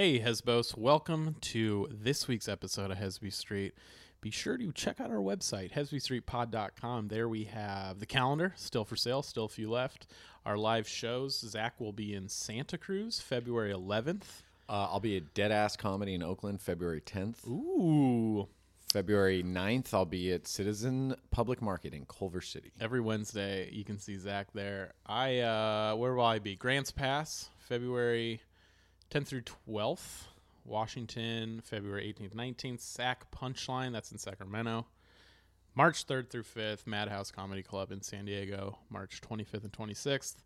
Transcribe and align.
Hey, 0.00 0.20
Hesbos, 0.20 0.78
welcome 0.78 1.34
to 1.40 1.88
this 1.90 2.28
week's 2.28 2.46
episode 2.46 2.92
of 2.92 2.98
Hesby 2.98 3.32
Street. 3.32 3.74
Be 4.20 4.30
sure 4.30 4.56
to 4.56 4.70
check 4.70 5.00
out 5.00 5.10
our 5.10 5.16
website, 5.16 5.72
hesbystreetpod.com. 5.72 7.08
There 7.08 7.28
we 7.28 7.42
have 7.46 7.98
the 7.98 8.06
calendar, 8.06 8.52
still 8.54 8.84
for 8.84 8.94
sale, 8.94 9.24
still 9.24 9.46
a 9.46 9.48
few 9.48 9.68
left. 9.68 10.06
Our 10.46 10.56
live 10.56 10.86
shows, 10.86 11.40
Zach 11.40 11.80
will 11.80 11.90
be 11.92 12.14
in 12.14 12.28
Santa 12.28 12.78
Cruz 12.78 13.18
February 13.18 13.72
11th. 13.72 14.22
Uh, 14.68 14.86
I'll 14.88 15.00
be 15.00 15.16
at 15.16 15.34
Dead 15.34 15.50
Ass 15.50 15.74
Comedy 15.74 16.14
in 16.14 16.22
Oakland 16.22 16.60
February 16.60 17.00
10th. 17.00 17.44
Ooh, 17.48 18.46
February 18.92 19.42
9th, 19.42 19.92
I'll 19.92 20.04
be 20.04 20.32
at 20.32 20.46
Citizen 20.46 21.16
Public 21.32 21.60
Market 21.60 21.92
in 21.92 22.06
Culver 22.06 22.40
City. 22.40 22.70
every 22.80 23.00
Wednesday 23.00 23.68
you 23.72 23.84
can 23.84 23.98
see 23.98 24.16
Zach 24.16 24.52
there. 24.54 24.92
I, 25.04 25.40
uh, 25.40 25.96
where 25.96 26.14
will 26.14 26.24
I 26.24 26.38
be? 26.38 26.54
Grants 26.54 26.92
Pass, 26.92 27.48
February 27.58 28.42
10th 29.10 29.26
through 29.26 29.42
12th. 29.68 30.24
Washington, 30.64 31.62
February 31.64 32.14
18th, 32.18 32.34
19th. 32.34 32.80
Sac 32.80 33.30
Punchline, 33.30 33.92
that's 33.92 34.12
in 34.12 34.18
Sacramento. 34.18 34.86
March 35.74 36.06
3rd 36.06 36.28
through 36.28 36.42
5th, 36.42 36.86
Madhouse 36.86 37.30
Comedy 37.30 37.62
Club 37.62 37.92
in 37.92 38.02
San 38.02 38.24
Diego, 38.24 38.78
March 38.90 39.20
25th 39.20 39.64
and 39.64 39.72
26th. 39.72 40.36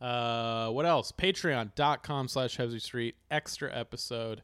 Uh, 0.00 0.68
what 0.70 0.84
else? 0.84 1.12
Patreon.com 1.12 2.28
slash 2.28 2.56
Hesby 2.56 2.82
Street. 2.82 3.14
Extra 3.30 3.72
episode 3.72 4.42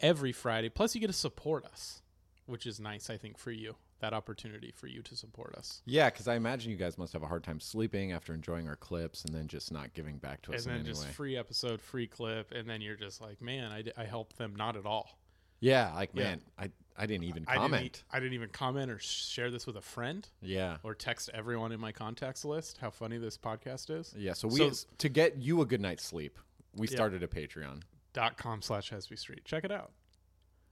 every 0.00 0.30
Friday. 0.32 0.68
Plus, 0.68 0.94
you 0.94 1.00
get 1.00 1.08
to 1.08 1.12
support 1.12 1.64
us, 1.64 2.00
which 2.46 2.66
is 2.66 2.78
nice, 2.78 3.10
I 3.10 3.16
think, 3.16 3.38
for 3.38 3.50
you. 3.50 3.74
That 4.02 4.12
opportunity 4.12 4.70
for 4.72 4.88
you 4.88 5.00
to 5.02 5.16
support 5.16 5.54
us. 5.54 5.80
Yeah, 5.86 6.10
because 6.10 6.28
I 6.28 6.34
imagine 6.34 6.70
you 6.70 6.76
guys 6.76 6.98
must 6.98 7.12
have 7.14 7.22
a 7.22 7.26
hard 7.26 7.42
time 7.44 7.60
sleeping 7.60 8.12
after 8.12 8.34
enjoying 8.34 8.68
our 8.68 8.76
clips 8.76 9.24
and 9.24 9.32
then 9.34 9.46
just 9.48 9.72
not 9.72 9.94
giving 9.94 10.18
back 10.18 10.42
to 10.42 10.52
us 10.54 10.66
and 10.66 10.74
then 10.76 10.84
just 10.84 11.06
way. 11.06 11.12
free 11.12 11.36
episode, 11.36 11.80
free 11.80 12.06
clip, 12.08 12.52
and 12.52 12.68
then 12.68 12.80
you're 12.80 12.96
just 12.96 13.20
like, 13.20 13.40
man, 13.40 13.72
I, 13.72 13.82
d- 13.82 13.92
I 13.96 14.04
helped 14.04 14.36
them 14.36 14.54
not 14.56 14.76
at 14.76 14.84
all. 14.86 15.18
yeah, 15.60 15.92
like, 15.94 16.10
Yeah. 16.14 16.22
man, 16.24 16.42
I, 16.58 16.70
I 16.96 17.06
didn't 17.06 17.24
even 17.24 17.44
I 17.46 17.52
didn't, 17.54 17.62
comment. 17.70 17.96
e- 18.04 18.06
I 18.12 18.18
didn't 18.20 18.34
even 18.34 18.48
comment 18.50 18.90
or 18.90 18.98
share 18.98 19.50
this 19.52 19.66
with 19.66 19.76
a 19.76 19.80
friend 19.80 20.28
yeah. 20.42 20.76
or 20.82 20.94
text 20.94 21.30
everyone 21.32 21.70
in 21.72 21.78
my 21.80 21.92
contacts 21.92 22.44
list 22.44 22.78
how 22.78 22.90
funny 22.90 23.18
this 23.18 23.38
podcast 23.38 23.88
is. 23.96 24.12
Yeah, 24.18 24.32
so 24.34 24.48
we 24.48 24.68
So- 24.68 24.88
to 24.98 25.08
get 25.08 25.38
you 25.38 25.60
a 25.62 25.64
good 25.64 25.80
night's 25.80 26.04
sleep, 26.04 26.38
we 26.74 26.86
started 26.88 27.22
a 27.22 27.28
Patreon. 27.28 27.82
Dot 28.12 28.36
com 28.36 28.60
slash 28.62 28.90
Hesby 28.90 29.16
Street. 29.18 29.44
Check 29.44 29.64
it 29.64 29.70
out. 29.70 29.92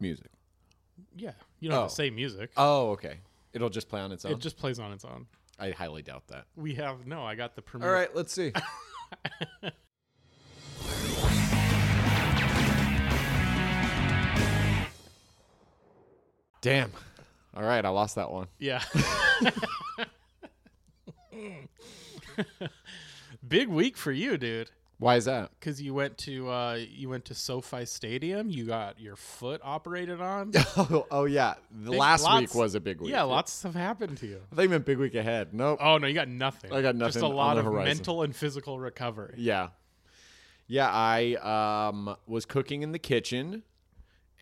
Music. 0.01 0.31
Yeah, 1.17 1.33
you 1.61 1.69
don't 1.69 1.77
have 1.77 1.85
Oh. 1.87 1.89
to 1.89 1.95
say 1.95 2.11
music. 2.11 2.51
Oh, 2.57 2.91
okay. 2.91 3.19
It'll 3.53 3.69
just 3.71 3.89
play 3.89 4.01
on 4.01 4.13
its 4.13 4.25
own. 4.25 4.33
It 4.33 4.39
just 4.39 4.57
plays 4.57 4.79
on 4.79 4.93
its 4.93 5.05
own. 5.05 5.27
I 5.59 5.71
highly 5.73 6.03
doubt 6.03 6.27
that. 6.29 6.47
We 6.57 6.75
have 6.77 7.07
no. 7.07 7.23
I 7.25 7.35
got 7.35 7.55
the 7.57 7.63
premiere. 7.63 7.89
All 7.89 7.95
right, 7.95 8.15
let's 8.15 8.33
see. 8.33 8.53
Damn. 16.61 16.93
All 17.55 17.63
right, 17.63 17.85
I 17.85 17.89
lost 17.89 18.15
that 18.17 18.31
one. 18.31 18.47
Yeah. 18.59 18.83
Big 23.49 23.69
week 23.69 23.97
for 23.97 24.13
you, 24.13 24.37
dude. 24.37 24.71
Why 25.01 25.17
is 25.17 25.25
that? 25.25 25.51
Because 25.59 25.81
you 25.81 25.95
went 25.95 26.19
to 26.19 26.51
uh, 26.51 26.79
you 26.79 27.09
went 27.09 27.25
to 27.27 27.35
SoFi 27.35 27.87
Stadium. 27.87 28.51
You 28.51 28.67
got 28.67 29.01
your 29.01 29.17
foot 29.17 29.63
operated 29.65 30.21
on. 30.21 30.53
oh, 30.77 31.07
oh 31.11 31.25
yeah. 31.25 31.55
The 31.71 31.93
Big- 31.93 31.99
last 31.99 32.23
lots- 32.23 32.41
week 32.41 32.55
was 32.55 32.75
a 32.75 32.81
big 32.81 33.01
week. 33.01 33.11
Yeah, 33.11 33.23
lots 33.23 33.63
have 33.63 33.75
happened 33.75 34.19
to 34.19 34.27
you. 34.27 34.43
I 34.53 34.57
think 34.57 34.71
meant 34.71 34.85
big 34.85 34.99
week 34.99 35.15
ahead. 35.15 35.55
Nope. 35.55 35.79
Oh 35.81 35.97
no, 35.97 36.07
you 36.07 36.13
got 36.13 36.29
nothing. 36.29 36.71
I 36.71 36.83
got 36.83 36.97
nothing. 36.97 37.15
Just 37.15 37.25
a 37.25 37.29
lot 37.29 37.57
of 37.57 37.65
horizon. 37.65 37.97
mental 37.97 38.23
and 38.23 38.37
physical 38.37 38.79
recovery. 38.79 39.37
Yeah. 39.39 39.69
Yeah, 40.67 40.89
I 40.89 41.89
um, 41.89 42.15
was 42.27 42.45
cooking 42.45 42.83
in 42.83 42.93
the 42.93 42.99
kitchen 42.99 43.63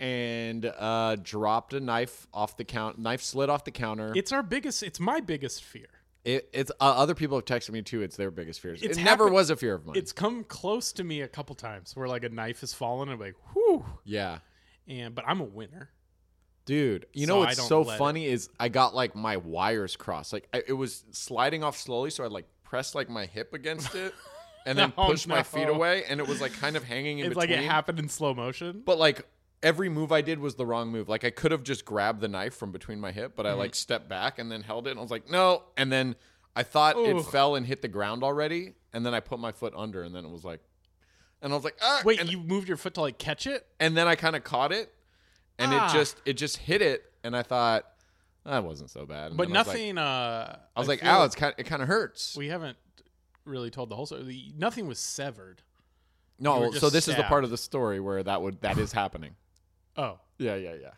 and 0.01 0.67
uh, 0.67 1.17
dropped 1.23 1.73
a 1.73 1.81
knife 1.81 2.27
off 2.34 2.56
the 2.56 2.64
count. 2.64 2.98
Knife 2.98 3.23
slid 3.23 3.48
off 3.48 3.64
the 3.64 3.70
counter. 3.70 4.12
It's 4.17 4.33
our 4.33 4.42
biggest. 4.42 4.83
It's 4.83 4.98
my 4.98 5.20
biggest 5.20 5.62
fear. 5.62 5.86
It, 6.28 6.48
it's 6.52 6.70
uh, 6.72 6.84
other 6.84 7.14
people 7.14 7.39
have 7.39 7.46
texted 7.46 7.70
me 7.70 7.80
too. 7.83 8.02
It's 8.02 8.16
their 8.16 8.30
biggest 8.30 8.61
fears. 8.61 8.83
It's 8.83 8.98
it 8.98 9.02
never 9.05 9.28
was 9.28 9.48
a 9.50 9.56
fear 9.56 9.74
of 9.74 9.86
mine. 9.86 9.96
It's 9.96 10.12
come 10.12 10.44
close 10.44 10.92
to 10.94 11.05
me 11.05 11.22
a 11.22 11.28
couple 11.28 11.55
times 11.55 11.96
where 11.96 12.06
like 12.06 12.22
a 12.24 12.28
knife 12.28 12.61
has 12.61 12.74
fallen 12.74 13.08
and 13.08 13.14
I'm 13.14 13.20
like, 13.20 13.34
whew. 13.55 13.84
yeah, 14.05 14.40
And 14.86 15.14
but 15.14 15.24
I'm 15.27 15.40
a 15.40 15.44
winner. 15.44 15.90
dude. 16.67 17.06
You 17.14 17.27
So 17.27 17.33
know 17.34 17.38
what's 17.40 17.67
so 17.67 17.83
funny 17.84 18.27
is 18.27 18.50
I 18.61 18.68
got 18.68 18.94
like 18.94 19.14
my 19.14 19.38
wires 19.38 19.96
crossed. 19.96 20.33
Like 20.34 20.48
I, 20.52 20.62
it 20.67 20.74
was 20.74 21.05
sliding 21.12 21.64
off 21.64 21.78
slowly, 21.78 22.11
so 22.11 22.24
I 22.24 22.27
like 22.27 22.46
pressed 22.62 22.94
like 22.94 23.08
my 23.08 23.24
hip 23.24 23.55
against 23.55 23.94
it, 23.94 24.14
and 24.67 24.77
then 24.78 24.92
No, 24.98 25.06
pushed 25.06 25.28
my 25.28 25.42
feet 25.42 25.68
away, 25.68 26.05
and 26.11 26.20
it 26.20 26.28
was 26.28 26.42
like 26.42 26.52
kind 26.52 26.77
of 26.77 26.84
hanging 26.84 27.20
in 27.20 27.27
It's 27.27 27.34
between. 27.36 27.56
like 27.56 27.64
it 27.64 27.67
happened 27.70 27.98
in 27.98 28.08
slow 28.11 28.34
motion. 28.34 28.83
But 28.84 28.98
like 28.98 29.27
every 29.63 29.89
move 29.89 30.13
I 30.13 30.20
did 30.20 30.39
was 30.39 30.55
the 30.57 30.67
wrong 30.67 30.89
move. 30.91 31.08
Like 31.08 31.24
I 31.24 31.30
could 31.30 31.51
have 31.52 31.63
just 31.63 31.85
grabbed 31.85 32.20
the 32.20 32.29
knife 32.29 32.55
from 32.55 32.73
between 32.73 33.01
my 33.01 33.13
hip, 33.13 33.33
but 33.36 33.46
I 33.46 33.51
Mm-hmm. 33.51 33.58
like 33.58 33.74
stepped 33.74 34.08
back 34.08 34.39
and 34.39 34.51
then 34.51 34.63
held 34.63 34.86
it. 34.86 34.91
And 34.91 34.98
I 34.98 35.02
was 35.02 35.11
like, 35.11 35.30
no. 35.30 35.64
And 35.77 35.91
then 35.91 36.17
I 36.57 36.63
thought 36.63 36.96
Ooh. 36.96 37.19
it 37.19 37.23
fell 37.27 37.55
and 37.57 37.67
hit 37.67 37.83
the 37.83 37.89
ground 37.89 38.23
already. 38.23 38.74
And 38.92 39.05
then 39.05 39.14
I 39.14 39.20
put 39.20 39.39
my 39.39 39.52
foot 39.52 39.74
under, 39.77 40.02
and 40.02 40.14
then 40.14 40.24
it 40.24 40.30
was 40.30 40.45
like, 40.45 40.61
and 41.42 41.52
I 41.52 41.57
was 41.57 41.64
like, 41.64 41.77
ah. 41.83 42.02
Wait, 42.05 42.20
and, 42.20 42.30
you 42.30 42.39
moved 42.39 42.68
your 42.68 42.77
foot 42.79 42.95
to 42.95 43.01
like 43.01 43.18
catch 43.18 43.47
it? 43.47 43.67
and 43.79 43.97
then 43.97 44.08
I 44.08 44.14
kind 44.17 44.35
of 44.35 44.42
caught 44.45 44.73
it, 44.73 44.92
and 45.58 45.73
Ah. 45.74 45.89
it 45.89 45.92
just 45.92 46.17
it 46.24 46.33
just 46.35 46.57
hit 46.57 46.80
it, 46.83 47.05
and 47.23 47.36
I 47.36 47.42
thought 47.42 47.85
that 48.45 48.64
wasn't 48.64 48.91
so 48.91 49.05
bad. 49.07 49.29
And 49.33 49.36
But 49.36 49.48
then 49.48 49.57
I 49.57 49.61
was 49.61 49.67
like- 49.68 49.77
nothing. 49.77 49.98
uh, 49.98 50.58
I 50.74 50.80
was 50.80 50.89
like, 50.89 51.01
feel 51.01 51.11
ow, 51.11 51.24
it's 51.24 51.35
kind 51.35 51.55
it 51.58 51.64
kind 51.67 51.83
of 51.83 51.89
hurts. 51.89 52.35
we 52.36 52.48
haven't 52.48 52.79
really 53.45 53.70
told 53.70 53.91
the 53.91 53.97
whole 53.97 54.07
story. 54.07 54.52
Nothing 54.57 54.86
was 54.89 54.98
severed. 54.98 55.63
no, 56.41 56.70
so 56.73 56.89
this 56.91 57.08
is 57.08 57.17
the 57.17 57.24
part 57.24 57.45
of 57.45 57.51
the 57.51 57.58
story 57.58 58.01
where 58.01 58.23
that 58.23 58.41
would 58.42 58.61
that 58.63 58.79
is 58.79 58.92
happening. 58.92 59.35
Oh, 59.98 60.19
Yeah, 60.39 60.55
yeah, 60.55 60.75
yeah. 60.81 60.91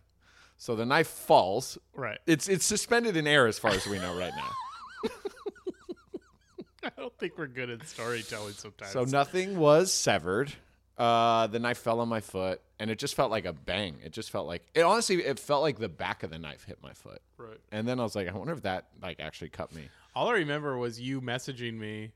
So 0.59 0.77
the 0.77 0.85
knife 0.85 1.09
falls. 1.09 1.79
right. 1.95 2.19
It's 2.27 2.47
it's 2.49 2.67
suspended 2.67 3.17
in 3.17 3.27
air 3.27 3.47
as 3.47 3.59
far 3.59 3.71
as 3.73 3.87
we 3.87 3.99
know 3.99 4.17
right 4.17 4.33
now. 4.37 5.11
I 6.85 6.91
don't 6.97 7.17
think 7.19 7.39
we're 7.39 7.47
good 7.47 7.71
at 7.71 7.87
storytelling 7.89 8.53
sometimes. 8.55 8.93
So 8.93 9.05
nothing 9.05 9.59
was 9.59 9.93
severed. 9.93 10.53
Uh, 10.99 11.47
the 11.47 11.59
knife 11.59 11.79
fell 11.79 12.01
on 12.01 12.09
my 12.09 12.21
foot, 12.21 12.61
and 12.79 12.91
it 12.91 12.99
just 12.99 13.15
felt 13.15 13.31
like 13.31 13.47
a 13.47 13.55
bang. 13.55 13.97
It 14.05 14.13
just 14.13 14.31
felt 14.31 14.47
like 14.47 14.67
it. 14.75 14.83
Honestly, 14.83 15.17
it 15.25 15.39
felt 15.39 15.63
like 15.63 15.79
the 15.79 15.89
back 15.89 16.23
of 16.23 16.31
the 16.31 16.39
knife 16.39 16.65
hit 16.65 16.79
my 16.83 16.93
foot, 16.93 17.23
right. 17.39 17.57
and 17.73 17.89
then 17.89 17.99
I 17.99 18.03
was 18.03 18.15
like, 18.15 18.29
I 18.29 18.33
wonder 18.37 18.53
if 18.53 18.63
that 18.63 18.89
like 19.01 19.19
actually 19.19 19.49
cut 19.49 19.75
me. 19.75 19.89
All 20.15 20.29
I 20.29 20.33
remember 20.35 20.77
was 20.77 21.01
you 21.01 21.23
messaging 21.23 21.79
me 21.79 22.11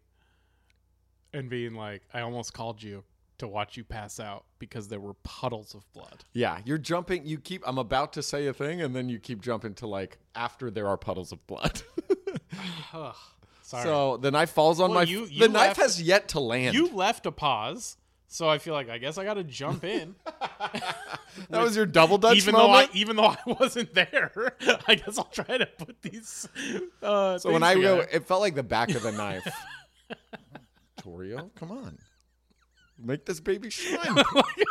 and 1.33 1.49
being 1.49 1.75
like, 1.75 2.03
I 2.13 2.21
almost 2.21 2.53
called 2.53 2.83
you 2.83 3.05
to 3.39 3.49
watch 3.49 3.77
you 3.77 3.85
pass 3.85 4.21
out 4.21 4.45
because 4.59 4.89
there 4.89 5.01
were 5.01 5.15
puddles 5.25 5.75
of 5.75 5.91
blood. 5.93 6.25
Yeah, 6.33 6.59
you're 6.65 6.79
jumping. 6.79 7.27
You 7.27 7.39
keep. 7.39 7.63
I'm 7.67 7.79
about 7.79 8.13
to 8.15 8.23
say 8.23 8.47
a 8.47 8.53
thing, 8.53 8.81
and 8.81 8.95
then 8.95 9.09
you 9.09 9.19
keep 9.19 9.41
jumping 9.43 9.75
to 9.75 9.87
like 9.87 10.19
after 10.35 10.71
there 10.71 10.87
are 10.89 10.97
puddles 10.97 11.33
of 11.33 11.45
blood. 11.47 11.83
Ugh. 12.93 13.15
Sorry. 13.63 13.83
so 13.85 14.19
the 14.19 14.31
knife 14.31 14.51
falls 14.51 14.79
on 14.79 14.91
Well, 14.91 15.01
my. 15.01 15.03
you- 15.05 15.27
the 15.27 15.33
you 15.33 15.49
knife 15.49 15.77
has 15.79 16.01
yet 16.01 16.29
to 16.29 16.41
land. 16.41 16.75
you 16.75 16.89
left 16.95 17.25
a 17.27 17.33
pause, 17.33 17.97
so 18.29 18.47
I 18.49 18.59
feel 18.59 18.75
like 18.75 18.91
I 18.91 18.99
guess 18.99 19.17
I 19.17 19.25
got 19.25 19.35
to 19.35 19.43
jump 19.45 19.85
in. 19.85 20.15
that 21.51 21.63
was 21.63 21.75
your 21.75 21.87
double 21.87 22.19
dutch 22.19 22.37
even 22.37 22.55
though 22.55 22.69
I 22.71 22.83
moment. 22.83 22.91
even 22.95 23.17
though 23.17 23.25
I 23.29 23.39
wasn't 23.59 23.95
there, 23.95 24.55
I 24.87 24.95
guess 24.97 25.19
I'll 25.19 25.25
try 25.25 25.57
to 25.59 25.67
put 25.67 26.03
these. 26.03 26.47
Uh, 27.03 27.39
so 27.39 27.51
when 27.53 27.63
I 27.63 27.75
go, 27.75 28.01
it 28.01 28.27
felt 28.29 28.43
like 28.43 28.55
the 28.55 28.63
back 28.63 28.91
of 28.95 29.03
the 29.03 29.13
knife. 29.13 29.47
Torio, 31.01 31.51
come 31.55 31.71
on, 31.73 31.99
make 32.99 33.25
this 33.27 33.41
baby 33.41 33.71
shine. 33.71 33.99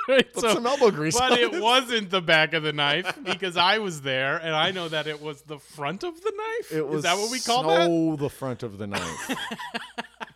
Right, 0.07 0.31
Put 0.33 0.41
so- 0.41 0.53
some 0.53 0.65
elbow 0.65 0.91
grease 0.91 1.17
but 1.19 1.31
on 1.33 1.39
it 1.39 1.51
this. 1.51 1.61
wasn't 1.61 2.09
the 2.09 2.21
back 2.21 2.53
of 2.53 2.63
the 2.63 2.73
knife 2.81 3.17
because 3.23 3.57
I 3.57 3.79
was 3.79 4.01
there, 4.01 4.37
and 4.37 4.55
I 4.55 4.71
know 4.71 4.87
that 4.89 5.07
it 5.07 5.21
was 5.21 5.41
the 5.43 5.59
front 5.59 6.03
of 6.03 6.21
the 6.21 6.33
knife. 6.35 6.71
It 6.71 6.87
was 6.87 6.97
Is 6.97 7.03
that 7.03 7.17
what 7.17 7.31
we 7.31 7.39
call 7.39 7.63
so 7.63 8.11
that? 8.11 8.19
the 8.19 8.29
front 8.29 8.63
of 8.63 8.77
the 8.77 8.87
knife. 8.87 9.35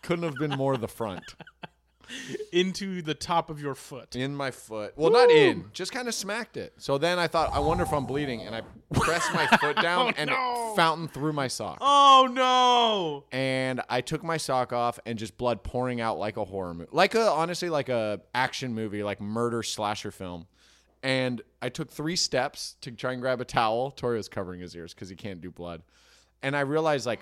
Couldn't 0.02 0.24
have 0.26 0.36
been 0.36 0.52
more 0.52 0.78
the 0.78 0.88
front. 0.88 1.24
Into 2.52 3.02
the 3.02 3.14
top 3.14 3.50
of 3.50 3.62
your 3.62 3.76
foot. 3.76 4.16
In 4.16 4.36
my 4.36 4.52
foot. 4.52 4.94
Well, 4.96 5.12
not 5.12 5.30
in. 5.30 5.66
Just 5.74 5.92
kind 5.92 6.08
of 6.08 6.14
smacked 6.14 6.58
it. 6.58 6.74
So 6.78 6.98
then 6.98 7.20
I 7.20 7.28
thought, 7.28 7.52
I 7.54 7.60
wonder 7.60 7.84
if 7.84 7.94
I'm 7.94 8.06
bleeding. 8.06 8.42
And 8.42 8.56
I 8.56 8.62
pressed 8.94 9.34
my 9.34 9.48
foot 9.48 9.76
oh, 9.80 9.82
down 9.82 10.08
Oh, 10.08 10.14
and 10.18 10.30
no. 10.30 10.72
it 10.72 10.76
fountained 10.76 11.14
through 11.14 11.34
my 11.34 11.48
sock. 11.48 11.78
Oh 11.82 12.28
no! 12.32 13.26
And 13.38 13.82
I 13.90 14.02
took 14.02 14.24
my 14.24 14.38
sock 14.38 14.72
off 14.74 15.00
and 15.06 15.18
just 15.20 15.38
blood 15.38 15.64
pouring 15.64 16.02
out 16.02 16.18
like 16.18 16.38
a 16.38 16.46
horror 16.46 16.74
movie. 16.74 16.90
Like 16.92 17.16
a, 17.16 17.30
honestly, 17.30 17.70
like 17.70 17.90
a 17.90 18.22
action 18.34 18.74
movie, 18.74 19.04
like 19.04 19.20
murder 19.22 19.64
slasher 19.64 20.12
film. 20.12 20.48
And 21.04 21.42
I 21.62 21.70
took 21.70 21.92
three 21.92 22.16
steps 22.16 22.76
to 22.82 22.92
try 22.92 23.14
and 23.14 23.22
grab 23.22 23.40
a 23.40 23.46
towel. 23.46 23.92
Torio's 23.92 24.28
covering 24.28 24.60
his 24.62 24.76
ears 24.76 24.94
because 24.94 25.10
he 25.10 25.16
can't 25.16 25.42
do 25.42 25.52
blood. 25.52 25.84
And 26.42 26.56
I 26.56 26.62
realized, 26.62 27.06
like, 27.06 27.22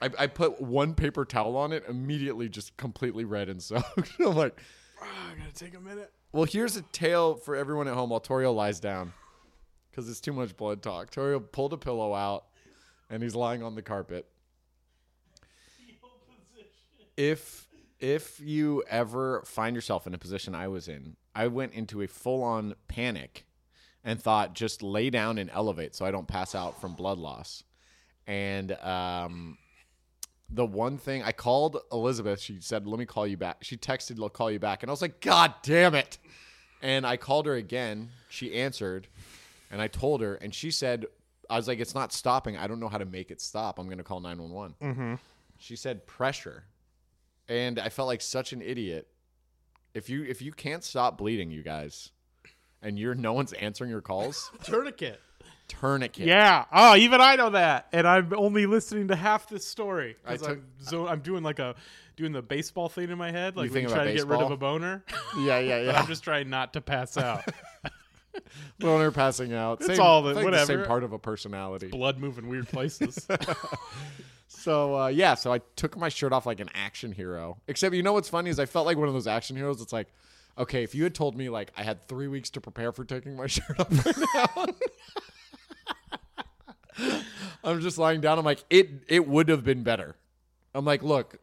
I, 0.00 0.10
I 0.18 0.26
put 0.26 0.60
one 0.60 0.94
paper 0.94 1.24
towel 1.24 1.56
on 1.56 1.72
it, 1.72 1.84
immediately 1.88 2.48
just 2.48 2.76
completely 2.76 3.24
red 3.24 3.48
and 3.48 3.62
soaked. 3.62 4.12
I'm 4.20 4.34
like, 4.34 4.58
Oh, 5.00 5.06
I 5.32 5.38
gotta 5.38 5.52
take 5.52 5.74
a 5.76 5.80
minute. 5.80 6.12
well, 6.32 6.44
here's 6.44 6.76
a 6.76 6.82
tale 6.82 7.34
for 7.36 7.54
everyone 7.54 7.86
at 7.88 7.94
home 7.94 8.10
while 8.10 8.20
Torio 8.20 8.54
lies 8.54 8.80
down 8.80 9.12
because 9.90 10.08
it's 10.08 10.20
too 10.20 10.32
much 10.32 10.56
blood 10.56 10.82
talk. 10.82 11.10
Torio 11.10 11.40
pulled 11.52 11.72
a 11.72 11.76
pillow 11.76 12.14
out 12.14 12.46
and 13.08 13.22
he's 13.22 13.34
lying 13.36 13.62
on 13.62 13.74
the 13.76 13.82
carpet. 13.82 14.26
If 17.16 17.66
if 18.00 18.38
you 18.38 18.84
ever 18.88 19.42
find 19.44 19.74
yourself 19.74 20.06
in 20.06 20.14
a 20.14 20.18
position 20.18 20.54
I 20.54 20.68
was 20.68 20.86
in, 20.88 21.16
I 21.34 21.48
went 21.48 21.72
into 21.74 22.00
a 22.02 22.06
full 22.06 22.44
on 22.44 22.74
panic 22.86 23.44
and 24.04 24.22
thought 24.22 24.54
just 24.54 24.82
lay 24.84 25.10
down 25.10 25.36
and 25.38 25.50
elevate 25.52 25.96
so 25.96 26.04
I 26.04 26.12
don't 26.12 26.28
pass 26.28 26.54
out 26.54 26.80
from 26.80 26.94
blood 26.94 27.18
loss. 27.18 27.64
And 28.26 28.72
um, 28.72 29.58
the 30.50 30.64
one 30.64 30.98
thing 30.98 31.22
I 31.22 31.32
called 31.32 31.78
Elizabeth, 31.92 32.40
she 32.40 32.60
said, 32.60 32.86
"Let 32.86 32.98
me 32.98 33.06
call 33.06 33.26
you 33.26 33.36
back." 33.36 33.58
She 33.62 33.76
texted, 33.76 34.20
"I'll 34.22 34.28
call 34.28 34.50
you 34.50 34.58
back," 34.58 34.82
and 34.82 34.90
I 34.90 34.92
was 34.92 35.02
like, 35.02 35.20
"God 35.20 35.54
damn 35.62 35.94
it!" 35.94 36.18
And 36.80 37.06
I 37.06 37.16
called 37.16 37.46
her 37.46 37.54
again. 37.54 38.10
She 38.28 38.54
answered, 38.54 39.08
and 39.70 39.82
I 39.82 39.88
told 39.88 40.20
her, 40.20 40.34
and 40.36 40.54
she 40.54 40.70
said, 40.70 41.06
"I 41.50 41.56
was 41.56 41.68
like, 41.68 41.80
it's 41.80 41.94
not 41.94 42.12
stopping. 42.12 42.56
I 42.56 42.66
don't 42.66 42.80
know 42.80 42.88
how 42.88 42.98
to 42.98 43.04
make 43.04 43.30
it 43.30 43.40
stop. 43.40 43.78
I'm 43.78 43.86
going 43.86 43.98
to 43.98 44.04
call 44.04 44.20
911." 44.20 44.74
Mm-hmm. 44.80 45.14
She 45.58 45.76
said 45.76 46.06
pressure, 46.06 46.64
and 47.48 47.78
I 47.78 47.88
felt 47.88 48.06
like 48.06 48.20
such 48.22 48.52
an 48.52 48.62
idiot. 48.62 49.08
If 49.94 50.08
you 50.08 50.24
if 50.24 50.40
you 50.40 50.52
can't 50.52 50.84
stop 50.84 51.18
bleeding, 51.18 51.50
you 51.50 51.62
guys, 51.62 52.10
and 52.80 52.98
you're 52.98 53.14
no 53.14 53.32
one's 53.32 53.52
answering 53.54 53.90
your 53.90 54.00
calls, 54.00 54.50
Tourniquet. 54.62 55.20
Tourniquet. 55.68 56.26
Yeah. 56.26 56.64
Oh, 56.72 56.96
even 56.96 57.20
I 57.20 57.36
know 57.36 57.50
that, 57.50 57.88
and 57.92 58.06
I'm 58.06 58.32
only 58.34 58.66
listening 58.66 59.08
to 59.08 59.16
half 59.16 59.48
this 59.48 59.64
story 59.66 60.16
because 60.24 60.46
I'm 60.46 60.64
so 60.80 61.06
I'm 61.06 61.20
doing 61.20 61.42
like 61.42 61.58
a 61.58 61.74
doing 62.16 62.32
the 62.32 62.42
baseball 62.42 62.88
thing 62.88 63.10
in 63.10 63.18
my 63.18 63.30
head, 63.30 63.56
like 63.56 63.64
when 63.64 63.72
think 63.72 63.82
you 63.88 63.94
about 63.94 64.02
try 64.02 64.12
to 64.12 64.14
get 64.18 64.26
rid 64.26 64.40
of 64.40 64.50
a 64.50 64.56
boner. 64.56 65.04
yeah, 65.38 65.58
yeah, 65.58 65.80
yeah. 65.80 66.00
I'm 66.00 66.06
just 66.06 66.24
trying 66.24 66.50
not 66.50 66.72
to 66.72 66.80
pass 66.80 67.16
out. 67.16 67.44
Boner 68.78 69.10
passing 69.10 69.52
out. 69.52 69.78
It's 69.80 69.86
Same- 69.88 70.00
all 70.00 70.22
the- 70.22 70.30
I 70.30 70.34
think 70.34 70.52
the 70.52 70.64
same 70.64 70.84
part 70.84 71.02
of 71.02 71.12
a 71.12 71.18
personality. 71.18 71.88
Blood 71.88 72.18
moving 72.18 72.48
weird 72.48 72.68
places. 72.68 73.26
So 74.50 74.98
uh, 74.98 75.06
yeah, 75.08 75.34
so 75.34 75.52
I 75.52 75.60
took 75.76 75.96
my 75.96 76.08
shirt 76.08 76.32
off 76.32 76.46
like 76.46 76.58
an 76.60 76.70
action 76.74 77.12
hero. 77.12 77.58
Except 77.68 77.94
you 77.94 78.02
know 78.02 78.14
what's 78.14 78.28
funny 78.30 78.50
is 78.50 78.58
I 78.58 78.66
felt 78.66 78.86
like 78.86 78.96
one 78.96 79.06
of 79.06 79.14
those 79.14 79.26
action 79.26 79.56
heroes. 79.56 79.80
It's 79.80 79.92
like, 79.92 80.08
okay, 80.56 80.82
if 80.82 80.94
you 80.94 81.04
had 81.04 81.14
told 81.14 81.36
me 81.36 81.48
like 81.48 81.70
I 81.76 81.82
had 81.82 82.06
three 82.08 82.28
weeks 82.28 82.50
to 82.50 82.60
prepare 82.60 82.90
for 82.90 83.04
taking 83.04 83.36
my 83.36 83.46
shirt 83.46 83.78
off 83.78 84.06
right 84.06 84.16
now, 84.34 84.66
I'm 87.64 87.80
just 87.80 87.98
lying 87.98 88.20
down. 88.20 88.38
I'm 88.38 88.44
like, 88.44 88.64
it 88.70 88.88
it 89.08 89.26
would 89.26 89.48
have 89.48 89.64
been 89.64 89.82
better. 89.82 90.16
I'm 90.74 90.84
like, 90.84 91.02
look, 91.02 91.36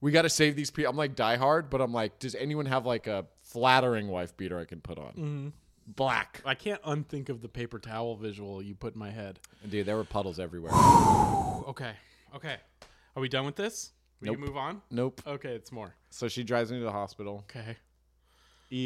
we 0.00 0.12
got 0.12 0.22
to 0.22 0.28
save 0.28 0.56
these 0.56 0.70
people. 0.70 0.90
I'm 0.90 0.96
like 0.96 1.14
Die 1.14 1.36
Hard, 1.36 1.70
but 1.70 1.80
I'm 1.80 1.92
like, 1.92 2.18
does 2.18 2.34
anyone 2.34 2.66
have 2.66 2.86
like 2.86 3.06
a 3.06 3.26
flattering 3.42 4.08
wife 4.08 4.36
beater 4.36 4.58
I 4.58 4.64
can 4.64 4.80
put 4.80 4.98
on? 4.98 5.52
Black. 5.86 6.40
I 6.44 6.54
can't 6.54 6.80
unthink 6.84 7.28
of 7.28 7.42
the 7.42 7.48
paper 7.48 7.78
towel 7.78 8.16
visual 8.16 8.62
you 8.62 8.74
put 8.74 8.94
in 8.94 8.98
my 9.00 9.10
head. 9.10 9.40
Dude, 9.68 9.86
there 9.86 9.96
were 9.96 10.04
puddles 10.04 10.38
everywhere. 10.38 10.72
Okay. 11.68 11.92
Okay. 12.34 12.56
Are 13.14 13.20
we 13.20 13.28
done 13.28 13.44
with 13.44 13.54
this? 13.54 13.92
We 14.20 14.26
Nope. 14.26 14.36
can 14.36 14.44
move 14.46 14.56
on. 14.56 14.82
nope. 14.90 15.20
Okay, 15.26 15.50
it's 15.50 15.70
more. 15.70 15.94
So 16.08 16.26
she 16.26 16.42
drives 16.42 16.72
me 16.72 16.78
to 16.78 16.84
the 16.84 16.90
hospital. 16.90 17.44
Okay. 17.54 17.76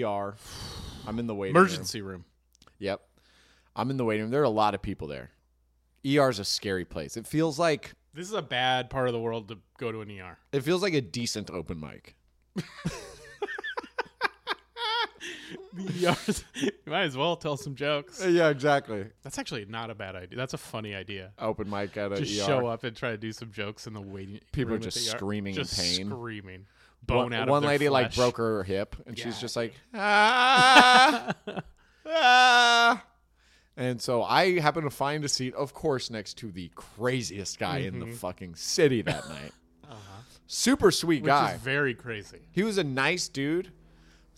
ER. 0.04 0.34
I'm 1.06 1.18
in 1.18 1.26
the 1.26 1.34
waiting 1.34 1.56
Emergency 1.56 2.02
room. 2.02 2.10
room. 2.10 2.24
Yep. 2.80 3.00
I'm 3.76 3.90
in 3.90 3.96
the 3.96 4.04
waiting 4.04 4.24
room. 4.24 4.30
There 4.30 4.40
are 4.40 4.44
a 4.44 4.48
lot 4.50 4.74
of 4.74 4.82
people 4.82 5.08
there. 5.08 5.30
ER 6.06 6.28
is 6.30 6.38
a 6.38 6.44
scary 6.44 6.84
place. 6.84 7.16
It 7.16 7.26
feels 7.26 7.58
like 7.58 7.92
This 8.12 8.26
is 8.26 8.32
a 8.34 8.42
bad 8.42 8.90
part 8.90 9.08
of 9.08 9.12
the 9.14 9.20
world 9.20 9.48
to 9.48 9.58
go 9.78 9.90
to 9.90 10.00
an 10.02 10.10
ER. 10.10 10.38
it 10.52 10.60
feels 10.60 10.82
like 10.82 10.94
a 10.94 11.00
decent 11.00 11.50
open 11.50 11.80
mic. 11.80 12.14
The 15.72 16.06
ERs, 16.08 16.44
you 16.54 16.70
might 16.86 17.02
as 17.02 17.16
well 17.16 17.34
tell 17.36 17.56
some 17.56 17.74
jokes. 17.74 18.24
Yeah, 18.24 18.48
exactly. 18.48 19.06
That's 19.22 19.38
actually 19.38 19.64
not 19.64 19.90
a 19.90 19.94
bad 19.94 20.14
idea. 20.14 20.36
That's 20.36 20.54
a 20.54 20.58
funny 20.58 20.94
idea. 20.94 21.32
Open 21.38 21.68
mic 21.68 21.96
at 21.96 22.12
a 22.12 22.16
Just 22.20 22.42
ER. 22.42 22.44
show 22.46 22.66
up 22.68 22.84
and 22.84 22.96
try 22.96 23.10
to 23.10 23.16
do 23.16 23.32
some 23.32 23.50
jokes 23.50 23.86
in 23.88 23.92
the 23.92 24.00
waiting. 24.00 24.38
People 24.52 24.70
room 24.72 24.74
are 24.82 24.86
at 24.86 24.92
just 24.92 25.04
the 25.04 25.12
ER. 25.14 25.18
screaming 25.18 25.54
in 25.56 25.62
just 25.64 25.76
pain. 25.80 26.06
screaming, 26.10 26.66
bone 27.02 27.24
One, 27.24 27.32
out. 27.32 27.48
one 27.48 27.56
of 27.58 27.62
their 27.62 27.70
lady 27.70 27.88
like 27.88 28.06
flesh. 28.12 28.16
broke 28.16 28.36
her 28.36 28.62
hip, 28.62 28.94
and 29.06 29.18
she's 29.18 29.34
Yeah. 29.34 29.40
just 29.40 29.56
like 29.56 29.74
ah, 29.94 31.34
ah. 32.06 33.04
And 33.76 34.00
so 34.00 34.22
I 34.22 34.60
happen 34.60 34.84
to 34.84 34.90
find 34.90 35.24
a 35.24 35.28
seat, 35.28 35.52
of 35.54 35.74
course, 35.74 36.08
next 36.10 36.34
to 36.38 36.52
the 36.52 36.70
craziest 36.76 37.58
guy 37.58 37.78
in 37.78 37.98
the 37.98 38.06
fucking 38.06 38.54
city 38.54 39.02
that 39.02 39.28
night. 39.28 39.52
Super 40.46 40.90
sweet 40.90 41.22
Mm-hmm. 41.22 41.30
Uh-huh. 41.30 41.42
which 41.44 41.50
guy. 41.50 41.54
is 41.56 41.60
very 41.62 41.94
crazy. 41.94 42.38
He 42.52 42.62
was 42.62 42.78
a 42.78 42.84
nice 42.84 43.28
dude, 43.28 43.72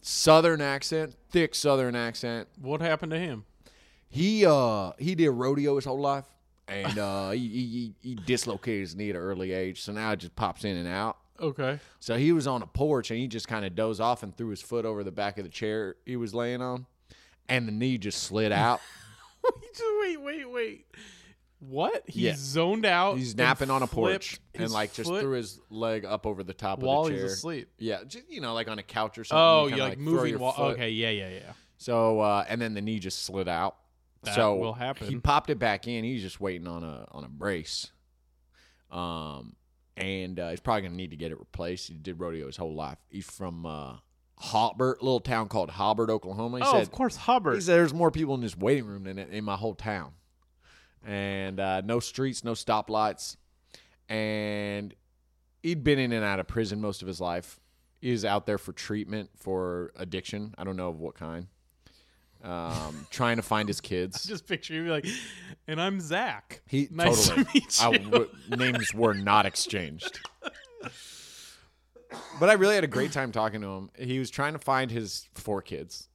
southern 0.03 0.61
accent, 0.61 1.15
thick 1.31 1.55
southern 1.55 1.97
accent. 1.97 2.49
What 2.61 2.81
happened 2.81 3.11
to 3.12 3.19
him? 3.19 3.44
He 4.09 4.47
uh 4.47 4.93
he 4.99 5.15
did 5.15 5.31
rodeo 5.31 5.75
his 5.77 5.85
whole 5.85 5.99
life, 5.99 6.25
and 6.69 6.97
uh 6.99 7.31
he, 7.31 7.41
he 7.49 7.67
he- 7.67 7.94
he 8.11 8.15
dislocated 8.15 8.81
his 8.83 8.97
knee 8.97 9.11
at 9.11 9.17
an 9.17 9.21
early 9.23 9.53
age, 9.53 9.83
so 9.83 9.93
now 9.93 10.12
it 10.12 10.21
just 10.21 10.37
pops 10.37 10.65
in 10.65 10.77
and 10.77 10.88
out. 10.88 11.19
Okay. 11.41 11.81
So 12.00 12.17
he 12.17 12.33
was 12.33 12.47
on 12.47 12.62
a 12.62 12.67
porch 12.67 13.11
and 13.11 13.19
he 13.21 13.27
just 13.27 13.49
kind 13.49 13.67
of 13.67 13.75
dozed 13.75 14.00
off 14.00 14.23
and 14.23 14.35
threw 14.35 14.49
his 14.49 14.62
foot 14.62 14.85
over 14.87 15.03
the 15.05 15.11
back 15.12 15.37
of 15.38 15.44
the 15.44 15.50
chair 15.50 15.97
he 16.06 16.17
was 16.17 16.33
laying 16.35 16.62
on, 16.62 16.87
and 17.49 17.67
the 17.69 17.73
knee 17.73 17.99
just 17.99 18.23
slid 18.23 18.53
out. 18.53 18.81
wait, 20.00 20.12
just 20.14 20.25
wait, 20.25 20.44
wait, 20.46 20.50
wait. 20.50 20.87
What? 21.58 22.05
He 22.06 22.26
Yeah. 22.26 22.34
zoned 22.37 22.84
out. 22.84 23.17
He's 23.17 23.34
napping 23.34 23.70
on 23.70 23.82
a 23.82 23.87
porch 23.87 24.38
and 24.55 24.70
like 24.70 24.93
just 24.93 25.08
threw 25.08 25.31
his 25.31 25.58
leg 25.70 26.05
up 26.05 26.26
over 26.26 26.43
the 26.43 26.52
top 26.52 26.81
while 26.81 27.00
of 27.00 27.06
the 27.06 27.11
chair. 27.12 27.23
he's 27.23 27.31
chair. 27.31 27.34
asleep. 27.34 27.69
Yeah, 27.78 28.05
just, 28.06 28.31
you 28.31 28.40
know, 28.43 28.52
like 28.55 28.69
on 28.69 28.78
a 28.78 28.82
couch 28.82 29.17
or 29.19 29.25
something. 29.25 29.43
Oh, 29.43 29.67
you 29.67 29.76
you're 29.76 29.88
like, 29.88 29.99
moving 29.99 30.31
your 30.31 30.38
while. 30.38 30.52
foot. 30.52 30.75
Okay, 30.75 30.90
yeah, 30.90 31.11
yeah, 31.11 31.28
yeah. 31.31 31.52
So 31.78 32.20
uh, 32.20 32.44
and 32.49 32.61
then 32.61 32.75
the 32.75 32.82
knee 32.82 32.99
just 32.99 33.25
slid 33.25 33.49
out. 33.49 33.76
That 34.23 34.34
so 34.34 34.56
will 34.56 34.75
happen. 34.75 35.08
He 35.08 35.17
popped 35.17 35.50
it 35.50 35.58
back 35.58 35.87
in. 35.87 36.05
He's 36.05 36.23
just 36.23 36.40
waiting 36.40 36.67
on 36.67 36.84
a 36.84 37.06
on 37.12 37.25
a 37.25 37.28
brace. 37.28 37.90
Um, 38.90 39.56
and 39.96 40.38
uh, 40.38 40.50
he's 40.50 40.61
probably 40.61 40.82
gonna 40.82 40.94
need 40.94 41.11
to 41.11 41.17
get 41.17 41.31
it 41.32 41.38
replaced. 41.38 41.88
He 41.88 41.94
did 41.94 42.20
rodeo 42.20 42.46
his 42.46 42.56
whole 42.56 42.75
life. 42.75 42.99
He's 43.08 43.26
from 43.31 43.64
uh, 43.67 43.96
Halbert, 44.38 45.03
little 45.03 45.21
town 45.21 45.49
called 45.49 45.71
Halbert, 45.71 46.11
Oklahoma. 46.11 46.59
He 46.59 46.65
oh, 46.65 46.73
said 46.73 46.83
of 46.83 46.93
course, 46.93 47.17
Hubbard. 47.17 47.55
he 47.55 47.61
said 47.61 47.77
there's 47.77 47.94
more 47.94 48.11
people 48.11 48.35
in 48.35 48.41
this 48.41 48.56
waiting 48.56 48.87
room 48.87 49.05
than 49.05 49.19
in 49.19 49.44
my 49.44 49.56
whole 49.56 49.75
town, 49.75 50.12
and 51.05 51.59
uh, 51.59 51.81
no 51.83 52.00
streets, 52.00 52.44
no 52.44 52.53
stoplights, 52.53 53.37
and 54.09 54.94
he'd 55.62 55.83
been 55.83 55.99
in 55.99 56.12
and 56.12 56.25
out 56.25 56.38
of 56.38 56.47
prison 56.47 56.81
most 56.81 57.03
of 57.03 57.09
his 57.09 57.21
life. 57.21 57.59
He 58.00 58.11
was 58.12 58.25
out 58.25 58.47
there 58.47 58.59
for 58.59 58.73
treatment 58.73 59.31
for 59.37 59.93
addiction. 59.97 60.55
I 60.59 60.65
don't 60.65 60.77
know 60.77 60.88
of 60.91 61.00
what 61.00 61.15
kind. 61.15 61.47
Um, 62.44 63.06
trying 63.11 63.37
to 63.37 63.43
find 63.43 63.67
his 63.69 63.81
kids. 63.81 64.25
Just 64.27 64.47
picture 64.47 64.75
you 64.75 64.85
like, 64.91 65.06
and 65.67 65.81
I'm 65.81 65.99
Zach. 66.00 66.61
He 66.67 66.88
Nice 66.91 67.29
totally. 67.29 67.61
to 67.61 67.91
you. 67.93 68.11
w- 68.11 68.31
names 68.50 68.93
were 68.94 69.15
not 69.15 69.47
exchanged. 69.47 70.21
But 72.38 72.49
I 72.50 72.55
really 72.55 72.75
had 72.75 72.85
a 72.85 72.88
great 72.88 73.12
time 73.12 73.32
talking 73.32 73.61
to 73.62 73.67
him. 73.69 73.91
He 73.99 74.19
was 74.19 74.31
trying 74.31 74.53
to 74.53 74.58
find 74.58 74.91
his 74.91 75.29
four 75.35 75.62
kids. 75.62 76.08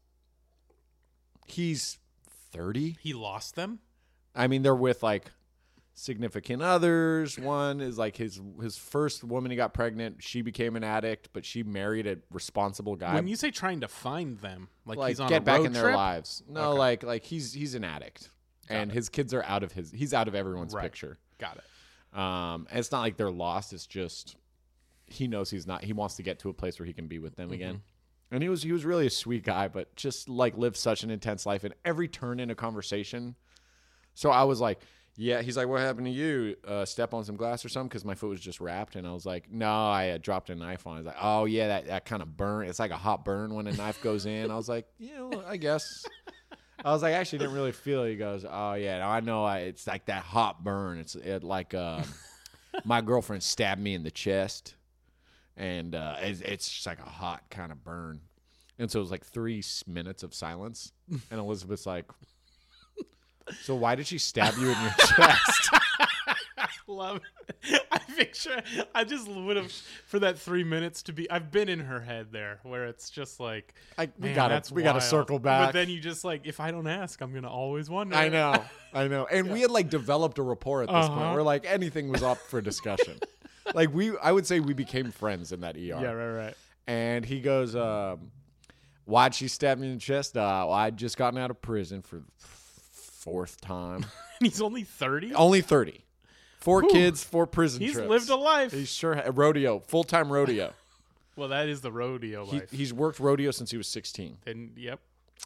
He's 1.47 1.97
30. 2.51 2.97
He 3.01 3.13
lost 3.13 3.55
them. 3.55 3.79
I 4.35 4.47
mean, 4.47 4.61
they're 4.63 4.75
with 4.75 5.03
like 5.03 5.25
significant 5.93 6.61
others. 6.61 7.37
One 7.37 7.81
is 7.81 7.97
like 7.97 8.15
his 8.15 8.39
his 8.61 8.77
first 8.77 9.23
woman 9.23 9.51
he 9.51 9.57
got 9.57 9.73
pregnant. 9.73 10.23
She 10.23 10.41
became 10.41 10.75
an 10.75 10.83
addict, 10.83 11.29
but 11.33 11.43
she 11.45 11.63
married 11.63 12.07
a 12.07 12.17
responsible 12.31 12.95
guy. 12.95 13.13
when 13.15 13.27
you 13.27 13.35
say 13.35 13.51
trying 13.51 13.81
to 13.81 13.87
find 13.89 14.39
them, 14.39 14.69
like, 14.85 14.97
like 14.97 15.09
he's 15.09 15.19
on 15.19 15.27
get 15.29 15.41
a 15.41 15.45
back 15.45 15.57
road 15.59 15.65
in 15.67 15.73
their 15.73 15.83
trip? 15.83 15.95
lives. 15.95 16.43
No, 16.47 16.69
Okay. 16.71 16.79
like 16.79 17.03
like 17.03 17.23
he's 17.25 17.51
he's 17.53 17.75
an 17.75 17.83
addict, 17.83 18.29
and 18.69 18.91
his 18.91 19.09
kids 19.09 19.33
are 19.33 19.43
out 19.43 19.63
of 19.63 19.73
his. 19.73 19.91
He's 19.91 20.13
out 20.13 20.27
of 20.29 20.35
everyone's 20.35 20.73
Right. 20.73 20.83
picture. 20.83 21.17
Got 21.39 21.57
it. 21.57 22.17
Um, 22.17 22.67
and 22.69 22.79
it's 22.79 22.91
not 22.91 23.01
like 23.01 23.17
they're 23.17 23.31
lost. 23.31 23.73
It's 23.73 23.85
just 23.87 24.35
he 25.11 25.27
knows 25.27 25.49
he's 25.49 25.67
not. 25.67 25.83
He 25.83 25.93
wants 25.93 26.15
to 26.15 26.23
get 26.23 26.39
to 26.39 26.49
a 26.49 26.53
place 26.53 26.79
where 26.79 26.85
he 26.85 26.93
can 26.93 27.07
be 27.07 27.19
with 27.19 27.35
them 27.35 27.47
Mm-hmm. 27.47 27.53
again. 27.53 27.81
And 28.31 28.41
he 28.41 28.47
was 28.49 28.63
he 28.63 28.71
was 28.71 28.85
really 28.85 29.07
a 29.07 29.09
sweet 29.09 29.43
guy, 29.43 29.67
but 29.67 29.93
just 29.95 30.29
like 30.29 30.57
lived 30.57 30.77
such 30.77 31.03
an 31.03 31.09
intense 31.11 31.45
life. 31.45 31.63
And 31.65 31.73
every 31.83 32.07
turn 32.07 32.39
in 32.39 32.49
a 32.49 32.55
conversation, 32.55 33.35
so 34.13 34.29
I 34.29 34.43
was 34.45 34.61
like, 34.61 34.79
"Yeah." 35.17 35.41
He's 35.41 35.57
like, 35.57 35.67
"What 35.67 35.81
happened 35.81 36.05
to 36.07 36.11
you? 36.13 36.55
Uh, 36.65 36.85
step 36.85 37.13
on 37.13 37.25
some 37.25 37.35
glass 37.35 37.65
or 37.65 37.69
something?" 37.69 37.89
Because 37.89 38.05
my 38.05 38.15
foot 38.15 38.29
was 38.29 38.39
just 38.39 38.61
wrapped, 38.61 38.95
and 38.95 39.05
I 39.05 39.11
was 39.11 39.25
like, 39.25 39.51
"No, 39.51 39.69
I 39.69 40.11
uh, 40.11 40.17
dropped 40.17 40.49
a 40.49 40.55
knife 40.55 40.87
on." 40.87 40.95
it." 40.95 40.99
He's 40.99 41.07
like, 41.07 41.17
"Oh 41.21 41.43
yeah, 41.43 41.67
that 41.67 41.87
that 41.87 42.05
kind 42.05 42.21
of 42.21 42.37
burn. 42.37 42.67
It's 42.67 42.79
like 42.79 42.91
a 42.91 42.97
hot 42.97 43.25
burn 43.25 43.53
when 43.53 43.67
a 43.67 43.73
knife 43.73 44.01
goes 44.01 44.25
in." 44.25 44.49
I 44.49 44.55
was 44.55 44.69
like, 44.69 44.87
"You 44.97 45.13
know, 45.29 45.43
I 45.45 45.57
guess." 45.57 46.05
I 46.83 46.93
was 46.93 47.03
like, 47.03 47.13
I 47.13 47.17
actually 47.17 47.39
didn't 47.39 47.53
really 47.53 47.73
feel 47.73 48.03
it. 48.05 48.09
He 48.09 48.15
goes, 48.15 48.43
Oh, 48.49 48.73
yeah, 48.73 48.97
no, 48.99 49.05
I 49.07 49.19
know. 49.19 49.43
I, 49.45 49.59
it's 49.59 49.85
like 49.85 50.05
that 50.05 50.23
hot 50.23 50.63
burn. 50.63 50.97
It's 50.97 51.13
it, 51.13 51.43
like 51.43 51.75
uh, 51.75 52.01
my 52.85 53.01
girlfriend 53.01 53.43
stabbed 53.43 53.79
me 53.79 53.93
in 53.93 54.01
the 54.01 54.09
chest, 54.09 54.73
and 55.57 55.95
uh, 55.95 56.15
it's, 56.21 56.41
it's 56.41 56.69
just 56.71 56.85
like 56.85 56.99
a 56.99 57.09
hot 57.09 57.43
kind 57.49 57.71
of 57.71 57.83
burn. 57.83 58.21
And 58.79 58.89
so 58.89 58.99
it 58.99 59.03
was 59.03 59.11
like 59.11 59.25
three 59.25 59.63
minutes 59.87 60.23
of 60.23 60.33
silence. 60.33 60.91
And 61.29 61.39
Elizabeth's 61.39 61.85
like, 61.85 62.05
So 63.63 63.75
why 63.75 63.95
did 63.95 64.07
she 64.07 64.17
stab 64.17 64.55
you 64.57 64.69
in 64.71 64.81
your 64.81 64.91
chest? 64.97 65.69
Love 66.87 67.21
it. 67.63 67.81
I 67.91 67.99
picture. 67.99 68.61
I 68.93 69.03
just 69.03 69.27
would 69.27 69.55
have 69.55 69.71
for 70.05 70.19
that 70.19 70.37
three 70.37 70.63
minutes 70.63 71.03
to 71.03 71.13
be. 71.13 71.29
I've 71.29 71.51
been 71.51 71.69
in 71.69 71.79
her 71.79 72.01
head 72.01 72.27
there, 72.31 72.59
where 72.63 72.85
it's 72.85 73.09
just 73.09 73.39
like 73.39 73.73
I, 73.97 74.09
we 74.19 74.33
gotta 74.33 74.61
we 74.73 74.83
gotta 74.83 74.99
circle 75.01 75.39
But 75.39 75.71
then 75.71 75.89
you 75.89 75.99
just 75.99 76.23
like, 76.25 76.41
if 76.45 76.59
I 76.59 76.71
don't 76.71 76.87
ask, 76.87 77.21
I'm 77.21 77.33
gonna 77.33 77.49
always 77.49 77.89
wonder. 77.89 78.15
I 78.15 78.27
know, 78.29 78.61
I 78.93 79.07
know. 79.07 79.25
And 79.25 79.49
we 79.51 79.61
had 79.61 79.71
like 79.71 79.89
developed 79.89 80.37
a 80.37 80.43
rapport 80.43 80.83
at 80.83 80.89
this 80.89 81.07
point 81.07 81.21
Uh-huh. 81.21 81.33
where 81.33 81.43
like 81.43 81.65
anything 81.65 82.09
was 82.09 82.23
up 82.23 82.37
for 82.39 82.61
discussion. 82.61 83.17
like 83.73 83.93
we, 83.93 84.17
I 84.17 84.31
would 84.31 84.45
say 84.45 84.59
we 84.59 84.73
became 84.73 85.11
friends 85.11 85.51
in 85.51 85.61
that 85.61 85.75
ER. 85.75 85.79
Yeah, 85.79 86.11
right, 86.11 86.45
right. 86.45 86.53
and 86.87 87.25
he 87.25 87.41
goes, 87.41 87.75
um, 87.75 88.31
Why'd 89.05 89.33
she 89.35 89.47
stab 89.47 89.77
me 89.79 89.87
in 89.87 89.93
the 89.95 89.99
chest? 89.99 90.37
Uh, 90.37 90.65
well, 90.67 90.71
I'd 90.73 90.95
just 90.95 91.17
gotten 91.17 91.39
out 91.39 91.51
of 91.51 91.61
prison 91.61 92.01
for 92.01 92.17
the 92.17 92.23
fourth 92.39 93.59
time. 93.59 94.05
He's 94.39 94.61
only 94.61 94.83
30? 94.83 95.33
Only 95.33 95.61
30. 95.61 96.05
Four 96.59 96.81
Whew. 96.81 96.91
kids, 96.91 97.23
four 97.23 97.47
prison 97.47 97.81
He's 97.81 97.93
trips. 97.93 98.07
lived 98.07 98.29
a 98.29 98.35
life. 98.35 98.71
He's 98.71 98.89
sure 98.91 99.15
ha- 99.15 99.31
rodeo, 99.33 99.79
full 99.79 100.03
time 100.03 100.31
rodeo. 100.31 100.73
well, 101.35 101.49
that 101.49 101.67
is 101.67 101.81
the 101.81 101.91
rodeo 101.91 102.45
he, 102.45 102.59
life. 102.59 102.71
he's 102.71 102.93
worked 102.93 103.19
rodeo 103.19 103.49
since 103.51 103.71
he 103.71 103.77
was 103.77 103.87
16. 103.87 104.37
and 104.45 104.71
yep. 104.77 104.99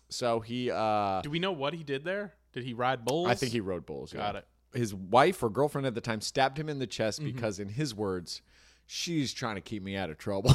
So 0.09 0.41
he, 0.41 0.69
uh, 0.69 1.21
Do 1.21 1.29
we 1.29 1.39
know 1.39 1.53
what 1.53 1.73
he 1.73 1.83
did 1.83 2.03
there? 2.03 2.33
Did 2.51 2.63
he 2.63 2.73
ride 2.73 3.05
bulls? 3.05 3.29
I 3.29 3.33
think 3.35 3.53
he 3.53 3.61
rode 3.61 3.85
bulls. 3.85 4.13
yeah. 4.13 4.19
Got 4.19 4.35
it. 4.35 4.47
His 4.75 4.93
wife 4.93 5.41
or 5.41 5.49
girlfriend 5.49 5.87
at 5.87 5.95
the 5.95 6.01
time 6.01 6.21
stabbed 6.21 6.59
him 6.59 6.69
in 6.69 6.79
the 6.79 6.87
chest 6.87 7.19
Mm-hmm. 7.21 7.31
because, 7.35 7.59
in 7.59 7.69
his 7.69 7.95
words, 7.95 8.41
she's 8.85 9.33
trying 9.33 9.55
to 9.55 9.61
keep 9.61 9.81
me 9.81 9.95
out 9.95 10.09
of 10.09 10.17
trouble. 10.17 10.53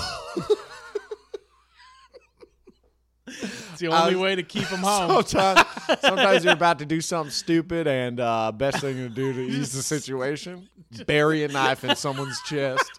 It's 3.27 3.79
the 3.79 3.87
only 3.89 4.15
was- 4.17 4.23
way 4.23 4.35
to 4.37 4.43
keep 4.43 4.65
him 4.67 4.81
home. 4.81 5.23
sometimes, 5.25 5.67
sometimes 6.01 6.45
you're 6.45 6.53
about 6.53 6.81
to 6.81 6.87
do 6.87 7.01
something 7.01 7.31
stupid, 7.31 7.87
and 7.87 8.19
uh, 8.19 8.51
best 8.53 8.81
thing 8.81 8.97
to 8.97 9.09
do 9.09 9.33
to 9.33 9.41
ease 9.41 9.73
the 9.73 9.83
situation: 9.99 10.69
bury 11.07 11.45
a 11.45 11.49
knife 11.49 11.85
in 11.85 11.95
someone's 11.97 12.41
chest. 12.43 12.91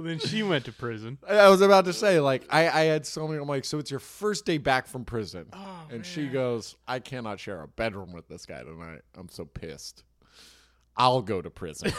So 0.00 0.06
then 0.06 0.18
she 0.18 0.42
went 0.42 0.64
to 0.64 0.72
prison. 0.72 1.18
I 1.28 1.48
was 1.48 1.60
about 1.60 1.84
to 1.84 1.92
say, 1.92 2.20
like, 2.20 2.44
I, 2.50 2.68
I 2.68 2.80
had 2.84 3.06
so 3.06 3.26
many. 3.28 3.40
I'm 3.40 3.48
like, 3.48 3.64
so 3.64 3.78
it's 3.78 3.90
your 3.90 4.00
first 4.00 4.44
day 4.46 4.58
back 4.58 4.86
from 4.86 5.04
prison, 5.04 5.46
Oh, 5.52 5.82
and 5.90 6.04
she 6.04 6.26
goes, 6.28 6.76
"I 6.88 6.98
cannot 7.00 7.38
share 7.40 7.62
a 7.62 7.68
bedroom 7.68 8.12
with 8.12 8.28
this 8.28 8.46
guy 8.46 8.62
tonight. 8.62 9.02
I'm 9.16 9.28
so 9.28 9.44
pissed. 9.44 10.04
I'll 10.96 11.22
go 11.22 11.40
to 11.42 11.50
prison. 11.50 11.92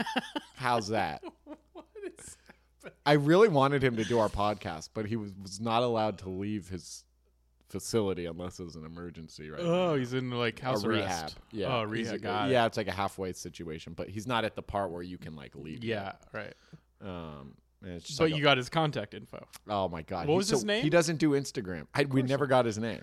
How's 0.56 0.88
that?" 0.88 1.22
I 3.06 3.12
really 3.14 3.48
wanted 3.48 3.82
him 3.82 3.96
to 3.96 4.04
do 4.04 4.18
our 4.18 4.28
podcast, 4.28 4.90
but 4.92 5.06
he 5.06 5.16
was, 5.16 5.32
was 5.42 5.58
not 5.60 5.82
allowed 5.82 6.18
to 6.18 6.28
leave 6.28 6.68
his 6.68 7.04
facility 7.70 8.26
unless 8.26 8.60
it 8.60 8.64
was 8.64 8.76
an 8.76 8.84
emergency, 8.84 9.50
right? 9.50 9.60
Oh, 9.62 9.94
he's 9.94 10.12
in 10.14 10.30
like 10.30 10.60
a 10.60 10.64
house 10.66 10.84
rehab. 10.84 11.30
Yeah. 11.50 11.76
Oh, 11.78 11.82
rehab. 11.84 12.16
a- 12.24 12.50
yeah, 12.52 12.66
it's 12.66 12.76
like 12.76 12.86
a 12.88 12.92
halfway 12.92 13.32
situation, 13.32 13.94
but 13.94 14.08
he's 14.08 14.26
not 14.26 14.44
at 14.44 14.54
the 14.54 14.62
part 14.62 14.90
where 14.90 15.02
you 15.02 15.16
can 15.18 15.34
like 15.34 15.54
leave. 15.54 15.82
Yeah. 15.82 16.12
Right. 16.32 16.52
Um, 17.04 17.54
and 17.82 17.92
it's 17.92 18.06
just 18.06 18.18
But 18.18 18.30
like 18.30 18.36
you 18.38 18.42
got 18.42 18.56
his 18.56 18.68
contact 18.68 19.12
info. 19.14 19.46
oh 19.68 19.88
my 19.88 20.02
god, 20.02 20.26
What 20.26 20.36
was 20.36 20.48
his 20.48 20.64
name? 20.64 20.82
He 20.82 20.90
doesn't 20.90 21.18
do 21.18 21.30
Instagram. 21.30 21.86
I, 21.94 22.04
we 22.04 22.22
never 22.22 22.46
got 22.46 22.64
his 22.64 22.78
name. 22.78 23.02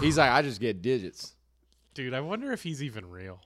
He's 0.00 0.18
like, 0.18 0.30
I 0.30 0.42
just 0.42 0.60
get 0.60 0.82
digits. 0.82 1.34
Dude, 1.94 2.14
I 2.14 2.20
wonder 2.20 2.52
if 2.52 2.62
he's 2.62 2.82
even 2.82 3.08
real. 3.10 3.40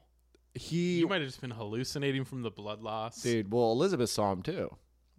He, 0.55 0.99
You 1.01 1.09
might 1.09 1.21
have 1.21 1.29
just 1.29 1.41
been 1.41 1.51
hallucinating 1.51 2.25
from 2.25 2.43
the 2.43 2.51
blood 2.51 2.81
loss. 2.83 3.23
dude. 3.23 3.53
Well, 3.53 3.73
Elizabeth 3.73 4.11
saw 4.11 4.33
him 4.33 4.43
too. 4.43 4.75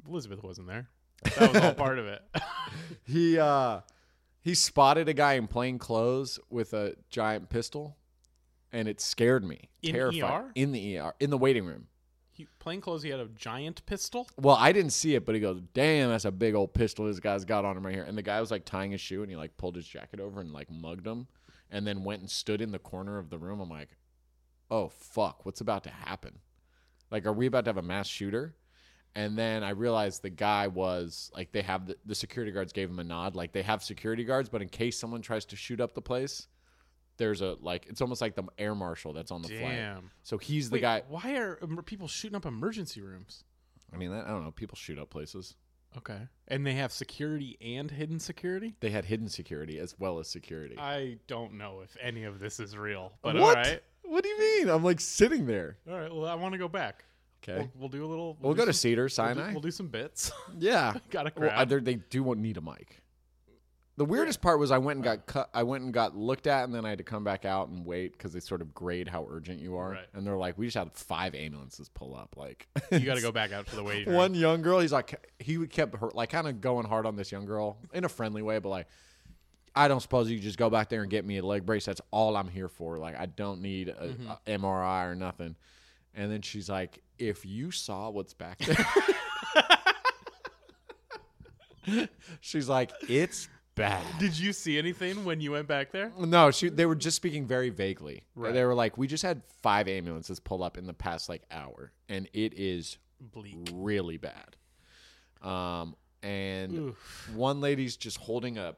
Elizabeth 0.07 0.43
wasn't 0.43 0.67
there. 0.67 0.87
That 1.37 1.53
was 1.53 1.61
all 1.61 1.73
part 1.85 1.99
of 1.99 2.07
it. 2.07 2.21
He 3.07 3.37
uh, 3.37 3.81
he 4.41 4.53
spotted 4.55 5.07
a 5.09 5.13
guy 5.13 5.33
in 5.33 5.47
plain 5.47 5.77
clothes 5.79 6.39
with 6.49 6.73
a 6.73 6.95
giant 7.09 7.49
pistol, 7.49 7.97
and 8.71 8.87
it 8.87 8.99
scared 8.99 9.43
me. 9.43 9.69
In 9.83 9.93
terrified. 9.93 10.45
ER? 10.45 10.51
In 10.55 10.71
the 10.71 10.97
ER, 10.99 11.13
in 11.19 11.29
the 11.29 11.37
waiting 11.37 11.65
room. 11.65 11.87
Plain 12.59 12.81
clothes, 12.81 13.03
he 13.03 13.09
had 13.09 13.19
a 13.19 13.27
giant 13.27 13.85
pistol. 13.85 14.27
Well, 14.37 14.57
I 14.59 14.71
didn't 14.71 14.91
see 14.91 15.15
it, 15.15 15.25
but 15.25 15.35
he 15.35 15.41
goes, 15.41 15.61
"Damn, 15.73 16.09
that's 16.09 16.25
a 16.25 16.31
big 16.31 16.55
old 16.55 16.73
pistol 16.73 17.05
this 17.05 17.19
guy's 17.19 17.45
got 17.45 17.65
on 17.65 17.77
him 17.77 17.85
right 17.85 17.95
here." 17.95 18.03
And 18.03 18.17
the 18.17 18.21
guy 18.21 18.39
was 18.39 18.51
like 18.51 18.65
tying 18.65 18.91
his 18.91 19.01
shoe, 19.01 19.21
and 19.21 19.29
he 19.29 19.37
like 19.37 19.57
pulled 19.57 19.75
his 19.75 19.87
jacket 19.87 20.19
over 20.19 20.41
and 20.41 20.51
like 20.51 20.69
mugged 20.69 21.07
him, 21.07 21.27
and 21.69 21.85
then 21.85 22.03
went 22.03 22.21
and 22.21 22.29
stood 22.29 22.61
in 22.61 22.71
the 22.71 22.79
corner 22.79 23.17
of 23.17 23.29
the 23.29 23.37
room. 23.37 23.59
I'm 23.59 23.69
like, 23.69 23.97
"Oh 24.69 24.89
fuck, 24.89 25.45
what's 25.45 25.61
about 25.61 25.83
to 25.85 25.89
happen? 25.89 26.39
Like, 27.11 27.25
are 27.25 27.33
we 27.33 27.47
about 27.47 27.65
to 27.65 27.69
have 27.69 27.77
a 27.77 27.81
mass 27.81 28.07
shooter?" 28.07 28.55
And 29.15 29.37
then 29.37 29.63
I 29.63 29.69
realized 29.69 30.21
the 30.21 30.29
guy 30.29 30.67
was 30.67 31.31
like, 31.33 31.53
they 31.53 31.61
have 31.61 31.87
the, 31.87 31.95
the 32.05 32.15
security 32.15 32.51
guards 32.51 32.73
gave 32.73 32.89
him 32.89 32.99
a 32.99 33.03
nod, 33.03 33.33
like 33.33 33.53
they 33.53 33.61
have 33.61 33.81
security 33.81 34.25
guards, 34.25 34.49
but 34.49 34.61
in 34.61 34.67
case 34.67 34.99
someone 34.99 35.21
tries 35.21 35.45
to 35.45 35.55
shoot 35.55 35.79
up 35.79 35.93
the 35.93 36.01
place, 36.01 36.47
there's 37.17 37.41
a 37.41 37.55
like 37.61 37.85
it's 37.87 38.01
almost 38.01 38.21
like 38.21 38.35
the 38.35 38.43
air 38.57 38.75
marshal 38.75 39.13
that's 39.13 39.31
on 39.31 39.41
the 39.41 39.47
flight. 39.49 39.75
Damn. 39.75 40.11
So 40.23 40.37
he's 40.37 40.69
the 40.69 40.75
Wait, 40.75 40.81
guy. 40.81 41.03
Why 41.07 41.35
are 41.37 41.57
em- 41.61 41.77
people 41.85 42.07
shooting 42.07 42.35
up 42.35 42.45
emergency 42.45 43.01
rooms? 43.01 43.43
I 43.93 43.97
mean, 43.97 44.11
that, 44.11 44.25
I 44.25 44.29
don't 44.29 44.43
know. 44.43 44.51
People 44.51 44.75
shoot 44.75 44.99
up 44.99 45.09
places. 45.09 45.55
Okay. 45.97 46.19
And 46.49 46.65
they 46.67 46.73
have 46.73 46.91
security 46.91 47.57
and 47.61 47.89
hidden 47.89 48.19
security? 48.19 48.75
They 48.81 48.89
had 48.89 49.05
hidden 49.05 49.29
security 49.29 49.79
as 49.79 49.95
well 49.97 50.19
as 50.19 50.27
security. 50.27 50.75
I 50.77 51.17
don't 51.27 51.53
know 51.53 51.81
if 51.83 51.95
any 52.01 52.25
of 52.25 52.39
this 52.39 52.59
is 52.59 52.75
real. 52.75 53.13
But 53.21 53.35
what? 53.35 53.57
all 53.57 53.63
right. 53.63 53.81
What 54.03 54.23
do 54.23 54.29
you 54.29 54.39
mean? 54.39 54.69
I'm 54.69 54.83
like 54.83 54.99
sitting 54.99 55.45
there. 55.45 55.77
All 55.89 55.97
right. 55.97 56.13
Well, 56.13 56.27
I 56.27 56.35
want 56.35 56.51
to 56.51 56.57
go 56.57 56.67
back. 56.67 57.05
Okay. 57.43 57.59
We'll, 57.59 57.71
we'll 57.75 57.89
do 57.89 58.05
a 58.05 58.07
little. 58.07 58.37
We'll, 58.41 58.53
do 58.53 58.57
go 58.59 58.65
to 58.65 58.73
some- 58.73 58.79
Cedar 58.89 59.03
We'll 59.03 59.07
do, 59.07 59.13
Sinai. 59.13 59.51
we'll 59.53 59.61
do 59.61 59.71
some 59.71 59.87
bits. 59.87 60.31
yeah. 60.59 60.93
Got 61.09 61.27
a 61.27 61.33
Well, 61.39 61.51
either 61.55 61.79
they 61.79 61.95
do 61.95 62.23
won't 62.23 62.39
need 62.39 62.57
a 62.57 62.61
mic. 62.61 63.01
The 63.97 64.03
weirdest 64.05 64.41
part 64.41 64.59
was 64.59 64.71
I 64.71 64.77
went 64.77 64.97
and 64.97 65.03
got 65.05 65.25
cut. 65.25 65.49
I 65.53 65.63
went 65.63 65.83
and 65.85 65.93
got 65.93 66.17
looked 66.17 66.47
at, 66.47 66.65
and 66.65 66.75
then 66.75 66.85
I 66.85 66.89
had 66.89 66.97
to 66.97 67.03
come 67.05 67.23
back 67.23 67.45
out 67.45 67.69
and 67.69 67.85
wait 67.85 68.11
because 68.11 68.33
they 68.33 68.41
sort 68.41 68.61
of 68.61 68.73
grade 68.73 69.07
how 69.07 69.25
urgent 69.29 69.61
you 69.61 69.77
are. 69.77 69.91
Right. 69.91 70.05
And 70.13 70.27
they're 70.27 70.35
like, 70.35 70.57
"We 70.57 70.67
just 70.67 70.75
had 70.75 70.91
five 70.93 71.33
ambulances 71.33 71.87
pull 71.87 72.13
up." 72.13 72.35
Like, 72.35 72.67
you 72.91 72.99
got 72.99 73.15
to 73.15 73.21
go 73.29 73.31
back 73.31 73.53
out 73.53 73.67
to 73.67 73.75
the 73.77 73.83
waiting 73.83 74.07
room. 74.09 74.17
One 74.17 74.33
young 74.35 74.61
girl, 74.61 74.79
he's 74.81 74.91
like, 74.91 75.31
he 75.39 75.65
kept 75.67 75.95
her, 75.97 76.09
like 76.13 76.29
kind 76.29 76.45
of 76.47 76.59
going 76.59 76.85
hard 76.85 77.05
on 77.05 77.15
this 77.15 77.31
young 77.31 77.45
girl 77.45 77.77
in 77.93 78.03
a 78.03 78.09
friendly 78.09 78.41
way, 78.41 78.59
but 78.59 78.67
like, 78.67 78.87
I 79.73 79.87
don't 79.87 80.01
suppose 80.01 80.29
you 80.29 80.39
just 80.39 80.57
go 80.57 80.69
back 80.69 80.89
there 80.89 81.01
and 81.01 81.09
get 81.09 81.23
me 81.25 81.37
a 81.37 81.45
leg 81.45 81.65
brace. 81.65 81.85
That's 81.85 82.01
all 82.11 82.35
I'm 82.35 82.49
here 82.49 82.67
for. 82.67 82.97
Like, 82.97 83.17
I 83.17 83.27
don't 83.27 83.61
need 83.61 83.87
a, 83.89 83.93
Mm-hmm. 83.93 84.29
a 84.29 84.39
MRI 84.59 85.05
or 85.09 85.15
nothing. 85.15 85.55
And 86.13 86.29
then 86.31 86.41
she's 86.41 86.69
like, 86.69 87.01
if 87.17 87.45
you 87.45 87.71
saw 87.71 88.09
what's 88.09 88.33
back 88.33 88.57
there, 88.59 88.75
she's 92.41 92.67
like, 92.67 92.91
it's 93.07 93.47
bad. 93.75 94.03
Did 94.19 94.37
you 94.37 94.53
see 94.53 94.77
anything 94.77 95.25
when 95.25 95.41
you 95.41 95.51
went 95.51 95.67
back 95.67 95.91
there? 95.91 96.11
No, 96.17 96.51
she. 96.51 96.69
They 96.69 96.85
were 96.85 96.95
just 96.95 97.15
speaking 97.15 97.45
very 97.45 97.69
vaguely. 97.69 98.23
Right. 98.35 98.53
They 98.53 98.63
were 98.65 98.73
like, 98.73 98.97
we 98.97 99.07
just 99.07 99.23
had 99.23 99.41
five 99.61 99.87
ambulances 99.87 100.39
pull 100.39 100.63
up 100.63 100.77
in 100.77 100.87
the 100.87 100.93
past 100.93 101.29
like 101.29 101.43
hour, 101.51 101.91
and 102.09 102.27
it 102.33 102.53
is 102.57 102.97
Bleak. 103.19 103.57
really 103.73 104.17
bad. 104.17 104.55
Um, 105.41 105.95
and 106.23 106.73
Oof. 106.77 107.31
one 107.35 107.61
lady's 107.61 107.95
just 107.97 108.17
holding 108.17 108.57
a 108.57 108.75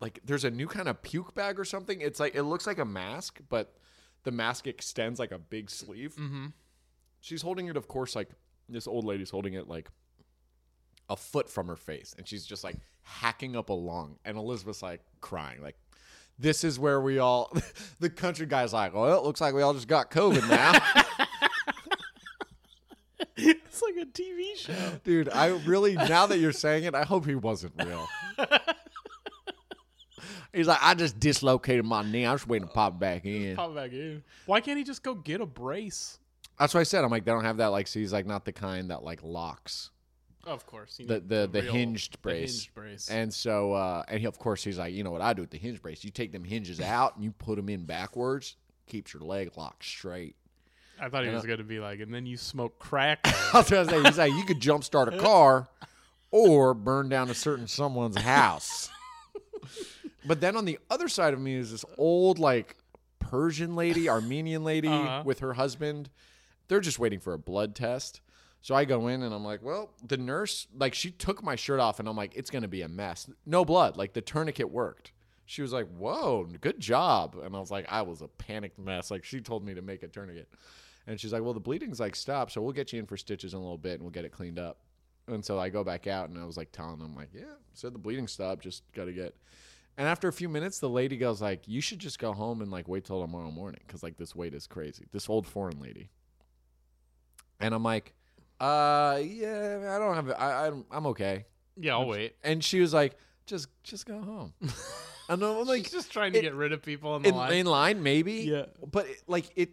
like 0.00 0.20
there's 0.24 0.44
a 0.44 0.50
new 0.50 0.66
kind 0.66 0.88
of 0.88 1.02
puke 1.02 1.34
bag 1.34 1.58
or 1.58 1.64
something. 1.64 2.00
It's 2.00 2.20
like 2.20 2.34
it 2.34 2.42
looks 2.42 2.66
like 2.66 2.78
a 2.78 2.84
mask, 2.84 3.40
but 3.48 3.76
the 4.24 4.30
mask 4.30 4.66
extends 4.66 5.18
like 5.18 5.32
a 5.32 5.38
big 5.38 5.70
sleeve. 5.70 6.14
Mm-hmm. 6.16 6.46
She's 7.20 7.42
holding 7.42 7.68
it, 7.68 7.76
of 7.76 7.88
course, 7.88 8.16
like 8.16 8.28
this 8.68 8.86
old 8.86 9.04
lady's 9.04 9.30
holding 9.30 9.54
it 9.54 9.68
like 9.68 9.88
a 11.10 11.16
foot 11.16 11.50
from 11.50 11.66
her 11.66 11.76
face, 11.76 12.14
and 12.16 12.26
she's 12.26 12.46
just 12.46 12.64
like 12.64 12.76
hacking 13.02 13.56
up 13.56 13.68
a 13.68 13.74
lung. 13.74 14.16
And 14.24 14.38
Elizabeth's 14.38 14.82
like 14.82 15.02
crying, 15.20 15.60
like. 15.62 15.76
This 16.38 16.64
is 16.64 16.78
where 16.78 17.02
we 17.02 17.18
all, 17.18 17.54
the 18.00 18.08
country 18.08 18.46
guy's 18.46 18.72
like, 18.72 18.94
well, 18.94 19.18
it 19.18 19.24
looks 19.24 19.42
like 19.42 19.52
we 19.52 19.60
all 19.60 19.74
just 19.74 19.88
got 19.88 20.10
COVID 20.10 20.48
now. 20.48 20.72
it's 23.36 23.82
like 23.82 23.96
a 23.96 24.06
TV 24.06 24.56
show. 24.56 25.00
Dude, 25.04 25.28
I 25.28 25.48
really 25.48 25.96
now 25.96 26.24
that 26.26 26.38
you're 26.38 26.52
saying 26.52 26.84
it, 26.84 26.94
I 26.94 27.04
hope 27.04 27.26
he 27.26 27.34
wasn't 27.34 27.74
real. 27.84 28.08
He's 30.54 30.66
like, 30.66 30.78
I 30.80 30.94
just 30.94 31.20
dislocated 31.20 31.84
my 31.84 32.02
knee. 32.02 32.26
I'm 32.26 32.36
just 32.36 32.48
waiting 32.48 32.68
to 32.68 32.74
pop 32.74 32.98
back 32.98 33.26
in. 33.26 33.54
Pop 33.54 33.74
back 33.74 33.92
in. 33.92 34.24
Why 34.46 34.62
can't 34.62 34.78
he 34.78 34.84
just 34.84 35.02
go 35.02 35.14
get 35.14 35.42
a 35.42 35.46
brace? 35.46 36.18
That's 36.58 36.72
what 36.74 36.80
I 36.80 36.84
said. 36.84 37.04
I'm 37.04 37.10
like, 37.10 37.24
they 37.24 37.32
don't 37.32 37.44
have 37.44 37.58
that. 37.58 37.68
Like, 37.68 37.86
so 37.86 38.00
he's 38.00 38.14
like 38.14 38.26
not 38.26 38.46
the 38.46 38.52
kind 38.52 38.90
that 38.90 39.04
like 39.04 39.20
locks 39.22 39.90
Of 40.46 40.66
course. 40.66 40.96
the 40.98 41.20
the 41.20 41.48
the 41.50 41.62
real- 41.62 41.72
hinged 41.72 42.14
the 42.14 42.18
brace. 42.18 42.52
hinged 42.62 42.74
brace. 42.74 43.10
And 43.10 43.32
so, 43.32 43.72
uh, 43.74 44.02
and 44.08 44.20
he, 44.20 44.26
of 44.26 44.38
course, 44.38 44.64
he's 44.64 44.78
like, 44.78 44.94
you 44.94 45.04
know 45.04 45.10
what 45.10 45.20
I 45.20 45.32
do 45.34 45.42
with 45.42 45.50
the 45.50 45.58
hinge 45.58 45.82
brace? 45.82 46.02
You 46.04 46.10
take 46.10 46.32
them 46.32 46.44
hinges 46.44 46.80
out 46.80 47.14
and 47.16 47.24
you 47.24 47.30
put 47.32 47.56
them 47.56 47.68
in 47.68 47.84
backwards, 47.84 48.56
keeps 48.86 49.12
your 49.12 49.22
leg 49.22 49.50
locked 49.56 49.84
straight. 49.84 50.36
I 51.00 51.08
thought 51.08 51.22
he 51.22 51.28
and 51.28 51.36
was 51.36 51.46
going 51.46 51.58
to 51.58 51.64
be 51.64 51.78
like, 51.80 52.00
and 52.00 52.12
then 52.12 52.26
you 52.26 52.36
smoke 52.36 52.78
crack. 52.78 53.20
I 53.54 53.58
was 53.58 53.70
gonna 53.70 53.88
say, 53.88 54.02
he's 54.02 54.18
like, 54.18 54.32
you 54.34 54.44
could 54.44 54.60
jump 54.60 54.84
start 54.84 55.12
a 55.12 55.18
car 55.18 55.68
or 56.30 56.74
burn 56.74 57.08
down 57.08 57.30
a 57.30 57.34
certain 57.34 57.66
someone's 57.66 58.18
house. 58.18 58.90
but 60.26 60.40
then 60.40 60.56
on 60.56 60.64
the 60.64 60.78
other 60.90 61.08
side 61.08 61.32
of 61.34 61.40
me 61.40 61.54
is 61.54 61.70
this 61.70 61.84
old 61.98 62.38
like 62.38 62.76
Persian 63.18 63.76
lady, 63.76 64.08
Armenian 64.08 64.64
lady 64.64 64.88
Uh-huh. 64.88 65.22
with 65.24 65.38
her 65.40 65.54
husband. 65.54 66.10
They're 66.68 66.80
just 66.80 66.98
waiting 66.98 67.18
for 67.20 67.32
a 67.32 67.38
blood 67.38 67.74
test. 67.74 68.20
So 68.62 68.74
I 68.74 68.84
go 68.84 69.08
in 69.08 69.22
and 69.22 69.34
I'm 69.34 69.44
like, 69.44 69.62
well, 69.62 69.90
the 70.06 70.18
nurse, 70.18 70.66
like, 70.76 70.94
she 70.94 71.10
took 71.10 71.42
my 71.42 71.56
shirt 71.56 71.80
off 71.80 71.98
and 71.98 72.08
I'm 72.08 72.16
like, 72.16 72.36
it's 72.36 72.50
going 72.50 72.62
to 72.62 72.68
be 72.68 72.82
a 72.82 72.88
mess. 72.88 73.28
No 73.46 73.64
blood. 73.64 73.96
Like, 73.96 74.12
the 74.12 74.20
tourniquet 74.20 74.70
worked. 74.70 75.12
She 75.46 75.62
was 75.62 75.72
like, 75.72 75.88
whoa, 75.88 76.46
good 76.60 76.78
job. 76.78 77.36
And 77.42 77.56
I 77.56 77.60
was 77.60 77.70
like, 77.70 77.86
I 77.88 78.02
was 78.02 78.20
a 78.20 78.28
panicked 78.28 78.78
mess. 78.78 79.10
Like, 79.10 79.24
she 79.24 79.40
told 79.40 79.64
me 79.64 79.74
to 79.74 79.82
make 79.82 80.02
a 80.02 80.08
tourniquet. 80.08 80.48
And 81.06 81.18
she's 81.18 81.32
like, 81.32 81.42
well, 81.42 81.54
the 81.54 81.60
bleeding's 81.60 81.98
like 81.98 82.14
stopped. 82.14 82.52
So 82.52 82.60
we'll 82.60 82.72
get 82.72 82.92
you 82.92 82.98
in 82.98 83.06
for 83.06 83.16
stitches 83.16 83.54
in 83.54 83.58
a 83.58 83.62
little 83.62 83.78
bit 83.78 83.94
and 83.94 84.02
we'll 84.02 84.10
get 84.10 84.24
it 84.24 84.32
cleaned 84.32 84.58
up. 84.58 84.78
And 85.26 85.44
so 85.44 85.58
I 85.58 85.68
go 85.68 85.82
back 85.82 86.06
out 86.06 86.28
and 86.28 86.38
I 86.38 86.44
was 86.44 86.56
like 86.56 86.70
telling 86.72 86.98
them, 86.98 87.16
like, 87.16 87.30
yeah, 87.34 87.54
said 87.72 87.94
the 87.94 87.98
bleeding 87.98 88.28
stopped. 88.28 88.62
Just 88.62 88.82
got 88.92 89.06
to 89.06 89.12
get. 89.12 89.34
And 89.96 90.06
after 90.06 90.28
a 90.28 90.32
few 90.32 90.48
minutes, 90.48 90.78
the 90.78 90.88
lady 90.88 91.16
goes 91.16 91.40
like, 91.40 91.66
you 91.66 91.80
should 91.80 91.98
just 91.98 92.18
go 92.18 92.32
home 92.32 92.60
and 92.62 92.70
like 92.70 92.88
wait 92.88 93.04
till 93.04 93.20
tomorrow 93.20 93.50
morning 93.50 93.80
because 93.86 94.02
like 94.02 94.18
this 94.18 94.36
wait 94.36 94.54
is 94.54 94.66
crazy. 94.66 95.06
This 95.12 95.28
old 95.28 95.46
foreign 95.46 95.80
lady. 95.80 96.10
And 97.58 97.74
I'm 97.74 97.82
like, 97.82 98.14
uh, 98.60 99.18
yeah, 99.24 99.94
I 99.94 99.98
don't 99.98 100.14
have, 100.14 100.30
I, 100.38 100.66
I'm, 100.66 100.84
I'm 100.90 101.06
okay. 101.06 101.46
yeah, 101.76 101.92
I'll 101.94 102.06
wait. 102.06 102.36
And 102.44 102.62
she 102.62 102.80
was 102.80 102.92
like, 102.92 103.16
just 103.46 103.68
just 103.82 104.06
go 104.06 104.20
home. 104.20 104.52
and 105.28 105.42
I'm 105.42 105.66
like, 105.66 105.82
He's 105.82 105.92
just 105.92 106.12
trying 106.12 106.32
to 106.34 106.38
it- 106.38 106.42
get 106.42 106.54
rid 106.54 106.72
of 106.72 106.82
people 106.82 107.16
in 107.16 107.22
the 107.22 107.28
in, 107.30 107.34
line. 107.34 107.52
in 107.54 107.66
line, 107.66 108.02
maybe. 108.02 108.34
Yeah. 108.34 108.66
But 108.90 109.06
it, 109.08 109.22
like 109.26 109.50
it, 109.56 109.70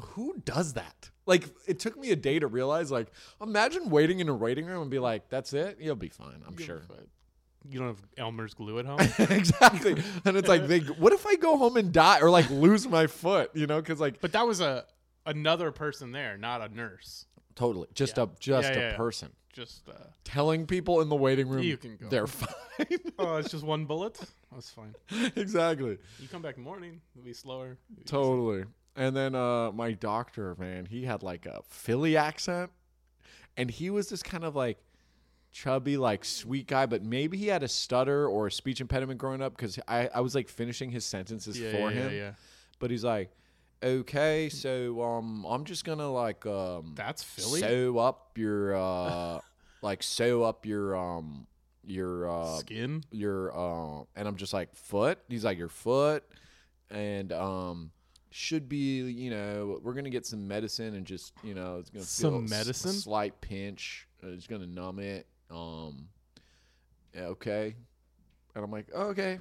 who 0.00 0.34
does 0.44 0.74
that? 0.74 1.10
Like 1.26 1.44
it 1.66 1.78
took 1.78 1.96
me 1.98 2.10
a 2.10 2.16
day 2.16 2.38
to 2.38 2.46
realize. 2.46 2.90
Like 2.90 3.08
imagine 3.40 3.90
waiting 3.90 4.20
in 4.20 4.28
a 4.28 4.34
waiting 4.34 4.66
room 4.66 4.82
and 4.82 4.90
be 4.90 4.98
like, 4.98 5.28
"That's 5.28 5.52
it. 5.52 5.78
You'll 5.80 5.96
be 5.96 6.08
fine. 6.08 6.42
I'm 6.46 6.56
sure." 6.56 6.82
You 7.68 7.78
don't 7.78 7.88
have 7.88 8.02
Elmer's 8.16 8.54
glue 8.54 8.78
at 8.78 8.86
home. 8.86 9.00
exactly. 9.18 10.02
And 10.24 10.36
it's 10.38 10.48
like, 10.48 10.66
they, 10.66 10.78
what 10.78 11.12
if 11.12 11.26
I 11.26 11.36
go 11.36 11.58
home 11.58 11.76
and 11.76 11.92
die 11.92 12.20
or 12.20 12.30
like 12.30 12.48
lose 12.48 12.88
my 12.88 13.06
foot? 13.06 13.50
You 13.54 13.66
know, 13.66 13.80
because 13.80 14.00
like 14.00 14.20
but 14.20 14.32
that 14.32 14.46
was 14.46 14.60
a 14.60 14.84
another 15.26 15.70
person 15.72 16.12
there, 16.12 16.36
not 16.36 16.60
a 16.60 16.68
nurse. 16.74 17.26
totally, 17.54 17.88
just 17.94 18.16
Yeah. 18.16 18.24
a 18.24 18.28
just 18.38 18.68
Yeah, 18.70 18.76
a 18.78 18.80
yeah, 18.82 18.90
yeah. 18.92 18.96
person 18.96 19.32
Just 19.52 19.88
uh, 19.88 19.92
telling 20.24 20.66
people 20.66 21.00
in 21.00 21.08
the 21.08 21.16
waiting 21.16 21.48
room 21.48 21.62
You 21.62 21.76
can 21.76 21.96
go. 21.96 22.08
they're 22.08 22.26
fine. 22.42 22.86
oh, 23.18 23.36
it's 23.36 23.50
just 23.50 23.64
one 23.64 23.84
bullet. 23.84 24.18
That's 24.52 24.70
fine. 24.70 24.94
exactly. 25.36 25.98
You 26.18 26.28
come 26.28 26.42
back 26.42 26.56
in 26.56 26.62
the 26.62 26.68
morning, 26.68 27.00
it'll 27.14 27.24
be 27.24 27.32
slower. 27.34 27.76
Totally. 28.06 28.64
And 28.96 29.14
then 29.16 29.34
uh 29.34 29.72
my 29.72 29.92
doctor, 29.92 30.54
man, 30.58 30.86
he 30.86 31.04
had 31.04 31.22
like 31.22 31.46
a 31.46 31.60
Philly 31.68 32.16
accent. 32.16 32.70
And 33.56 33.70
he 33.70 33.90
was 33.90 34.08
this 34.08 34.22
kind 34.22 34.44
of 34.44 34.54
like 34.56 34.78
chubby, 35.52 35.96
like 35.96 36.24
sweet 36.24 36.66
guy, 36.68 36.86
but 36.86 37.02
maybe 37.02 37.36
he 37.36 37.48
had 37.48 37.62
a 37.62 37.68
stutter 37.68 38.26
or 38.28 38.46
a 38.46 38.52
speech 38.52 38.80
impediment 38.80 39.18
growing 39.18 39.42
up 39.42 39.56
because 39.56 39.78
I, 39.88 40.08
I 40.14 40.20
was 40.20 40.34
like 40.34 40.48
finishing 40.48 40.90
his 40.90 41.04
sentences. 41.04 41.58
Yeah, 41.58 41.72
for 41.72 41.90
yeah, 41.90 41.90
him. 41.90 42.12
Yeah, 42.12 42.16
yeah. 42.18 42.32
But 42.78 42.90
he's 42.92 43.04
like, 43.04 43.32
Okay, 43.82 44.48
so 44.50 45.02
um 45.02 45.44
I'm 45.48 45.64
just 45.64 45.84
gonna 45.84 46.10
like 46.10 46.44
um 46.46 46.92
That's 46.96 47.22
Philly. 47.22 47.60
sew 47.60 47.98
up 47.98 48.36
your 48.36 48.74
uh 48.76 49.40
like 49.82 50.02
sew 50.02 50.42
up 50.42 50.66
your 50.66 50.94
um 50.96 51.46
your 51.84 52.28
uh 52.30 52.58
Skin. 52.58 53.02
your 53.10 53.56
uh 53.56 54.04
and 54.16 54.28
I'm 54.28 54.36
just 54.36 54.52
like 54.52 54.74
foot. 54.74 55.18
He's 55.28 55.44
like 55.44 55.56
your 55.56 55.68
foot 55.70 56.24
and 56.90 57.32
um 57.32 57.90
should 58.32 58.68
be 58.68 59.00
you 59.10 59.30
know 59.30 59.80
we're 59.82 59.94
gonna 59.94 60.10
get 60.10 60.26
some 60.26 60.46
medicine 60.46 60.94
and 60.94 61.06
just 61.06 61.32
you 61.42 61.54
know 61.54 61.78
it's 61.78 61.88
gonna 61.90 62.04
Some 62.04 62.30
feel 62.32 62.40
a 62.40 62.44
s- 62.44 62.50
a 62.50 62.54
medicine? 62.54 62.92
slight 62.92 63.40
pinch. 63.40 64.06
Uh, 64.22 64.28
it's 64.28 64.46
gonna 64.46 64.66
numb 64.66 64.98
it. 64.98 65.26
Um, 65.50 66.08
yeah, 67.14 67.22
okay. 67.28 67.74
And 68.54 68.62
I'm 68.62 68.70
like 68.70 68.92
okay. 68.94 69.38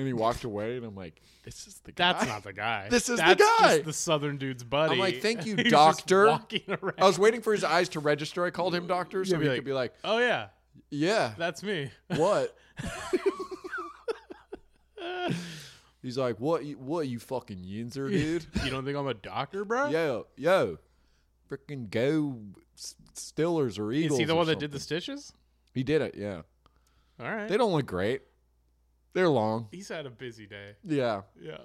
And 0.00 0.06
he 0.06 0.14
walked 0.14 0.44
away 0.44 0.76
and 0.78 0.86
I'm 0.86 0.94
like 0.96 1.20
this 1.44 1.66
is 1.66 1.78
the 1.84 1.92
guy. 1.92 2.12
That's 2.14 2.26
not 2.26 2.42
the 2.42 2.52
guy. 2.52 2.88
This 2.88 3.08
is 3.08 3.18
the 3.18 3.34
guy. 3.34 3.74
Just 3.76 3.84
the 3.84 3.92
southern 3.92 4.36
dude's 4.38 4.64
buddy. 4.64 4.92
I'm 4.94 4.98
like, 4.98 5.20
"Thank 5.20 5.40
you, 5.46 5.56
He 5.56 5.62
was 5.64 5.70
just 5.72 6.06
doctor." 6.06 6.26
walking 6.28 6.62
around. 6.68 6.94
I 6.98 7.04
was 7.06 7.18
waiting 7.18 7.40
for 7.42 7.52
his 7.52 7.64
eyes 7.64 7.88
to 7.90 8.00
register. 8.00 8.44
I 8.44 8.50
called 8.50 8.74
him 8.74 8.86
doctor 8.86 9.24
so 9.24 9.38
he 9.38 9.46
like- 9.48 9.56
could 9.58 9.64
be 9.64 9.72
like, 9.72 9.92
oh 10.04 10.18
yeah, 10.18 10.48
yeah, 10.90 11.32
that's 11.36 11.62
me. 11.62 11.90
What? 12.08 12.56
He's 16.02 16.16
like, 16.16 16.40
what? 16.40 16.64
You, 16.64 16.76
what? 16.78 17.08
You 17.08 17.18
fucking 17.18 17.58
yinzer, 17.58 18.08
dude? 18.10 18.46
You 18.64 18.70
don't 18.70 18.84
think 18.84 18.96
I'm 18.96 19.06
a 19.06 19.14
doctor, 19.14 19.64
bro? 19.66 19.88
yo, 19.90 20.26
yo, 20.36 20.78
freaking 21.50 21.90
go 21.90 22.38
S- 22.76 22.94
Stillers 23.14 23.78
or 23.78 23.92
Eagles. 23.92 24.12
Is 24.14 24.18
he 24.20 24.24
the 24.24 24.32
or 24.32 24.36
one 24.36 24.46
that 24.46 24.58
did 24.58 24.72
the 24.72 24.80
something. 24.80 25.00
stitches? 25.02 25.32
He 25.74 25.82
did 25.82 26.00
it. 26.00 26.14
Yeah. 26.16 26.42
All 27.20 27.30
right. 27.30 27.48
They 27.48 27.56
don't 27.58 27.72
look 27.72 27.84
great. 27.86 28.22
They're 29.12 29.28
long. 29.28 29.68
He's 29.70 29.88
had 29.88 30.06
a 30.06 30.10
busy 30.10 30.46
day. 30.46 30.72
Yeah. 30.84 31.22
Yeah. 31.40 31.58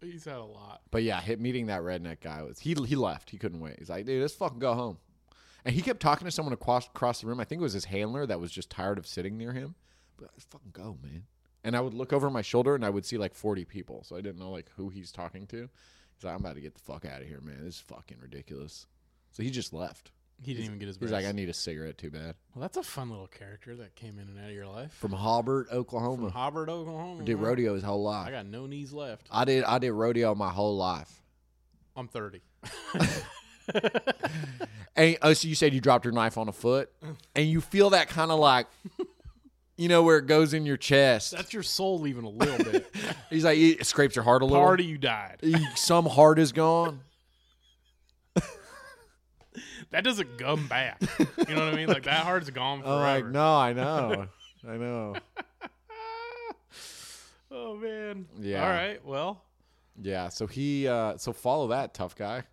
He's 0.00 0.24
had 0.24 0.36
a 0.36 0.44
lot. 0.44 0.80
But 0.90 1.04
yeah, 1.04 1.20
hit 1.20 1.40
meeting 1.40 1.66
that 1.66 1.82
redneck 1.82 2.20
guy 2.20 2.42
was 2.42 2.58
he. 2.58 2.74
He 2.74 2.96
left. 2.96 3.30
He 3.30 3.38
couldn't 3.38 3.60
wait. 3.60 3.76
He's 3.78 3.88
like, 3.88 4.04
dude, 4.04 4.20
let's 4.20 4.34
fucking 4.34 4.58
go 4.58 4.74
home. 4.74 4.98
And 5.64 5.74
he 5.74 5.80
kept 5.80 6.00
talking 6.00 6.24
to 6.24 6.30
someone 6.32 6.52
across 6.52 6.86
across 6.86 7.20
the 7.20 7.28
room. 7.28 7.38
I 7.38 7.44
think 7.44 7.60
it 7.60 7.62
was 7.62 7.72
his 7.72 7.84
handler 7.84 8.26
that 8.26 8.40
was 8.40 8.50
just 8.50 8.68
tired 8.68 8.98
of 8.98 9.06
sitting 9.06 9.38
near 9.38 9.52
him. 9.52 9.76
But 10.16 10.30
let's 10.32 10.44
fucking 10.44 10.72
go, 10.72 10.98
man. 11.02 11.24
And 11.64 11.76
I 11.76 11.80
would 11.80 11.94
look 11.94 12.12
over 12.12 12.30
my 12.30 12.42
shoulder 12.42 12.74
and 12.74 12.84
I 12.84 12.90
would 12.90 13.06
see 13.06 13.16
like 13.16 13.34
40 13.34 13.64
people. 13.64 14.02
So 14.04 14.16
I 14.16 14.20
didn't 14.20 14.40
know 14.40 14.50
like 14.50 14.70
who 14.76 14.88
he's 14.88 15.12
talking 15.12 15.46
to. 15.48 15.68
He's 16.16 16.24
like, 16.24 16.34
I'm 16.34 16.40
about 16.40 16.56
to 16.56 16.60
get 16.60 16.74
the 16.74 16.80
fuck 16.80 17.04
out 17.04 17.22
of 17.22 17.28
here, 17.28 17.40
man. 17.40 17.64
This 17.64 17.76
is 17.76 17.80
fucking 17.80 18.18
ridiculous. 18.20 18.86
So 19.30 19.42
he 19.44 19.50
just 19.50 19.72
left. 19.72 20.10
He 20.42 20.54
didn't 20.54 20.66
even 20.66 20.78
get 20.78 20.88
his. 20.88 20.96
He's 20.98 21.10
like, 21.12 21.26
I 21.26 21.32
need 21.32 21.48
a 21.48 21.54
cigarette. 21.54 21.98
Too 21.98 22.10
bad. 22.10 22.34
well, 22.54 22.62
that's 22.62 22.76
a 22.76 22.82
fun 22.82 23.10
little 23.10 23.28
character 23.28 23.76
that 23.76 23.94
came 23.94 24.18
in 24.18 24.28
and 24.28 24.38
out 24.38 24.48
of 24.50 24.54
your 24.54 24.66
life. 24.66 24.92
From 24.94 25.12
Hobart, 25.12 25.68
From 25.68 25.78
Oklahoma. 25.78 26.30
Hobart, 26.30 26.68
Oklahoma. 26.68 27.24
did 27.24 27.36
rodeo 27.36 27.74
his 27.74 27.82
whole 27.82 28.02
life. 28.02 28.28
I 28.28 28.32
got 28.32 28.46
no 28.46 28.66
knees 28.66 28.92
left. 28.92 29.28
I 29.30 29.44
did. 29.44 29.64
I 29.64 29.78
did 29.78 29.92
rodeo 29.92 30.34
my 30.34 30.50
whole 30.50 30.76
life. 30.76 31.22
I'm 31.96 32.08
30. 32.08 32.40
And 34.94 35.16
oh, 35.22 35.32
so 35.32 35.48
you 35.48 35.54
said 35.54 35.72
you 35.72 35.80
dropped 35.80 36.04
your 36.04 36.12
knife 36.12 36.36
on 36.36 36.48
a 36.48 36.52
foot, 36.52 36.90
and 37.34 37.46
you 37.46 37.60
feel 37.60 37.90
that 37.90 38.08
kind 38.08 38.30
of 38.30 38.38
like, 38.38 38.66
you 39.76 39.88
know, 39.88 40.02
where 40.02 40.18
it 40.18 40.26
goes 40.26 40.52
in 40.52 40.66
your 40.66 40.76
chest. 40.76 41.30
That's 41.32 41.52
your 41.54 41.62
soul 41.62 41.98
leaving 41.98 42.24
a 42.24 42.28
little 42.28 42.58
bit. 42.58 42.94
He's 43.30 43.44
like, 43.44 43.58
it 43.58 43.86
scrapes 43.86 44.16
your 44.16 44.24
heart 44.24 44.42
a 44.42 44.44
little. 44.44 44.62
Party, 44.62 44.84
you 44.84 44.98
died. 44.98 45.38
Some 45.76 46.04
heart 46.06 46.38
is 46.38 46.52
gone. 46.52 47.00
That 49.92 50.04
doesn't 50.04 50.38
come 50.38 50.66
back. 50.68 51.00
You 51.48 51.54
know 51.54 51.64
what 51.64 51.74
I 51.74 51.76
mean? 51.76 51.88
Like 51.88 52.02
that 52.04 52.24
heart's 52.24 52.50
gone 52.50 52.80
Oh, 52.84 52.98
forever. 52.98 53.24
like 53.24 53.26
no, 53.32 53.56
I 53.56 53.72
know, 53.74 54.26
I 54.68 54.76
know. 54.76 55.14
Oh 57.50 57.76
man. 57.76 58.26
Yeah. 58.40 58.62
All 58.64 58.70
right. 58.70 59.04
Well. 59.04 59.42
Yeah. 60.00 60.28
So 60.30 60.46
he, 60.46 60.88
uh 60.88 61.16
so 61.18 61.32
follow 61.32 61.68
that 61.68 61.92
tough 61.94 62.16
guy. 62.16 62.44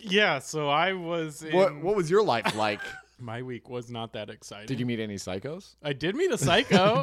Yeah. 0.00 0.40
So 0.40 0.68
I 0.68 0.94
was. 0.94 1.42
In, 1.42 1.54
What 1.54 1.76
What 1.76 1.94
was 1.96 2.10
your 2.10 2.24
life 2.24 2.56
like? 2.56 2.80
My 3.20 3.42
week 3.42 3.68
was 3.68 3.90
not 3.90 4.12
that 4.14 4.30
exciting. 4.30 4.66
Did 4.66 4.80
you 4.80 4.86
meet 4.86 5.00
any 5.00 5.14
psychos? 5.16 5.74
I 5.82 5.92
did 5.92 6.14
meet 6.16 6.30
a 6.32 6.38
psycho. 6.38 7.02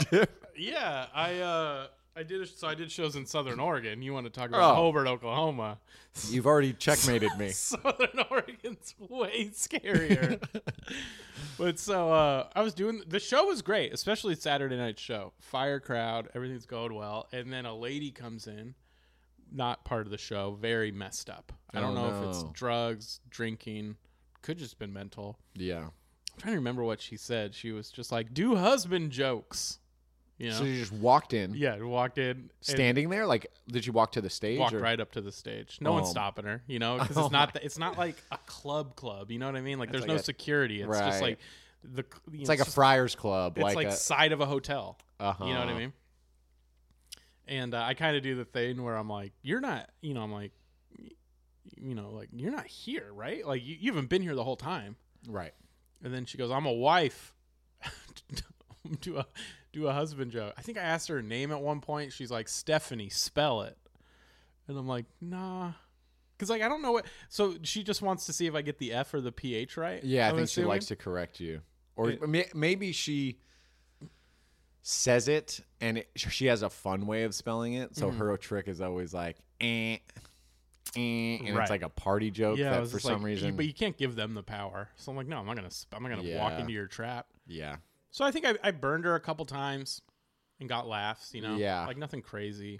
yeah. 0.57 1.07
I. 1.13 1.35
uh 1.39 1.87
I 2.17 2.23
did. 2.23 2.41
A, 2.41 2.45
so 2.45 2.67
I 2.67 2.75
did 2.75 2.89
shows 2.91 3.15
in 3.17 3.25
Southern 3.25 3.59
Oregon. 3.59 4.01
You 4.01 4.13
want 4.13 4.25
to 4.25 4.29
talk 4.31 4.49
about 4.49 4.71
Oh. 4.71 4.75
Hobart, 4.75 5.07
Oklahoma? 5.07 5.79
You've 6.29 6.45
already 6.45 6.71
checkmated 6.73 7.31
me. 7.37 7.49
Southern 7.51 8.19
Oregon's 8.31 8.95
way 8.99 9.49
scarier. 9.53 10.41
but 11.57 11.77
so 11.77 12.11
uh, 12.13 12.47
I 12.55 12.61
was 12.61 12.73
doing 12.73 13.01
the 13.05 13.19
show 13.19 13.45
was 13.47 13.61
great, 13.61 13.93
especially 13.93 14.35
Saturday 14.35 14.77
night 14.77 14.97
show. 14.97 15.33
Fire 15.39 15.79
crowd, 15.81 16.29
everything's 16.33 16.65
going 16.65 16.93
well, 16.93 17.27
and 17.33 17.51
then 17.51 17.65
a 17.65 17.75
lady 17.75 18.11
comes 18.11 18.47
in, 18.47 18.75
not 19.51 19.83
part 19.83 20.05
of 20.05 20.11
the 20.11 20.17
show, 20.17 20.57
very 20.61 20.91
messed 20.91 21.29
up. 21.29 21.51
I 21.73 21.81
don't 21.81 21.97
Oh, 21.97 22.07
know 22.09 22.21
if 22.23 22.29
it's 22.29 22.43
drugs, 22.53 23.19
drinking, 23.29 23.97
could 24.41 24.57
just 24.57 24.79
been 24.79 24.93
mental. 24.93 25.37
Yeah. 25.53 25.79
I'm 25.87 26.41
trying 26.41 26.53
to 26.53 26.59
remember 26.59 26.83
what 26.83 27.01
she 27.01 27.17
said. 27.17 27.53
She 27.53 27.73
was 27.73 27.89
just 27.89 28.11
like, 28.11 28.33
"Do 28.33 28.55
husband 28.55 29.11
jokes," 29.11 29.79
you 30.37 30.49
know. 30.49 30.55
So 30.57 30.63
you 30.63 30.77
just 30.79 30.91
walked 30.91 31.33
in, 31.33 31.53
yeah, 31.55 31.81
walked 31.81 32.17
in, 32.17 32.49
standing 32.61 33.09
there. 33.09 33.25
Like, 33.25 33.47
did 33.67 33.85
you 33.85 33.93
walk 33.93 34.11
to 34.13 34.21
the 34.21 34.29
stage? 34.29 34.59
walked 34.59 34.73
or- 34.73 34.79
right 34.79 34.99
up 34.99 35.11
to 35.13 35.21
the 35.21 35.31
stage. 35.31 35.77
No 35.81 35.93
one's 35.93 36.07
Oh. 36.07 36.11
stopping 36.11 36.45
her, 36.45 36.61
you 36.67 36.79
know, 36.79 36.97
because 36.99 37.17
Oh 37.17 37.25
it's 37.25 37.31
not 37.31 37.53
the, 37.53 37.63
it's 37.63 37.77
not 37.77 37.97
like 37.97 38.15
a 38.31 38.37
club 38.45 38.95
club. 38.95 39.31
You 39.31 39.39
know 39.39 39.45
what 39.47 39.55
I 39.55 39.61
mean? 39.61 39.79
Like 39.79 39.91
there's 39.91 40.01
like 40.03 40.09
no 40.09 40.15
a- 40.15 40.19
security. 40.19 40.81
It's 40.81 40.97
just 40.97 41.21
like 41.21 41.39
the. 41.83 42.03
It's 42.33 42.49
like 42.49 42.59
a 42.59 42.65
Friars 42.65 43.15
Club. 43.15 43.57
It's 43.57 43.63
like, 43.63 43.75
like, 43.75 43.87
a, 43.87 43.91
side 43.91 44.31
of 44.31 44.41
a 44.41 44.45
hotel. 44.45 44.97
uh-huh. 45.19 45.45
You 45.45 45.53
know 45.53 45.59
what 45.59 45.69
I 45.69 45.77
mean? 45.77 45.93
And 47.47 47.73
uh, 47.75 47.81
I 47.83 47.93
kind 47.93 48.17
of 48.17 48.23
do 48.23 48.35
the 48.35 48.45
thing 48.45 48.81
where 48.83 48.95
I'm 48.95 49.07
like, 49.09 49.31
you're 49.43 49.61
not, 49.61 49.89
you 50.01 50.15
know, 50.15 50.21
I'm 50.21 50.31
like, 50.31 50.51
you 51.77 51.93
know, 51.93 52.09
like 52.11 52.29
you're 52.35 52.51
not 52.51 52.65
here, 52.65 53.07
right? 53.13 53.45
Like 53.45 53.63
you, 53.63 53.75
you 53.79 53.91
haven't 53.91 54.09
been 54.09 54.21
here 54.23 54.33
the 54.35 54.43
whole 54.43 54.55
time. 54.55 54.95
Right. 55.27 55.53
And 56.03 56.13
then 56.13 56.25
she 56.25 56.37
goes, 56.37 56.49
I'm 56.51 56.65
a 56.65 56.71
wife. 56.73 57.33
do 59.01 59.17
a 59.17 59.25
do 59.75 59.87
a 59.87 59.93
husband 59.93 60.31
joke. 60.31 60.53
I 60.57 60.61
think 60.61 60.77
I 60.77 60.81
asked 60.81 61.07
her 61.09 61.21
name 61.21 61.51
at 61.51 61.61
one 61.61 61.81
point. 61.81 62.13
She's 62.13 62.31
like, 62.31 62.47
Stephanie, 62.47 63.09
spell 63.09 63.61
it. 63.61 63.77
And 64.67 64.77
I'm 64.77 64.87
like, 64.87 65.05
nah. 65.21 65.73
Cause 66.37 66.49
like 66.49 66.61
I 66.61 66.67
don't 66.67 66.81
know 66.81 66.91
what 66.91 67.05
so 67.29 67.55
she 67.63 67.81
just 67.83 68.01
wants 68.01 68.25
to 68.25 68.33
see 68.33 68.45
if 68.45 68.55
I 68.55 68.61
get 68.61 68.77
the 68.77 68.91
F 68.91 69.13
or 69.13 69.21
the 69.21 69.31
PH 69.31 69.77
right. 69.77 70.03
Yeah, 70.03 70.25
I 70.25 70.29
I'm 70.31 70.35
think 70.35 70.49
she 70.49 70.53
assuming? 70.53 70.67
likes 70.69 70.85
to 70.87 70.95
correct 70.97 71.39
you, 71.39 71.61
or 71.95 72.09
It- 72.09 72.27
may- 72.27 72.49
maybe 72.53 72.91
she 72.91 73.37
says 74.81 75.27
it 75.27 75.61
and 75.81 75.99
it, 75.99 76.09
she 76.15 76.47
has 76.47 76.61
a 76.61 76.69
fun 76.69 77.07
way 77.07 77.23
of 77.23 77.33
spelling 77.33 77.73
it. 77.73 77.95
So 77.95 78.11
Mhm. 78.11 78.17
her 78.17 78.37
trick 78.37 78.67
is 78.67 78.81
always 78.81 79.13
like, 79.13 79.37
eh, 79.61 79.97
eh, 80.95 80.99
and 80.99 81.55
Right. 81.55 81.61
it's 81.61 81.69
like 81.69 81.81
a 81.83 81.89
party 81.89 82.31
joke 82.31 82.57
Yeah, 82.57 82.67
I 82.67 82.73
that 82.73 82.79
was 82.81 82.91
for 82.91 82.97
just 82.97 83.05
some 83.05 83.13
like, 83.13 83.21
you- 83.21 83.25
reason. 83.27 83.55
but 83.55 83.65
you 83.65 83.73
can't 83.73 83.97
give 83.97 84.15
them 84.15 84.33
the 84.33 84.43
power. 84.43 84.89
So 84.97 85.11
I'm 85.11 85.17
like, 85.17 85.27
no, 85.27 85.37
I'm 85.39 85.45
not 85.45 85.55
gonna, 85.55 85.71
sp- 85.71 85.95
I'm 85.95 86.03
not 86.03 86.09
gonna 86.09 86.35
walk 86.37 86.51
Yeah. 86.53 86.59
into 86.59 86.73
your 86.73 86.87
trap. 86.87 87.27
yeah, 87.47 87.77
So 88.15 88.23
I 88.23 88.31
think 88.31 88.45
I, 88.45 88.53
I 88.63 88.71
burned 88.71 89.03
her 89.03 89.13
a 89.15 89.19
couple 89.19 89.43
times 89.43 90.01
and 90.61 90.69
got 90.69 90.87
laughs. 90.87 91.33
You 91.33 91.41
know, 91.41 91.57
Yeah. 91.57 91.85
like 91.85 91.97
nothing 91.97 92.21
crazy. 92.21 92.79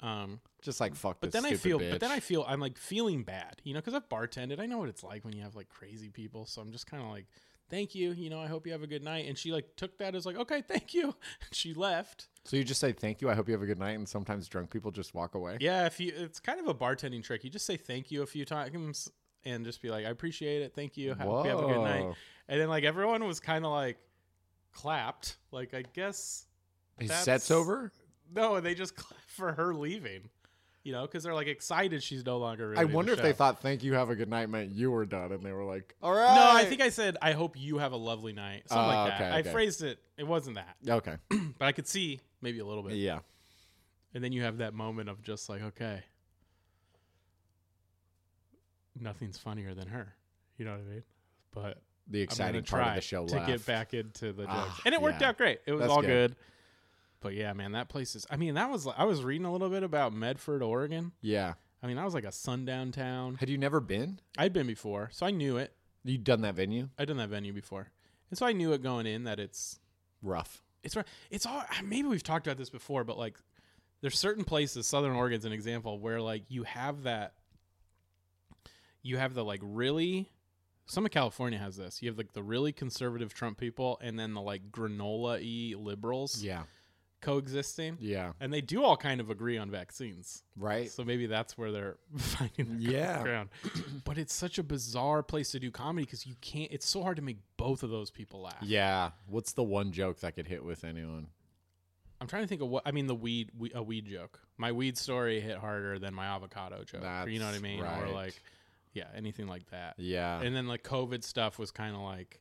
Um, 0.00 0.40
just 0.62 0.80
like 0.80 0.94
fuck. 0.94 1.18
but 1.20 1.30
this 1.30 1.42
then 1.42 1.44
I 1.44 1.54
stupid 1.54 1.62
feel, 1.62 1.78
bitch. 1.78 1.90
but 1.90 2.00
then 2.00 2.10
I 2.10 2.20
feel, 2.20 2.46
I'm 2.48 2.58
like 2.58 2.78
feeling 2.78 3.22
bad, 3.22 3.60
you 3.64 3.74
know, 3.74 3.80
because 3.80 3.92
I've 3.92 4.08
bartended. 4.08 4.58
I 4.58 4.64
know 4.64 4.78
what 4.78 4.88
it's 4.88 5.02
like 5.04 5.26
when 5.26 5.36
you 5.36 5.42
have 5.42 5.56
like 5.56 5.68
crazy 5.68 6.08
people. 6.08 6.46
So 6.46 6.62
I'm 6.62 6.72
just 6.72 6.86
kind 6.86 7.02
of 7.02 7.10
like, 7.10 7.26
thank 7.68 7.94
you, 7.94 8.12
you 8.12 8.30
know, 8.30 8.40
I 8.40 8.46
hope 8.46 8.64
you 8.64 8.72
have 8.72 8.82
a 8.82 8.86
good 8.86 9.04
night. 9.04 9.28
And 9.28 9.36
she 9.36 9.52
like 9.52 9.76
took 9.76 9.98
that 9.98 10.14
as 10.14 10.24
like, 10.24 10.36
okay, 10.36 10.62
thank 10.62 10.94
you. 10.94 11.14
she 11.52 11.74
left. 11.74 12.28
So 12.46 12.56
you 12.56 12.64
just 12.64 12.80
say 12.80 12.92
thank 12.92 13.20
you. 13.20 13.28
I 13.28 13.34
hope 13.34 13.46
you 13.46 13.52
have 13.52 13.60
a 13.62 13.66
good 13.66 13.78
night. 13.78 13.98
And 13.98 14.08
sometimes 14.08 14.48
drunk 14.48 14.70
people 14.70 14.90
just 14.90 15.12
walk 15.12 15.34
away. 15.34 15.58
Yeah, 15.60 15.84
if 15.84 16.00
you, 16.00 16.14
it's 16.16 16.40
kind 16.40 16.58
of 16.58 16.66
a 16.66 16.72
bartending 16.74 17.22
trick. 17.22 17.44
You 17.44 17.50
just 17.50 17.66
say 17.66 17.76
thank 17.76 18.10
you 18.10 18.22
a 18.22 18.26
few 18.26 18.46
times 18.46 19.10
and 19.44 19.66
just 19.66 19.82
be 19.82 19.90
like, 19.90 20.06
I 20.06 20.08
appreciate 20.08 20.62
it, 20.62 20.74
thank 20.74 20.96
you, 20.96 21.12
hope 21.14 21.44
you 21.44 21.50
have 21.50 21.60
a 21.60 21.66
good 21.66 21.82
night. 21.82 22.04
Whoa. 22.04 22.14
And 22.48 22.58
then 22.58 22.68
like 22.70 22.84
everyone 22.84 23.24
was 23.26 23.38
kind 23.38 23.66
of 23.66 23.70
like, 23.70 23.98
clapped. 24.72 25.36
Like 25.52 25.74
I 25.74 25.82
guess 25.94 26.46
His 26.98 27.08
That's- 27.08 27.24
set's 27.24 27.50
over. 27.50 27.92
no, 28.34 28.60
they 28.60 28.74
just 28.74 28.94
clapped 28.96 29.30
for 29.30 29.52
her 29.52 29.74
leaving. 29.74 30.28
You 30.82 30.92
know, 30.92 31.02
because 31.02 31.24
they're 31.24 31.34
like 31.34 31.46
excited 31.46 32.02
she's 32.02 32.24
no 32.24 32.38
longer. 32.38 32.74
I 32.74 32.84
wonder 32.84 33.14
the 33.14 33.18
if 33.18 33.22
they 33.22 33.32
thought 33.34 33.60
"Thank 33.60 33.82
you, 33.84 33.92
have 33.92 34.08
a 34.08 34.16
good 34.16 34.30
night" 34.30 34.48
meant 34.48 34.70
you 34.70 34.90
were 34.90 35.04
done, 35.04 35.30
and 35.30 35.42
they 35.42 35.52
were 35.52 35.64
like, 35.64 35.94
"All 36.02 36.10
right." 36.14 36.34
No, 36.34 36.50
I 36.52 36.64
think 36.64 36.80
I 36.80 36.88
said 36.88 37.18
I 37.20 37.32
hope 37.32 37.54
you 37.60 37.76
have 37.76 37.92
a 37.92 37.98
lovely 37.98 38.32
night. 38.32 38.62
Something 38.66 38.84
Oh, 38.84 38.88
like 38.88 38.96
ah, 38.96 39.06
that. 39.18 39.20
okay, 39.20 39.30
I 39.36 39.40
okay. 39.40 39.52
phrased 39.52 39.82
it. 39.82 39.98
It 40.16 40.26
wasn't 40.26 40.56
that, 40.56 40.76
okay. 40.88 41.16
but 41.58 41.66
I 41.66 41.72
could 41.72 41.86
see 41.86 42.20
maybe 42.40 42.60
a 42.60 42.64
little 42.64 42.82
bit. 42.82 42.94
Yeah. 42.94 43.18
And 44.14 44.24
then 44.24 44.32
you 44.32 44.42
have 44.42 44.56
that 44.58 44.72
moment 44.72 45.10
of 45.10 45.20
just 45.22 45.50
like, 45.50 45.62
okay, 45.62 46.02
nothing's 48.98 49.38
funnier 49.38 49.74
than 49.74 49.88
her. 49.88 50.14
You 50.56 50.64
know 50.64 50.72
what 50.72 50.80
I 50.80 50.84
mean? 50.94 51.02
But 51.52 51.78
The 52.10 52.20
exciting 52.20 52.64
part 52.64 52.88
of 52.88 52.94
the 52.96 53.00
show 53.00 53.24
to 53.26 53.36
laugh. 53.36 53.46
get 53.46 53.64
back 53.66 53.94
into 53.94 54.32
the 54.32 54.42
jokes, 54.42 54.52
Ah, 54.54 54.80
and 54.84 54.94
it 54.94 55.00
worked 55.00 55.20
yeah. 55.20 55.28
out 55.28 55.38
great. 55.38 55.60
It 55.64 55.72
was 55.72 55.80
That's 55.80 55.92
all 55.92 56.00
good. 56.02 56.30
good. 56.32 56.36
But 57.20 57.34
yeah, 57.34 57.52
man, 57.52 57.72
that 57.72 57.88
place 57.88 58.16
is. 58.16 58.26
I 58.30 58.36
mean, 58.36 58.54
that 58.54 58.68
was. 58.70 58.86
I 58.86 59.04
was 59.04 59.22
reading 59.22 59.44
a 59.46 59.52
little 59.52 59.68
bit 59.68 59.82
about 59.82 60.12
Medford, 60.12 60.62
Oregon. 60.62 61.12
Yeah. 61.20 61.54
I 61.82 61.86
mean, 61.86 61.96
that 61.96 62.04
was 62.04 62.14
like 62.14 62.24
a 62.24 62.32
sundown 62.32 62.92
town. 62.92 63.36
Had 63.36 63.48
you 63.48 63.56
never 63.58 63.80
been? 63.80 64.20
I'd 64.36 64.52
been 64.52 64.66
before, 64.66 65.08
so 65.12 65.24
I 65.24 65.30
knew 65.30 65.56
it. 65.56 65.72
You'd 66.04 66.24
done 66.24 66.40
that 66.42 66.54
venue? 66.54 66.88
I'd 66.98 67.08
done 67.08 67.16
that 67.18 67.28
venue 67.28 67.52
before, 67.52 67.90
and 68.30 68.38
so 68.38 68.44
I 68.46 68.52
knew 68.52 68.72
it 68.72 68.82
going 68.82 69.06
in 69.06 69.24
that 69.24 69.38
it's 69.38 69.78
Rough. 70.22 70.62
it's 70.82 70.96
rough. 70.96 71.06
It's 71.30 71.46
all. 71.46 71.62
Maybe 71.84 72.08
we've 72.08 72.22
talked 72.22 72.46
about 72.46 72.56
this 72.58 72.70
before, 72.70 73.04
but 73.04 73.16
like, 73.18 73.38
there's 74.00 74.18
certain 74.18 74.44
places. 74.44 74.86
Southern 74.86 75.12
Oregon's 75.12 75.44
an 75.44 75.52
example 75.52 75.98
where 76.00 76.20
like 76.20 76.42
you 76.48 76.62
have 76.64 77.02
that. 77.04 77.34
You 79.02 79.16
have 79.18 79.34
the 79.34 79.44
like 79.44 79.60
really. 79.62 80.28
Some 80.86 81.04
of 81.04 81.12
California 81.12 81.58
has 81.58 81.76
this. 81.76 82.02
You 82.02 82.08
have 82.10 82.18
like 82.18 82.32
the 82.32 82.42
really 82.42 82.72
conservative 82.72 83.32
Trump 83.32 83.58
people, 83.58 83.98
and 84.02 84.18
then 84.18 84.34
the 84.34 84.40
like 84.40 84.70
granola 84.72 85.38
y 85.40 85.76
liberals 85.80 86.42
Yeah. 86.42 86.64
coexisting, 87.20 87.98
Yeah. 88.00 88.32
and 88.40 88.52
they 88.52 88.60
do 88.60 88.82
all 88.82 88.96
kind 88.96 89.20
of 89.20 89.30
agree 89.30 89.56
on 89.58 89.70
vaccines. 89.70 90.42
Right. 90.56 90.90
So 90.90 91.04
maybe 91.04 91.26
that's 91.26 91.56
where 91.58 91.70
they're 91.70 91.96
finding 92.16 92.78
their 92.80 92.90
Yeah. 92.92 93.22
ground. 93.22 93.50
But 94.04 94.18
it's 94.18 94.32
such 94.34 94.58
a 94.58 94.62
bizarre 94.62 95.22
place 95.22 95.50
to 95.52 95.60
do 95.60 95.70
comedy 95.70 96.06
because 96.06 96.26
you 96.26 96.34
can't. 96.40 96.72
It's 96.72 96.88
so 96.88 97.02
hard 97.02 97.16
to 97.16 97.22
make 97.22 97.38
both 97.56 97.82
of 97.82 97.90
those 97.90 98.10
people 98.10 98.40
laugh. 98.40 98.56
Yeah. 98.62 99.10
What's 99.28 99.52
the 99.52 99.62
one 99.62 99.92
joke 99.92 100.20
that 100.20 100.34
could 100.34 100.48
hit 100.48 100.64
with 100.64 100.82
anyone? 100.84 101.28
I'm 102.20 102.26
trying 102.26 102.42
to 102.42 102.48
think 102.48 102.60
of 102.60 102.68
what 102.68 102.82
I 102.84 102.90
mean. 102.90 103.06
The 103.06 103.14
weed, 103.14 103.50
we, 103.56 103.70
a 103.74 103.82
weed 103.82 104.06
joke. 104.06 104.40
My 104.58 104.72
weed 104.72 104.98
story 104.98 105.40
hit 105.40 105.56
harder 105.56 105.98
than 105.98 106.12
my 106.14 106.26
avocado 106.26 106.84
joke. 106.84 107.02
or 107.04 107.28
you 107.28 107.38
know 107.38 107.46
what 107.46 107.50
I 107.50 107.52
That's 107.52 107.62
mean? 107.62 107.80
Or 107.82 108.08
like, 108.12 108.34
yeah, 108.92 109.04
anything 109.14 109.46
like 109.46 109.70
that. 109.70 109.94
Yeah. 109.98 110.40
And 110.40 110.54
then 110.54 110.66
like 110.66 110.82
COVID 110.82 111.22
stuff 111.24 111.58
was 111.58 111.70
kind 111.70 111.94
of 111.94 112.02
like 112.02 112.40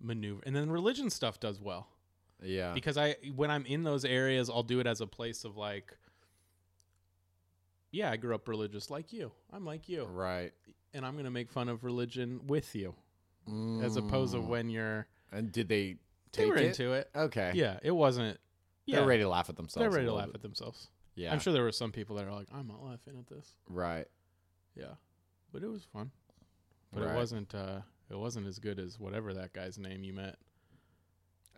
maneuver, 0.00 0.42
and 0.46 0.54
then 0.54 0.70
religion 0.70 1.10
stuff 1.10 1.40
does 1.40 1.60
well 1.60 1.88
yeah. 2.42 2.72
because 2.72 2.96
I 2.96 3.16
when 3.34 3.50
I'm 3.50 3.64
in 3.66 3.82
those 3.84 4.04
areas, 4.04 4.48
I'll 4.50 4.62
do 4.62 4.80
it 4.80 4.86
as 4.86 5.00
a 5.00 5.06
place 5.06 5.44
of 5.44 5.56
like, 5.56 5.96
yeah, 7.90 8.10
I 8.10 8.16
grew 8.16 8.34
up 8.34 8.48
religious 8.48 8.90
like 8.90 9.12
you. 9.12 9.32
I'm 9.52 9.64
like 9.64 9.88
you, 9.88 10.04
Right. 10.04 10.52
and 10.92 11.06
I'm 11.06 11.16
gonna 11.16 11.30
make 11.30 11.50
fun 11.50 11.68
of 11.68 11.84
religion 11.84 12.46
with 12.46 12.74
you, 12.74 12.94
as 13.82 13.96
opposed 13.96 14.34
to 14.34 14.40
Mm. 14.40 14.46
when 14.48 14.70
you're 14.70 15.06
And 15.32 15.50
did 15.52 15.68
they 15.68 15.94
they 15.94 15.98
take 16.32 16.48
were 16.48 16.56
it? 16.56 16.66
into 16.66 16.92
it. 16.92 17.10
Okay. 17.16 17.52
Yeah, 17.54 17.78
it 17.82 17.90
wasn't. 17.92 18.38
Yeah, 18.84 18.96
They're 19.00 19.06
ready 19.08 19.22
to 19.22 19.28
laugh 19.28 19.48
at 19.50 19.56
themselves. 19.56 19.82
they're 19.82 19.90
ready 19.90 20.06
to 20.06 20.12
laugh 20.14 20.26
bit. 20.26 20.36
at 20.36 20.42
themselves. 20.42 20.88
Yeah. 21.14 21.32
I'm 21.32 21.40
sure 21.40 21.52
there 21.52 21.62
were 21.64 21.72
some 21.72 21.92
people 21.92 22.16
that 22.16 22.26
are 22.26 22.32
like, 22.32 22.48
I'm 22.52 22.66
not 22.68 22.82
laughing 22.82 23.16
at 23.18 23.26
this. 23.26 23.56
Right. 23.68 24.06
Yeah, 24.74 24.94
but 25.52 25.62
it 25.62 25.68
was 25.68 25.84
fun. 25.92 26.10
But 26.92 27.04
Right. 27.04 27.14
it 27.14 27.16
wasn't. 27.16 27.54
uh 27.54 27.80
It 28.10 28.18
wasn't 28.18 28.46
as 28.46 28.58
good 28.58 28.78
as 28.78 28.98
whatever 28.98 29.34
that 29.34 29.52
guy's 29.52 29.78
name 29.78 30.02
you 30.02 30.14
met. 30.14 30.36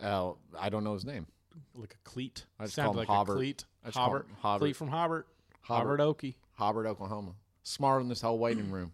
Oh, 0.03 0.39
I 0.59 0.69
don't 0.69 0.83
know 0.85 0.95
his 0.95 1.05
name. 1.05 1.27
Like 1.75 1.95
a 1.95 2.09
cleat. 2.09 2.45
I 2.59 2.65
just 2.65 2.75
Sounded 2.75 2.99
like 2.99 3.09
Hobbert. 3.09 3.37
a 3.37 3.39
cleat. 3.39 3.65
I 3.85 3.89
just 3.89 3.97
call 3.97 4.11
Hobbert. 4.11 4.27
him 4.27 4.37
Hobbert. 4.43 4.59
Cleat 4.61 4.77
from 4.77 4.89
Hobbert. 4.89 5.25
Hobbert. 5.63 5.99
Hobbert 5.99 6.01
Okie. 6.01 6.35
Hobbert, 6.59 6.87
Oklahoma. 6.87 7.35
Smart 7.63 8.03
in 8.03 8.09
this 8.09 8.21
whole 8.21 8.39
waiting 8.39 8.71
room. 8.71 8.93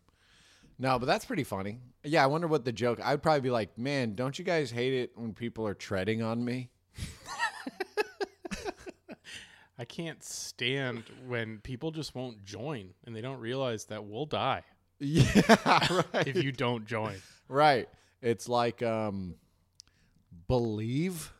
No, 0.79 0.99
but 0.99 1.07
that's 1.07 1.25
pretty 1.25 1.45
funny. 1.45 1.79
Yeah, 2.05 2.23
I 2.23 2.27
wonder 2.27 2.47
what 2.49 2.65
the 2.67 2.73
joke. 2.73 3.01
I'd 3.03 3.23
probably 3.23 3.41
be 3.41 3.51
like, 3.51 3.79
"Man, 3.79 4.15
don't 4.15 4.39
you 4.39 4.45
guys 4.45 4.71
hate 4.71 4.93
it 4.93 5.13
when 5.17 5.33
people 5.33 5.67
are 5.67 5.75
treading 5.75 6.21
on 6.23 6.45
me?" 6.45 6.71
I 9.79 9.85
can't 9.85 10.23
stand 10.25 11.05
when 11.27 11.59
people 11.59 11.91
just 11.91 12.15
won't 12.15 12.45
join 12.45 12.95
and 13.05 13.15
they 13.15 13.21
don't 13.21 13.41
realize 13.41 13.85
that 13.87 14.05
we'll 14.05 14.25
die 14.27 14.63
Yeah, 14.99 16.03
right. 16.13 16.27
if 16.27 16.43
you 16.43 16.53
don't 16.53 16.87
join. 16.87 17.17
right. 17.49 17.89
It's 18.23 18.49
like 18.49 18.83
um 18.83 19.35
believe. 20.49 21.33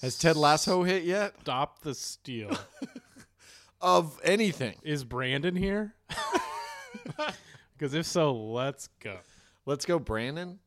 Has 0.00 0.16
Ted 0.16 0.36
Lasso 0.36 0.82
hit 0.82 1.02
yet? 1.04 1.34
Stop 1.42 1.80
the 1.80 1.94
steal. 1.94 2.56
Of 3.82 4.20
anything. 4.22 4.74
Is 4.82 5.04
Brandon 5.04 5.56
here? 5.56 5.94
Because 7.80 7.94
if 7.94 8.04
so, 8.04 8.34
let's 8.34 8.88
go. 9.02 9.16
Let's 9.64 9.86
go, 9.86 9.98
Brandon. 9.98 10.58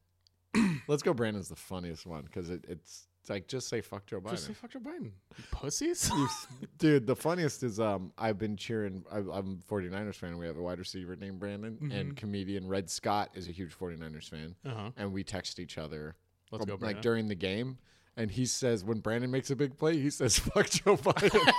Let's 0.87 1.03
go. 1.03 1.13
Brandon's 1.13 1.47
the 1.47 1.55
funniest 1.55 2.07
one 2.07 2.23
because 2.23 2.49
it, 2.49 2.65
it's, 2.67 2.71
it's 2.71 3.07
like 3.29 3.47
just 3.47 3.67
say 3.69 3.81
fuck 3.81 4.05
Joe 4.05 4.19
Biden. 4.19 4.31
Just 4.31 4.47
say 4.47 4.53
fuck 4.53 4.71
Joe 4.71 4.79
Biden. 4.79 5.11
You 5.37 5.43
pussies. 5.51 6.11
Dude, 6.77 7.07
the 7.07 7.15
funniest 7.15 7.63
is 7.63 7.79
um 7.79 8.11
I've 8.17 8.37
been 8.37 8.57
cheering. 8.57 9.03
I, 9.11 9.17
I'm 9.19 9.61
a 9.67 9.73
49ers 9.73 10.15
fan. 10.15 10.37
We 10.37 10.45
have 10.45 10.57
a 10.57 10.61
wide 10.61 10.79
receiver 10.79 11.15
named 11.15 11.39
Brandon, 11.39 11.73
Mm-hmm. 11.81 11.91
and 11.91 12.15
comedian 12.17 12.67
Red 12.67 12.89
Scott 12.89 13.29
is 13.35 13.47
a 13.47 13.51
huge 13.51 13.77
49ers 13.77 14.29
fan. 14.29 14.55
Uh-huh. 14.65 14.91
And 14.97 15.13
we 15.13 15.23
text 15.23 15.59
each 15.59 15.77
other 15.77 16.15
Let's 16.51 16.65
go, 16.65 16.77
like 16.81 17.01
during 17.01 17.27
the 17.27 17.35
game, 17.35 17.77
and 18.17 18.29
he 18.29 18.45
says 18.45 18.83
when 18.83 18.99
Brandon 18.99 19.31
makes 19.31 19.49
a 19.51 19.55
big 19.55 19.77
play, 19.77 19.97
he 19.99 20.09
says 20.09 20.37
fuck 20.53 20.69
Joe 20.69 20.97
Biden. 20.97 21.51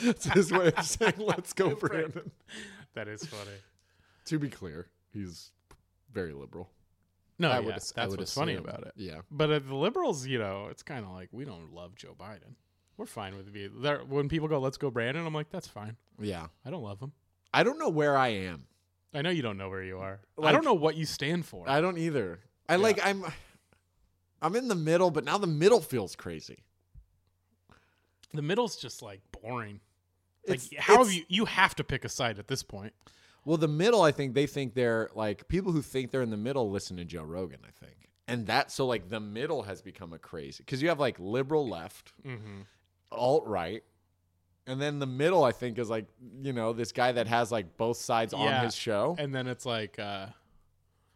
it's 0.00 0.26
his 0.26 0.52
way 0.52 0.70
of 0.76 0.84
saying 0.84 1.14
let's 1.18 1.52
go, 1.52 1.74
Brandon. 1.74 2.30
that 2.94 3.08
is 3.08 3.24
funny. 3.24 3.56
To 4.26 4.38
be 4.38 4.48
clear, 4.48 4.86
he's 5.12 5.50
very 6.12 6.32
liberal. 6.32 6.68
No, 7.38 7.50
I 7.50 7.54
yeah, 7.54 7.66
would 7.66 7.74
ass- 7.76 7.92
I 7.96 8.00
that's 8.02 8.10
would 8.10 8.20
what's 8.20 8.34
funny 8.34 8.54
about 8.56 8.82
it. 8.86 8.92
Yeah. 8.96 9.20
But 9.30 9.50
uh, 9.50 9.58
the 9.60 9.74
liberals, 9.76 10.26
you 10.26 10.38
know, 10.38 10.66
it's 10.70 10.82
kind 10.82 11.04
of 11.04 11.12
like 11.12 11.28
we 11.32 11.44
don't 11.44 11.72
love 11.72 11.94
Joe 11.94 12.14
Biden. 12.18 12.54
We're 12.96 13.06
fine 13.06 13.36
with 13.36 13.54
you. 13.54 13.70
There, 13.80 13.98
when 14.00 14.28
people 14.28 14.48
go, 14.48 14.58
"Let's 14.58 14.76
go, 14.76 14.90
Brandon," 14.90 15.24
I'm 15.24 15.32
like, 15.34 15.50
"That's 15.50 15.68
fine. 15.68 15.96
Yeah. 16.20 16.48
I 16.64 16.70
don't 16.70 16.82
love 16.82 16.98
him. 17.00 17.12
I 17.54 17.62
don't 17.62 17.78
know 17.78 17.88
where 17.90 18.16
I 18.16 18.28
am. 18.28 18.64
I 19.14 19.22
know 19.22 19.30
you 19.30 19.40
don't 19.42 19.56
know 19.56 19.68
where 19.70 19.84
you 19.84 19.98
are. 19.98 20.20
I 20.42 20.50
don't 20.52 20.64
know 20.64 20.74
what 20.74 20.96
you 20.96 21.06
stand 21.06 21.46
for. 21.46 21.68
I 21.68 21.80
don't 21.80 21.96
either. 21.96 22.40
I 22.68 22.76
like 22.76 22.98
I'm 23.06 23.24
I'm 24.42 24.54
in 24.56 24.66
the 24.68 24.74
middle, 24.74 25.10
but 25.12 25.24
now 25.24 25.38
the 25.38 25.46
middle 25.46 25.80
feels 25.80 26.16
crazy. 26.16 26.64
the 28.34 28.42
middle's 28.42 28.76
just 28.76 29.00
like 29.00 29.20
boring. 29.32 29.80
Like, 30.46 30.56
It's- 30.64 30.70
how 30.84 30.94
have 30.98 31.06
it's- 31.06 31.16
you? 31.16 31.24
You 31.28 31.44
have 31.46 31.74
to 31.76 31.84
pick 31.84 32.04
a 32.04 32.08
side 32.08 32.38
at 32.38 32.48
this 32.48 32.62
point. 32.62 32.92
Well, 33.48 33.56
the 33.56 33.66
middle, 33.66 34.02
I 34.02 34.12
think 34.12 34.34
they 34.34 34.46
think 34.46 34.74
they're 34.74 35.08
like 35.14 35.48
people 35.48 35.72
who 35.72 35.80
think 35.80 36.10
they're 36.10 36.20
in 36.20 36.28
the 36.28 36.36
middle 36.36 36.70
listen 36.70 36.98
to 36.98 37.04
Joe 37.06 37.22
Rogan, 37.22 37.60
I 37.66 37.70
think. 37.82 37.96
And 38.26 38.46
that 38.48 38.70
so 38.70 38.84
like 38.86 39.08
the 39.08 39.20
middle 39.20 39.62
has 39.62 39.80
become 39.80 40.12
a 40.12 40.18
crazy 40.18 40.62
because 40.62 40.82
you 40.82 40.90
have 40.90 41.00
like 41.00 41.16
liberal 41.18 41.66
left, 41.66 42.12
Mm-hmm. 42.26 42.60
alt 43.10 43.46
right, 43.46 43.82
and 44.66 44.78
then 44.78 44.98
the 44.98 45.06
middle 45.06 45.44
I 45.44 45.52
think 45.52 45.78
is 45.78 45.88
like 45.88 46.04
you 46.42 46.52
know 46.52 46.74
this 46.74 46.92
guy 46.92 47.12
that 47.12 47.26
has 47.26 47.50
like 47.50 47.78
both 47.78 47.96
sides 47.96 48.34
Yeah. 48.36 48.58
on 48.58 48.64
his 48.66 48.74
show, 48.74 49.16
And 49.18 49.34
then 49.34 49.46
it's 49.46 49.64
like, 49.64 49.98
uh, 49.98 50.26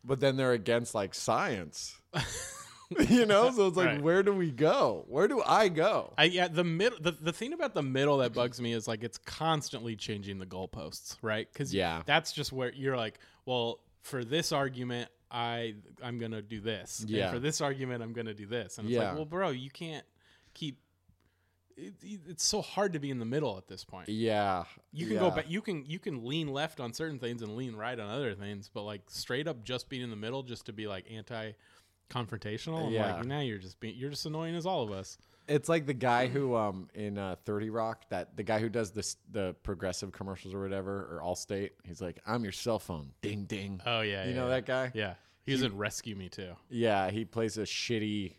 but 0.02 0.18
then 0.20 0.38
they're 0.38 0.52
against 0.52 0.94
like 0.94 1.12
science. 1.14 2.00
you 3.08 3.26
know, 3.26 3.50
so 3.50 3.68
it's 3.68 3.76
like 3.76 3.86
Right. 3.86 4.02
where 4.02 4.22
do 4.22 4.32
we 4.32 4.50
go? 4.50 5.04
Where 5.08 5.28
do 5.28 5.42
I 5.46 5.68
go? 5.68 6.12
I 6.18 6.24
yeah, 6.24 6.48
the 6.48 6.64
middle. 6.64 6.98
The, 7.00 7.12
the 7.12 7.32
thing 7.32 7.52
about 7.52 7.74
the 7.74 7.82
middle 7.82 8.18
that 8.18 8.32
bugs 8.34 8.60
me 8.60 8.72
is 8.72 8.86
like 8.88 9.02
it's 9.04 9.18
constantly 9.18 9.96
changing 9.96 10.38
the 10.38 10.46
goalposts, 10.46 11.16
right? 11.22 11.46
Because 11.52 11.72
Yeah. 11.74 12.02
that's 12.06 12.32
just 12.32 12.52
where 12.52 12.72
you're 12.72 12.96
like, 12.96 13.18
well, 13.46 13.80
for 14.02 14.24
this 14.24 14.52
argument, 14.52 15.10
I 15.30 15.74
I'm 16.02 16.18
gonna 16.18 16.42
do 16.42 16.60
this. 16.60 17.00
And 17.00 17.10
Yeah. 17.10 17.30
for 17.30 17.38
this 17.38 17.60
argument, 17.60 18.02
I'm 18.02 18.12
gonna 18.12 18.34
do 18.34 18.46
this. 18.46 18.78
And 18.78 18.86
it's 18.86 18.94
Yeah. 18.94 19.08
like, 19.08 19.14
well, 19.16 19.24
bro, 19.24 19.50
you 19.50 19.70
can't 19.70 20.04
keep. 20.54 20.78
It, 21.74 21.94
it's 22.28 22.44
so 22.44 22.60
hard 22.60 22.92
to 22.92 22.98
be 23.00 23.10
in 23.10 23.18
the 23.18 23.24
middle 23.24 23.56
at 23.56 23.66
this 23.66 23.82
point. 23.82 24.10
Yeah, 24.10 24.64
You 24.92 25.06
can 25.06 25.14
yeah. 25.14 25.20
go 25.20 25.30
back. 25.30 25.46
You 25.48 25.62
can 25.62 25.86
you 25.86 25.98
can 25.98 26.26
lean 26.26 26.48
left 26.48 26.80
on 26.80 26.92
certain 26.92 27.18
things 27.18 27.40
and 27.40 27.56
lean 27.56 27.74
right 27.74 27.98
on 27.98 28.10
other 28.10 28.34
things, 28.34 28.68
but 28.72 28.82
like 28.82 29.08
straight 29.08 29.48
up 29.48 29.64
just 29.64 29.88
being 29.88 30.02
in 30.02 30.10
the 30.10 30.16
middle, 30.16 30.42
just 30.42 30.66
to 30.66 30.72
be 30.74 30.86
like 30.86 31.06
anti 31.10 31.52
confrontational. 32.12 32.86
I'm 32.86 32.92
Yeah. 32.92 33.16
like, 33.16 33.24
now 33.26 33.40
you're 33.40 33.58
just 33.58 33.80
being 33.80 33.96
you're 33.96 34.10
just 34.10 34.26
annoying 34.26 34.54
as 34.54 34.66
all 34.66 34.82
of 34.82 34.90
us. 34.92 35.18
It's 35.48 35.68
like 35.68 35.86
the 35.86 35.94
guy 35.94 36.28
who 36.28 36.54
um 36.54 36.88
in 36.94 37.18
uh, 37.18 37.36
Thirty 37.44 37.70
Rock 37.70 38.08
that 38.10 38.36
the 38.36 38.42
guy 38.42 38.58
who 38.60 38.68
does 38.68 38.92
this 38.92 39.16
the 39.30 39.54
progressive 39.62 40.12
commercials 40.12 40.54
or 40.54 40.60
whatever 40.62 40.92
or 41.10 41.20
Allstate. 41.24 41.70
He's 41.84 42.00
like, 42.00 42.20
"I'm 42.26 42.42
your 42.44 42.52
cell 42.52 42.78
phone, 42.78 43.10
ding 43.22 43.44
ding." 43.44 43.80
Oh 43.84 44.00
yeah, 44.02 44.24
you 44.24 44.30
yeah, 44.30 44.36
know 44.36 44.44
yeah. 44.44 44.54
that 44.54 44.66
guy? 44.66 44.92
Yeah, 44.94 45.14
he 45.44 45.52
was 45.52 45.62
in 45.62 45.76
Rescue 45.76 46.14
Me 46.14 46.28
too. 46.28 46.52
Yeah, 46.70 47.10
he 47.10 47.24
plays 47.24 47.58
a 47.58 47.62
shitty 47.62 48.34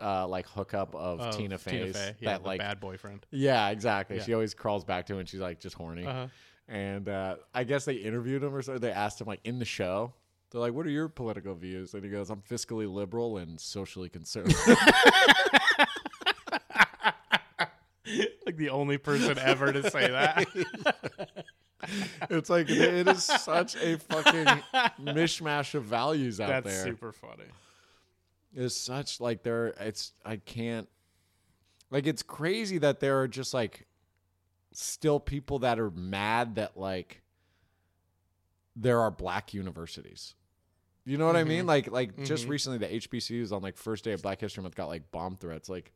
uh 0.00 0.26
like 0.26 0.48
hookup 0.48 0.96
of 0.96 1.20
Of 1.20 1.36
Tina 1.36 1.58
Fey's 1.58 1.96
Fey, 1.96 2.16
yeah, 2.18 2.30
that 2.30 2.42
like 2.44 2.58
bad 2.58 2.80
boyfriend. 2.80 3.24
yeah 3.30 3.68
exactly. 3.68 4.18
She 4.20 4.34
always 4.34 4.52
crawls 4.52 4.84
back 4.84 5.06
to 5.06 5.12
him 5.14 5.20
and 5.20 5.28
she's 5.28 5.40
like 5.40 5.60
just 5.60 5.76
horny. 5.76 6.04
Uh-huh. 6.04 6.26
And 6.68 7.08
uh, 7.08 7.36
I 7.54 7.64
guess 7.64 7.84
they 7.84 7.94
interviewed 7.94 8.42
him 8.42 8.54
or 8.54 8.62
so. 8.62 8.78
They 8.78 8.90
asked 8.90 9.20
him 9.20 9.26
like 9.28 9.40
in 9.44 9.58
the 9.58 9.64
show, 9.64 10.12
They're 10.52 10.60
like, 10.60 10.74
"What 10.74 10.86
are 10.86 10.90
your 10.90 11.08
political 11.08 11.54
views?" 11.54 11.94
And 11.94 12.04
he 12.04 12.10
goes, 12.10 12.28
"I'm 12.30 12.42
fiscally 12.42 12.92
liberal 12.92 13.38
and 13.38 13.58
socially 13.58 14.10
conservative." 14.10 14.58
like 18.46 18.56
the 18.56 18.70
only 18.70 18.98
person 18.98 19.38
ever 19.38 19.72
to 19.72 19.90
say 19.90 20.10
that. 20.10 20.46
it's 22.30 22.50
like 22.50 22.68
it 22.68 23.08
is 23.08 23.24
such 23.24 23.76
a 23.76 23.98
fucking 23.98 24.62
mishmash 25.00 25.74
of 25.74 25.84
values 25.84 26.40
out 26.40 26.48
That's 26.48 26.66
there. 26.66 26.74
That's 26.74 26.84
super 26.84 27.12
funny. 27.12 27.44
It's 28.54 28.76
such 28.76 29.20
like 29.20 29.42
there. 29.42 29.68
It's 29.80 30.12
I 30.24 30.36
can't. 30.36 30.88
Like 31.90 32.06
it's 32.06 32.22
crazy 32.22 32.78
that 32.78 33.00
there 33.00 33.20
are 33.20 33.28
just 33.28 33.54
like 33.54 33.86
still 34.72 35.20
people 35.20 35.60
that 35.60 35.78
are 35.78 35.90
mad 35.90 36.56
that 36.56 36.76
like 36.76 37.22
there 38.76 39.00
are 39.00 39.10
black 39.10 39.54
universities. 39.54 40.34
You 41.04 41.16
know 41.18 41.26
what 41.26 41.36
I 41.36 41.44
mean? 41.44 41.66
Like 41.66 41.90
like 41.90 42.24
just 42.24 42.46
Mhm. 42.46 42.50
recently 42.50 42.78
the 42.78 42.86
HBCUs 42.94 43.50
on 43.52 43.60
like 43.62 43.76
first 43.76 44.04
day 44.04 44.12
of 44.12 44.22
Black 44.22 44.40
History 44.40 44.62
Month 44.62 44.76
got 44.76 44.86
like 44.86 45.10
bomb 45.10 45.36
threats. 45.36 45.68
Like 45.68 45.92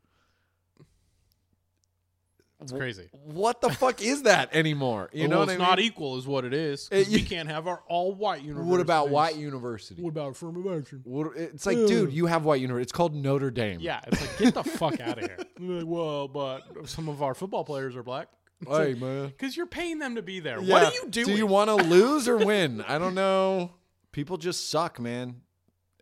It's 2.61 2.73
crazy. 2.73 3.09
what 3.13 3.61
the 3.61 3.69
fuck 3.71 4.01
is 4.03 4.23
that 4.23 4.55
anymore? 4.55 5.11
You 5.17 5.29
know 5.29 5.37
well, 5.37 5.39
what 5.41 5.53
it's 5.53 5.55
I 5.57 5.59
mean? 5.59 5.69
not 5.69 5.79
equal, 5.79 6.17
is 6.17 6.27
what 6.27 6.45
it 6.47 6.55
is. 6.55 6.89
It- 6.91 7.09
we 7.09 7.23
can't 7.23 7.49
have 7.51 7.67
our 7.67 7.83
all 7.87 8.15
white 8.15 8.43
university. 8.43 8.71
what 8.71 8.81
about 8.81 9.11
white 9.11 9.37
university? 9.37 10.03
What 10.03 10.09
about 10.11 10.31
affirmative 10.33 11.01
What, 11.05 11.37
it's 11.37 11.67
like, 11.67 11.77
dude, 11.77 12.13
you 12.13 12.27
have 12.27 12.45
white 12.47 12.61
university. 12.63 12.83
It's 12.85 12.93
called 12.93 13.15
Notre 13.15 13.51
Dame. 13.51 13.81
Yeah, 13.81 14.01
it's 14.07 14.21
like 14.21 14.39
get 14.39 14.55
the 14.55 14.65
fuck 14.79 15.01
out 15.01 15.19
of 15.19 15.25
here. 15.25 15.39
Like, 15.61 15.87
well, 15.87 16.29
but 16.29 16.87
some 16.89 17.09
of 17.09 17.23
our 17.23 17.35
football 17.35 17.65
players 17.65 17.95
are 17.97 18.03
black. 18.03 18.29
Hey 18.67 18.95
man. 18.95 19.27
Because 19.29 19.57
you're 19.57 19.67
paying 19.67 19.99
them 19.99 20.15
to 20.17 20.23
be 20.23 20.41
there. 20.41 20.61
Yeah. 20.61 20.73
What 20.73 20.83
are 20.85 20.93
you 20.95 21.09
doing? 21.09 21.27
Do 21.27 21.33
you 21.37 21.47
want 21.47 21.69
to 21.69 21.77
lose 21.77 22.27
or 22.29 22.39
win? 22.39 22.83
I 22.89 22.99
don't 22.99 23.15
know. 23.15 23.71
People 24.17 24.39
just 24.39 24.71
suck, 24.71 24.99
man. 24.99 25.43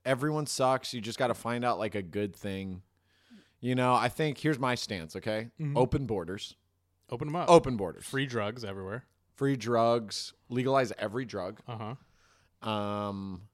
Everyone 0.04 0.46
sucks. 0.46 0.94
You 0.94 1.00
just 1.00 1.18
got 1.18 1.26
to 1.26 1.34
find 1.34 1.64
out 1.64 1.80
like 1.80 1.96
a 1.96 2.02
good 2.02 2.36
thing. 2.36 2.82
You 3.60 3.74
know, 3.74 3.92
I 3.92 4.08
think 4.08 4.38
here's 4.38 4.56
my 4.60 4.76
stance, 4.76 5.16
okay? 5.16 5.48
Mm-hmm. 5.60 5.76
Open 5.76 6.06
borders. 6.06 6.54
Open 7.10 7.26
them 7.26 7.34
up. 7.34 7.50
Open 7.50 7.76
borders. 7.76 8.04
Free 8.04 8.26
drugs 8.26 8.64
everywhere. 8.64 9.04
Free 9.34 9.56
drugs. 9.56 10.32
Legalize 10.48 10.92
every 10.96 11.24
drug. 11.24 11.58
Uh 11.66 11.96
huh. 12.62 12.68
Um 12.70 13.48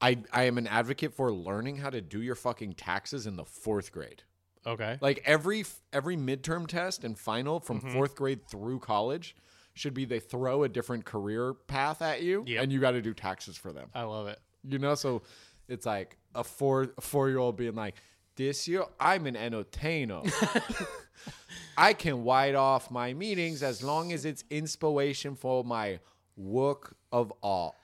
I 0.00 0.16
I 0.32 0.44
am 0.44 0.56
an 0.56 0.66
advocate 0.66 1.12
for 1.12 1.30
learning 1.30 1.76
how 1.76 1.90
to 1.90 2.00
do 2.00 2.22
your 2.22 2.36
fucking 2.36 2.72
taxes 2.72 3.26
in 3.26 3.36
the 3.36 3.44
4th 3.44 3.92
grade. 3.92 4.22
Okay. 4.66 4.96
Like 5.02 5.22
every 5.26 5.66
every 5.92 6.16
midterm 6.16 6.66
test 6.66 7.04
and 7.04 7.18
final 7.18 7.60
from 7.60 7.82
Mm-hmm. 7.82 7.98
4th 7.98 8.14
grade 8.14 8.46
through 8.46 8.78
college 8.78 9.36
should 9.74 9.94
be 9.94 10.04
they 10.04 10.20
throw 10.20 10.64
a 10.64 10.68
different 10.68 11.04
career 11.04 11.54
path 11.54 12.02
at 12.02 12.22
you 12.22 12.44
Yep. 12.46 12.62
and 12.62 12.72
you 12.72 12.80
got 12.80 12.90
to 12.92 13.02
do 13.02 13.14
taxes 13.14 13.56
for 13.56 13.72
them. 13.72 13.88
I 13.94 14.02
love 14.02 14.26
it. 14.28 14.38
You 14.64 14.78
know, 14.78 14.94
so 14.94 15.22
it's 15.68 15.86
like 15.86 16.16
a 16.34 16.44
four 16.44 16.88
a 16.98 17.00
four 17.00 17.28
year 17.28 17.38
old 17.38 17.56
being 17.56 17.74
like, 17.74 17.94
"This 18.36 18.66
year 18.68 18.84
I'm 18.98 19.26
an 19.26 19.36
entertainer. 19.36 20.22
I 21.76 21.92
can 21.92 22.24
white 22.24 22.54
off 22.54 22.90
my 22.90 23.14
meetings 23.14 23.62
as 23.62 23.82
long 23.82 24.12
as 24.12 24.24
it's 24.24 24.44
inspiration 24.50 25.34
for 25.34 25.64
my 25.64 26.00
work 26.36 26.96
of 27.12 27.32
art. 27.42 27.74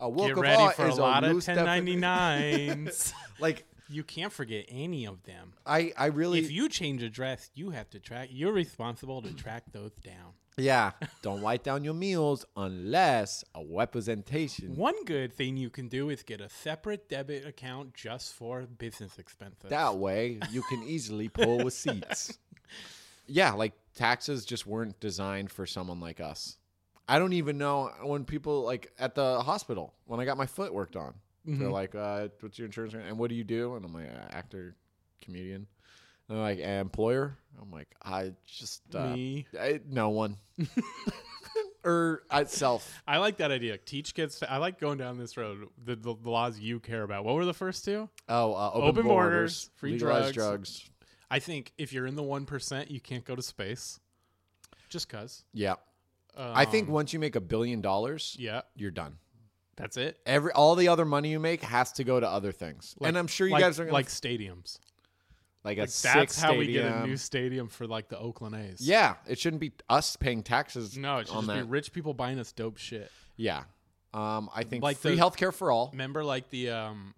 A 0.00 0.08
work 0.08 0.28
Get 0.28 0.36
of 0.36 0.42
ready 0.42 0.62
art 0.62 0.76
for 0.76 0.86
a 0.86 0.92
is 0.92 0.98
lot 0.98 1.24
of 1.24 1.32
loose 1.32 1.46
1099s. 1.46 3.12
Like 3.40 3.64
you 3.90 4.04
can't 4.04 4.32
forget 4.32 4.64
any 4.68 5.06
of 5.06 5.22
them. 5.24 5.54
I, 5.66 5.92
I 5.98 6.06
really, 6.06 6.38
If 6.38 6.50
you 6.50 6.68
change 6.68 7.02
address, 7.02 7.50
you 7.54 7.70
have 7.70 7.90
to 7.90 7.98
track. 7.98 8.28
You're 8.30 8.52
responsible 8.52 9.20
to 9.22 9.34
track 9.34 9.64
those 9.72 9.92
down. 10.02 10.34
yeah. 10.56 10.92
Don't 11.22 11.40
write 11.42 11.64
down 11.64 11.84
your 11.84 11.94
meals 11.94 12.44
unless 12.56 13.44
a 13.54 13.62
representation. 13.68 14.76
One 14.76 15.04
good 15.04 15.32
thing 15.32 15.56
you 15.56 15.70
can 15.70 15.88
do 15.88 16.10
is 16.10 16.22
get 16.22 16.40
a 16.40 16.48
separate 16.48 17.08
debit 17.08 17.46
account 17.46 17.94
just 17.94 18.34
for 18.34 18.62
business 18.62 19.18
expenses. 19.18 19.70
That 19.70 19.96
way, 19.96 20.38
you 20.50 20.62
can 20.62 20.82
easily 20.82 21.28
pull 21.28 21.58
receipts. 21.64 22.38
Yeah, 23.32 23.52
like 23.52 23.74
taxes 23.94 24.44
just 24.44 24.66
weren't 24.66 24.98
designed 24.98 25.52
for 25.52 25.64
someone 25.64 26.00
like 26.00 26.18
us. 26.20 26.56
I 27.08 27.20
don't 27.20 27.32
even 27.34 27.58
know 27.58 27.92
when 28.02 28.24
people 28.24 28.62
like 28.62 28.92
at 28.98 29.14
the 29.14 29.40
hospital 29.42 29.94
when 30.06 30.18
I 30.18 30.24
got 30.24 30.36
my 30.36 30.46
foot 30.46 30.74
worked 30.74 30.96
on. 30.96 31.14
They're 31.44 31.70
like, 31.70 31.94
uh, 31.94 32.28
"What's 32.40 32.58
your 32.58 32.66
insurance?" 32.66 32.94
And 32.94 33.18
what 33.18 33.30
do 33.30 33.34
you 33.34 33.44
do? 33.44 33.74
And 33.76 33.84
I'm 33.84 33.94
like, 33.94 34.08
uh, 34.08 34.28
"Actor, 34.30 34.76
comedian." 35.22 35.66
And 36.28 36.36
they're 36.36 36.44
like, 36.44 36.58
"Employer?" 36.58 37.36
I'm 37.60 37.70
like, 37.70 37.88
"I 38.02 38.32
just 38.46 38.82
uh, 38.94 39.08
Me. 39.14 39.46
I, 39.58 39.80
no 39.88 40.10
one." 40.10 40.36
or 41.84 42.22
I 42.30 42.44
self. 42.44 43.02
I 43.06 43.18
like 43.18 43.38
that 43.38 43.50
idea. 43.50 43.78
Teach 43.78 44.14
kids. 44.14 44.38
To, 44.40 44.50
I 44.50 44.58
like 44.58 44.78
going 44.78 44.98
down 44.98 45.18
this 45.18 45.36
road. 45.36 45.68
The, 45.82 45.96
the, 45.96 46.14
the 46.14 46.30
laws 46.30 46.58
you 46.58 46.80
care 46.80 47.02
about. 47.02 47.24
What 47.24 47.34
were 47.34 47.44
the 47.44 47.54
first 47.54 47.84
two? 47.84 48.08
Oh, 48.28 48.54
uh, 48.54 48.70
open, 48.74 48.88
Open 48.88 49.02
borders, 49.04 49.08
borders, 49.08 49.70
free 49.76 49.98
drugs. 49.98 50.32
drugs. 50.32 50.90
I 51.30 51.38
think 51.38 51.72
if 51.78 51.92
you're 51.92 52.06
in 52.06 52.16
the 52.16 52.22
one 52.22 52.44
percent, 52.44 52.90
you 52.90 53.00
can't 53.00 53.24
go 53.24 53.34
to 53.34 53.42
space. 53.42 54.00
Just 54.88 55.08
cause. 55.08 55.44
Yeah, 55.52 55.76
I 56.36 56.64
think 56.64 56.88
Um, 56.88 56.94
once 56.94 57.12
you 57.12 57.20
make 57.20 57.36
a 57.36 57.40
billion 57.40 57.80
dollars, 57.80 58.36
Yeah, 58.38 58.62
you're 58.74 58.90
done. 58.90 59.18
That's 59.80 59.96
it. 59.96 60.18
Every 60.26 60.52
all 60.52 60.74
the 60.76 60.88
other 60.88 61.04
money 61.04 61.30
you 61.30 61.40
make 61.40 61.62
has 61.62 61.92
to 61.92 62.04
go 62.04 62.20
to 62.20 62.28
other 62.28 62.52
things, 62.52 62.94
and 63.02 63.16
I'm 63.16 63.26
sure 63.26 63.46
you 63.46 63.52
like, 63.54 63.62
guys 63.62 63.80
are 63.80 63.84
gonna 63.84 63.92
like 63.94 64.06
stadiums. 64.08 64.78
like 65.64 65.78
a 65.78 65.82
Like 65.82 65.90
that's 65.90 66.40
how 66.40 66.56
we 66.56 66.66
get 66.68 66.84
a 66.84 66.88
stadium. 66.88 67.08
new 67.10 67.16
stadium 67.16 67.68
for 67.68 67.86
like 67.86 68.08
the 68.08 68.18
Oakland 68.18 68.54
A's. 68.56 68.80
Yeah, 68.80 69.14
it 69.28 69.38
shouldn't 69.38 69.60
be 69.60 69.72
us 69.88 70.16
paying 70.16 70.42
taxes. 70.42 70.96
No, 70.96 71.18
it 71.18 71.26
should 71.28 71.36
on 71.36 71.42
just 71.44 71.48
that. 71.56 71.64
be 71.64 71.68
rich 71.70 71.92
people 71.92 72.14
buying 72.14 72.38
us 72.38 72.52
dope 72.52 72.78
shit. 72.78 73.10
Yeah, 73.36 73.64
um, 74.14 74.48
I 74.54 74.64
think 74.64 74.82
Like 74.82 74.96
free 74.98 75.16
the- 75.16 75.22
healthcare 75.22 75.52
for 75.52 75.70
all. 75.70 75.90
Remember, 75.92 76.22
like 76.24 76.50
the 76.50 76.70
um, 76.70 77.14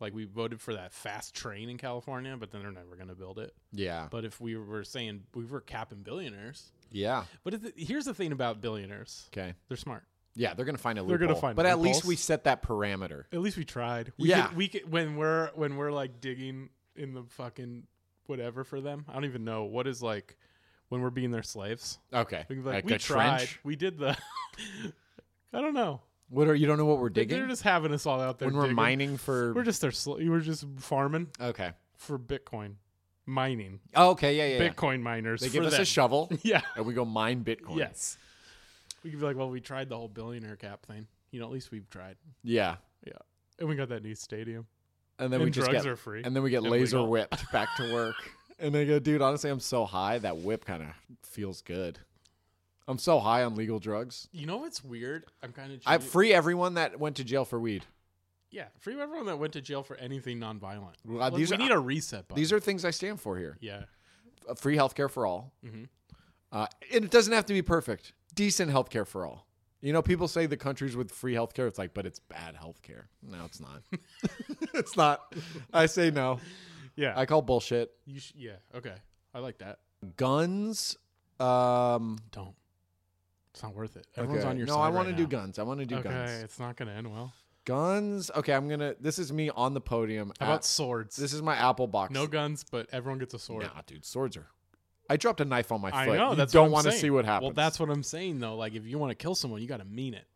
like 0.00 0.12
we 0.14 0.24
voted 0.24 0.60
for 0.60 0.74
that 0.74 0.92
fast 0.92 1.34
train 1.34 1.68
in 1.68 1.78
California, 1.78 2.36
but 2.36 2.50
then 2.50 2.62
they're 2.62 2.72
never 2.72 2.96
gonna 2.96 3.14
build 3.14 3.38
it. 3.38 3.54
Yeah, 3.72 4.08
But 4.10 4.24
if 4.24 4.40
we 4.40 4.56
were 4.56 4.82
saying 4.84 5.22
we 5.34 5.44
were 5.44 5.60
capping 5.60 6.02
billionaires, 6.02 6.72
yeah. 6.90 7.24
but 7.44 7.54
if 7.54 7.62
the, 7.62 7.72
here's 7.76 8.04
the 8.06 8.12
thing 8.14 8.32
about 8.32 8.60
billionaires, 8.60 9.28
Okay. 9.32 9.54
they're 9.68 9.76
smart. 9.76 10.02
Yeah, 10.34 10.54
they're 10.54 10.64
gonna 10.64 10.78
find 10.78 10.98
a 10.98 11.02
loophole. 11.02 11.18
They're 11.18 11.26
gonna 11.28 11.40
find 11.40 11.56
but 11.56 11.66
at 11.66 11.78
least 11.80 12.04
we 12.04 12.16
set 12.16 12.44
that 12.44 12.62
parameter. 12.62 13.24
At 13.32 13.40
least 13.40 13.56
we 13.56 13.64
tried. 13.64 14.12
We 14.18 14.30
Yeah. 14.30 14.46
could, 14.48 14.56
we 14.56 14.68
could, 14.68 14.90
when 14.90 15.16
we're 15.16 15.50
when 15.54 15.76
we're 15.76 15.92
like 15.92 16.20
digging 16.20 16.70
in 16.96 17.14
the 17.14 17.22
fucking 17.24 17.84
whatever 18.26 18.64
for 18.64 18.80
them. 18.80 19.04
I 19.08 19.14
don't 19.14 19.24
even 19.26 19.44
know 19.44 19.64
what 19.64 19.86
is 19.86 20.02
like 20.02 20.36
when 20.88 21.00
we're 21.02 21.10
being 21.10 21.30
their 21.30 21.42
slaves. 21.42 21.98
Okay, 22.12 22.44
We 22.48 22.56
like, 22.56 22.74
like 22.74 22.84
we 22.86 22.92
a 22.94 22.98
tried. 22.98 23.38
trench. 23.38 23.60
We 23.64 23.76
did 23.76 23.98
the. 23.98 24.16
I 25.52 25.60
don't 25.60 25.74
know. 25.74 26.00
What 26.28 26.48
are 26.48 26.54
you 26.54 26.66
don't 26.66 26.78
know 26.78 26.86
what 26.86 26.98
we're 26.98 27.10
digging 27.10 27.36
They're 27.38 27.46
just 27.46 27.62
having 27.62 27.92
us 27.92 28.06
all 28.06 28.18
out 28.20 28.38
there 28.38 28.48
when 28.48 28.56
we're 28.56 28.62
digging. 28.62 28.76
mining 28.76 29.16
for? 29.18 29.52
We're 29.52 29.64
just 29.64 29.82
their. 29.82 29.90
Sl- 29.90 30.14
we're 30.14 30.40
just 30.40 30.64
farming 30.78 31.28
okay. 31.38 31.72
for 31.96 32.18
Bitcoin 32.18 32.76
mining. 33.26 33.80
Oh, 33.94 34.10
okay. 34.10 34.34
Yeah, 34.36 34.46
yeah. 34.46 34.62
yeah. 34.64 34.70
Bitcoin 34.70 35.02
miners. 35.02 35.42
They 35.42 35.50
give 35.50 35.64
us 35.64 35.72
them. 35.74 35.82
a 35.82 35.84
shovel 35.84 36.30
Yeah. 36.42 36.62
and 36.76 36.86
we 36.86 36.94
go 36.94 37.04
mine 37.04 37.44
Bitcoin. 37.44 37.76
Yes. 37.76 38.16
We 39.02 39.10
could 39.10 39.18
be 39.20 39.26
like, 39.26 39.36
well, 39.36 39.50
we 39.50 39.60
tried 39.60 39.88
the 39.88 39.96
whole 39.96 40.08
billionaire 40.08 40.56
cap 40.56 40.86
thing. 40.86 41.06
You 41.30 41.40
know, 41.40 41.46
at 41.46 41.52
least 41.52 41.70
we've 41.70 41.88
tried. 41.90 42.16
Yeah. 42.44 42.76
Yeah. 43.06 43.12
And 43.58 43.68
we 43.68 43.74
got 43.74 43.88
that 43.88 44.02
new 44.02 44.14
stadium. 44.14 44.66
And 45.18 45.32
then 45.32 45.40
and 45.40 45.44
we 45.46 45.50
just 45.50 45.68
drugs 45.68 45.84
get 45.84 45.92
are 45.92 45.96
free. 45.96 46.22
and 46.24 46.34
then 46.34 46.42
we 46.42 46.50
get 46.50 46.58
And 46.62 46.70
laser 46.70 46.98
legal. 46.98 47.10
whipped 47.10 47.50
back 47.52 47.68
to 47.76 47.92
work. 47.92 48.16
and 48.58 48.74
they 48.74 48.84
go, 48.86 48.98
dude, 48.98 49.22
honestly, 49.22 49.50
I'm 49.50 49.60
so 49.60 49.84
high 49.84 50.18
that 50.18 50.38
whip 50.38 50.64
kind 50.64 50.82
of 50.82 50.88
feels 51.22 51.62
good. 51.62 51.98
I'm 52.88 52.98
so 52.98 53.20
high 53.20 53.44
on 53.44 53.54
legal 53.54 53.78
drugs. 53.78 54.28
you 54.32 54.46
know 54.46 54.56
what's 54.56 54.82
weird? 54.82 55.24
I'm 55.42 55.52
kind 55.52 55.72
of. 55.72 55.80
I 55.86 55.98
free 55.98 56.32
everyone 56.32 56.74
that 56.74 56.98
went 56.98 57.16
to 57.16 57.24
jail 57.24 57.44
for 57.44 57.60
weed. 57.60 57.84
Yeah, 58.50 58.66
free 58.80 59.00
everyone 59.00 59.26
that 59.26 59.38
went 59.38 59.52
to 59.54 59.60
jail 59.62 59.82
for 59.82 59.96
anything 59.96 60.38
nonviolent. 60.38 60.94
Well, 61.06 61.18
Like, 61.18 61.34
these 61.34 61.50
we 61.50 61.56
are- 61.56 61.58
need 61.58 61.70
a 61.70 61.78
reset 61.78 62.26
button. 62.28 62.40
These 62.40 62.52
are 62.52 62.60
things 62.60 62.84
I 62.84 62.90
stand 62.90 63.20
for 63.20 63.38
here. 63.38 63.56
yeah. 63.60 63.84
Uh, 64.48 64.54
free 64.54 64.76
healthcare 64.76 65.08
for 65.08 65.24
all. 65.24 65.52
Mhm. 65.64 65.88
Uh, 66.50 66.66
and 66.92 67.04
it 67.04 67.10
doesn't 67.12 67.32
have 67.32 67.46
to 67.46 67.52
be 67.52 67.62
perfect. 67.62 68.12
Decent 68.34 68.70
healthcare 68.70 69.06
for 69.06 69.26
all. 69.26 69.46
You 69.80 69.92
know, 69.92 70.00
people 70.00 70.28
say 70.28 70.46
the 70.46 70.56
countries 70.56 70.94
with 70.94 71.10
free 71.10 71.34
healthcare, 71.34 71.66
it's 71.66 71.78
like, 71.78 71.92
but 71.92 72.06
it's 72.06 72.20
bad 72.20 72.54
healthcare. 72.54 73.04
No, 73.20 73.44
it's 73.44 73.60
not. 73.60 73.82
it's 74.74 74.96
not. 74.96 75.34
I 75.72 75.86
say 75.86 76.10
no. 76.10 76.38
Yeah. 76.94 77.14
I 77.16 77.26
call 77.26 77.42
bullshit. 77.42 77.90
you 78.06 78.20
sh- 78.20 78.32
yeah. 78.36 78.52
Okay. 78.76 78.94
I 79.34 79.40
like 79.40 79.58
that. 79.58 79.80
Guns. 80.16 80.96
Um, 81.40 82.18
Don't. 82.30 82.54
It's 83.52 83.62
not 83.62 83.74
worth 83.74 83.96
it. 83.96 84.06
Everyone's 84.16 84.42
okay. 84.42 84.50
on 84.50 84.56
your 84.56 84.66
no, 84.66 84.74
side. 84.74 84.78
No, 84.78 84.84
I 84.84 84.88
want 84.88 85.08
right 85.08 85.16
to 85.16 85.22
do 85.22 85.26
guns. 85.26 85.58
I 85.58 85.62
want 85.62 85.80
to 85.80 85.86
do 85.86 85.96
guns. 85.96 86.06
Okay, 86.06 86.14
guns. 86.14 86.42
it's 86.42 86.58
not 86.58 86.76
gonna 86.76 86.92
end 86.92 87.12
well. 87.12 87.34
Guns. 87.64 88.30
Okay, 88.34 88.54
I'm 88.54 88.68
gonna. 88.68 88.94
This 88.98 89.18
is 89.18 89.32
me 89.32 89.50
on 89.50 89.74
the 89.74 89.80
podium. 89.80 90.32
How 90.40 90.46
at- 90.46 90.48
about 90.50 90.64
swords? 90.64 91.16
this 91.16 91.32
is 91.32 91.42
my 91.42 91.54
Apple 91.56 91.86
box. 91.86 92.12
no 92.12 92.26
guns, 92.26 92.64
but 92.70 92.88
everyone 92.92 93.18
gets 93.18 93.34
a 93.34 93.38
sword. 93.38 93.64
Nah, 93.64 93.82
dude, 93.86 94.04
swords 94.04 94.36
are. 94.36 94.46
I 95.10 95.16
dropped 95.16 95.40
a 95.40 95.44
knife 95.44 95.72
on 95.72 95.80
my 95.80 95.90
foot. 95.90 95.96
I 95.96 96.16
know. 96.16 96.30
You 96.30 96.36
that's 96.36 96.52
don't 96.52 96.70
want 96.70 96.86
to 96.86 96.92
see 96.92 97.10
what 97.10 97.24
happens. 97.24 97.48
Well, 97.48 97.54
that's 97.54 97.78
what 97.78 97.90
I'm 97.90 98.02
saying 98.02 98.40
though. 98.40 98.56
Like, 98.56 98.74
if 98.74 98.86
you 98.86 98.98
want 98.98 99.10
to 99.10 99.14
kill 99.14 99.34
someone, 99.34 99.60
you 99.60 99.68
got 99.68 99.78
to 99.78 99.84
mean 99.84 100.14
it. 100.14 100.26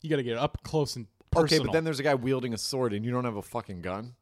You 0.00 0.10
got 0.10 0.16
to 0.16 0.22
get 0.22 0.36
up 0.38 0.62
close 0.62 0.96
and 0.96 1.06
personal. 1.30 1.60
okay, 1.60 1.66
but 1.66 1.72
then 1.72 1.84
there's 1.84 2.00
a 2.00 2.02
guy 2.02 2.14
wielding 2.14 2.54
a 2.54 2.58
sword, 2.58 2.92
and 2.92 3.04
you 3.04 3.10
don't 3.10 3.24
have 3.24 3.36
a 3.36 3.42
fucking 3.42 3.82
gun. 3.82 4.14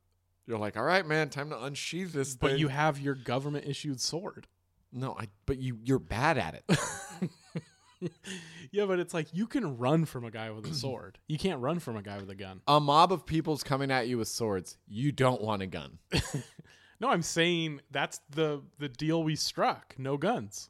You're 0.47 0.59
like, 0.59 0.77
all 0.77 0.85
right, 0.85 1.07
man, 1.07 1.29
time 1.31 1.51
to 1.51 1.63
unsheath 1.63 2.13
this 2.13 2.35
but 2.35 2.53
thing. 2.53 2.61
you 2.61 2.69
have 2.69 2.99
your 2.99 3.15
government 3.15 3.67
issued 3.67 4.01
sword. 4.01 4.47
no, 4.93 5.17
I. 5.19 5.29
But 5.47 5.59
you, 5.59 5.79
you're 5.85 5.99
bad 5.99 6.39
at 6.39 6.55
it. 6.55 6.79
Yeah, 8.73 8.87
but 8.87 9.01
it's 9.01 9.13
like 9.13 9.27
you 9.33 9.47
can 9.47 9.79
run 9.79 10.05
from 10.05 10.25
a 10.25 10.31
guy 10.31 10.51
with 10.51 10.67
a 10.67 10.75
sword. 10.75 11.19
You 11.27 11.39
can't 11.39 11.61
run 11.61 11.81
from 11.81 11.97
a 11.97 12.03
guy 12.03 12.19
with 12.19 12.31
a 12.31 12.35
gun. 12.35 12.61
A 12.69 12.79
mob 12.81 13.13
of 13.13 13.27
people's 13.27 13.63
coming 13.63 13.91
at 13.91 14.09
you 14.09 14.19
with 14.19 14.29
swords. 14.29 14.79
You 14.89 15.13
don't 15.13 15.43
want 15.43 15.63
a 15.63 15.67
gun. 15.67 15.99
No, 17.01 17.09
I'm 17.09 17.23
saying 17.23 17.81
that's 17.91 18.21
the 18.31 18.63
the 18.79 18.89
deal 18.89 19.23
we 19.23 19.35
struck. 19.35 19.95
No 19.99 20.17
guns. 20.17 20.69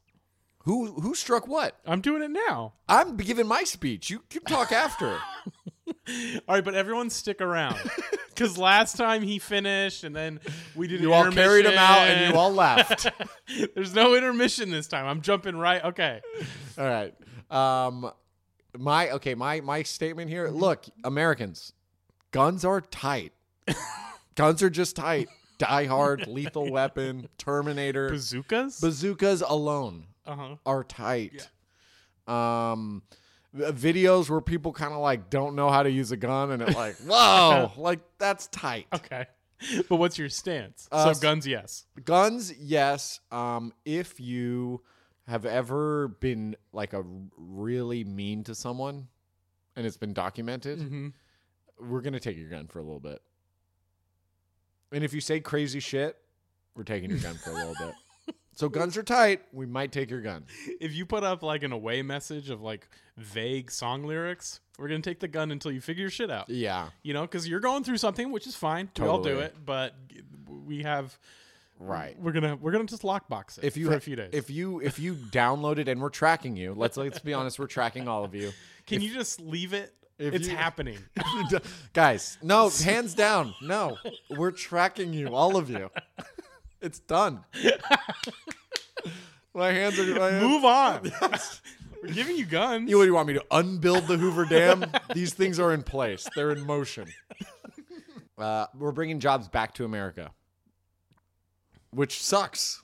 Who 0.64 0.92
who 1.00 1.14
struck 1.14 1.48
what? 1.48 1.76
I'm 1.86 2.00
doing 2.00 2.22
it 2.22 2.30
now. 2.30 2.74
I'm 2.88 3.16
giving 3.16 3.46
my 3.46 3.64
speech. 3.64 4.10
You 4.10 4.22
can 4.30 4.42
talk 4.42 4.72
after. 4.72 5.18
All 5.88 6.54
right, 6.54 6.64
but 6.64 6.74
everyone 6.74 7.10
stick 7.10 7.40
around. 7.40 7.76
Because 8.30 8.56
last 8.56 8.96
time 8.96 9.20
he 9.20 9.38
finished, 9.38 10.02
and 10.02 10.16
then 10.16 10.40
we 10.74 10.86
did. 10.86 11.02
You 11.02 11.12
all 11.12 11.30
carried 11.30 11.66
him 11.66 11.76
out 11.76 12.08
and 12.08 12.32
you 12.32 12.40
all 12.40 12.50
left. 12.50 13.06
There's 13.74 13.92
no 13.92 14.14
intermission 14.14 14.70
this 14.70 14.86
time. 14.86 15.04
I'm 15.04 15.20
jumping 15.20 15.56
right. 15.56 15.84
Okay. 15.84 16.22
All 16.78 16.86
right. 16.86 17.14
Um 17.50 18.10
my 18.78 19.10
okay, 19.10 19.34
my 19.34 19.60
my 19.60 19.82
statement 19.82 20.30
here. 20.30 20.48
Look, 20.48 20.86
Americans, 21.04 21.74
guns 22.30 22.64
are 22.64 22.80
tight. 22.80 23.34
guns 24.36 24.62
are 24.62 24.70
just 24.70 24.96
tight. 24.96 25.28
Die 25.60 25.84
Hard, 25.86 26.26
Lethal 26.26 26.70
Weapon, 26.70 27.28
Terminator, 27.38 28.10
Bazookas. 28.10 28.80
bazookas 28.80 29.42
alone 29.42 30.06
uh 30.26 30.34
huh. 30.36 30.56
are 30.66 30.82
tight. 30.84 31.48
Um 32.26 33.02
videos 33.56 34.30
where 34.30 34.40
people 34.40 34.72
kind 34.72 34.92
of 34.92 35.00
like 35.00 35.28
don't 35.30 35.54
know 35.56 35.70
how 35.70 35.82
to 35.82 35.90
use 35.90 36.12
a 36.12 36.16
gun 36.16 36.52
and 36.52 36.62
it 36.62 36.74
like, 36.74 36.96
whoa, 36.98 37.72
like 37.76 38.00
that's 38.18 38.46
tight. 38.48 38.86
Okay. 38.94 39.26
But 39.90 39.96
what's 39.96 40.16
your 40.16 40.30
stance? 40.30 40.88
Uh, 40.90 41.12
so 41.12 41.20
guns, 41.20 41.46
yes. 41.46 41.84
Guns, 42.06 42.50
yes. 42.58 43.20
Um, 43.30 43.74
if 43.84 44.18
you 44.18 44.80
have 45.26 45.44
ever 45.44 46.08
been 46.08 46.56
like 46.72 46.94
a 46.94 47.04
really 47.36 48.04
mean 48.04 48.42
to 48.44 48.54
someone 48.54 49.08
and 49.76 49.84
it's 49.84 49.98
been 49.98 50.14
documented, 50.14 50.78
Mm-hmm. 50.78 51.08
we're 51.90 52.00
gonna 52.00 52.20
take 52.20 52.38
your 52.38 52.48
gun 52.48 52.68
for 52.68 52.78
a 52.78 52.82
little 52.82 53.00
bit. 53.00 53.20
And 54.92 55.04
if 55.04 55.12
you 55.12 55.20
say 55.20 55.40
crazy 55.40 55.80
shit, 55.80 56.16
we're 56.74 56.82
taking 56.84 57.10
your 57.10 57.18
gun 57.18 57.34
for 57.36 57.50
a 57.50 57.54
little 57.54 57.74
bit. 57.78 57.94
So 58.54 58.68
guns 58.68 58.96
are 58.98 59.02
tight. 59.02 59.42
We 59.52 59.64
might 59.64 59.90
take 59.90 60.10
your 60.10 60.20
gun. 60.20 60.44
If 60.80 60.92
you 60.92 61.06
put 61.06 61.24
up 61.24 61.42
like 61.42 61.62
an 61.62 61.72
away 61.72 62.02
message 62.02 62.50
of 62.50 62.60
like 62.60 62.88
vague 63.16 63.70
song 63.70 64.04
lyrics, 64.04 64.60
we're 64.78 64.88
gonna 64.88 65.00
take 65.00 65.20
the 65.20 65.28
gun 65.28 65.50
until 65.50 65.72
you 65.72 65.80
figure 65.80 66.02
your 66.02 66.10
shit 66.10 66.30
out. 66.30 66.50
Yeah. 66.50 66.88
You 67.02 67.14
know, 67.14 67.22
because 67.22 67.48
you're 67.48 67.60
going 67.60 67.84
through 67.84 67.96
something, 67.96 68.30
which 68.32 68.46
is 68.46 68.54
fine. 68.56 68.90
We 68.98 69.06
all 69.06 69.22
do 69.22 69.40
it, 69.40 69.56
but 69.64 69.94
we 70.66 70.82
have. 70.82 71.16
Right. 71.78 72.20
We're 72.20 72.32
gonna 72.32 72.56
we're 72.56 72.72
gonna 72.72 72.84
just 72.84 73.00
lockbox 73.02 73.56
it 73.56 73.64
If 73.64 73.78
you 73.78 73.86
for 73.86 73.94
a 73.94 74.00
few 74.00 74.14
days. 74.16 74.30
if 74.32 74.50
you 74.50 74.80
if 74.80 74.98
you 74.98 75.14
downloaded 75.14 75.88
and 75.88 75.98
we're 75.98 76.10
tracking 76.10 76.54
you, 76.56 76.74
let's 76.76 76.98
let's 76.98 77.20
be 77.20 77.32
honest, 77.32 77.58
we're 77.58 77.66
tracking 77.66 78.08
all 78.08 78.24
of 78.24 78.34
you. 78.34 78.52
Can 78.86 79.00
you 79.00 79.14
just 79.14 79.40
leave 79.40 79.72
it? 79.72 79.94
If 80.20 80.34
It's 80.34 80.46
you- 80.48 80.56
happening. 80.56 80.98
Guys, 81.92 82.38
no, 82.42 82.68
hands 82.84 83.14
down. 83.14 83.54
No. 83.62 83.96
We're 84.30 84.50
tracking 84.52 85.12
you, 85.12 85.34
all 85.34 85.56
of 85.56 85.68
you. 85.70 85.90
It's 86.82 86.98
done. 86.98 87.44
My 89.52 89.70
hands 89.70 89.98
are 89.98 90.06
my 90.18 90.30
hands- 90.30 90.42
Move 90.42 90.64
on. 90.64 91.12
we're 92.02 92.08
giving 92.14 92.38
you 92.38 92.46
guns. 92.46 92.88
You, 92.88 92.96
what 92.96 93.04
you 93.04 93.12
want 93.12 93.28
me 93.28 93.34
to 93.34 93.44
unbuild 93.50 94.06
the 94.06 94.16
Hoover 94.16 94.46
Dam? 94.46 94.86
These 95.14 95.34
things 95.34 95.60
are 95.60 95.74
in 95.74 95.82
place. 95.82 96.26
They're 96.34 96.52
in 96.52 96.64
motion. 96.64 97.06
Uh, 98.38 98.64
we're 98.78 98.92
bringing 98.92 99.20
jobs 99.20 99.46
back 99.48 99.74
to 99.74 99.84
America, 99.84 100.30
which 101.90 102.22
sucks. 102.22 102.80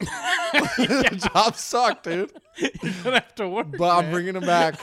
jobs 1.33 1.61
suck, 1.61 2.03
dude. 2.03 2.33
you 2.59 2.69
don't 3.03 3.15
have 3.15 3.35
to 3.37 3.49
work. 3.49 3.69
But 3.79 3.97
I'm 4.05 4.11
bringing 4.11 4.35
them 4.35 4.45
back 4.45 4.79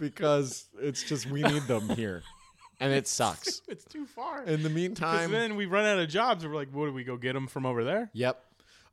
because 0.00 0.68
it's 0.80 1.02
just 1.04 1.26
we 1.30 1.42
need 1.42 1.62
them 1.62 1.88
here, 1.90 2.22
and 2.80 2.92
it 2.92 3.06
sucks. 3.18 3.62
It's 3.68 3.84
too 3.84 4.06
far. 4.06 4.42
In 4.44 4.62
the 4.62 4.70
meantime, 4.70 5.30
then 5.30 5.54
we 5.56 5.66
run 5.66 5.84
out 5.84 5.98
of 5.98 6.08
jobs. 6.08 6.44
We're 6.44 6.54
like, 6.54 6.72
what 6.72 6.86
do 6.86 6.92
we 6.92 7.04
go 7.04 7.16
get 7.16 7.34
them 7.34 7.46
from 7.46 7.66
over 7.66 7.84
there? 7.84 8.10
Yep. 8.14 8.44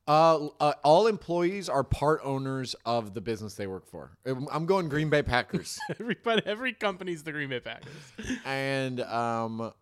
Uh, 0.08 0.48
uh, 0.62 0.74
all 0.86 1.08
employees 1.08 1.68
are 1.68 1.84
part 1.84 2.22
owners 2.24 2.76
of 2.86 3.14
the 3.14 3.20
business 3.20 3.56
they 3.56 3.68
work 3.68 3.86
for. 3.86 4.12
I'm 4.26 4.48
I'm 4.52 4.66
going 4.66 4.88
Green 4.88 5.10
Bay 5.10 5.22
Packers, 5.24 5.78
Everybody, 6.00 6.44
every 6.46 6.74
company's 6.74 7.24
the 7.24 7.32
Green 7.34 7.50
Bay 7.50 7.60
Packers. 7.60 7.92
and 8.46 9.02
um, 9.02 9.74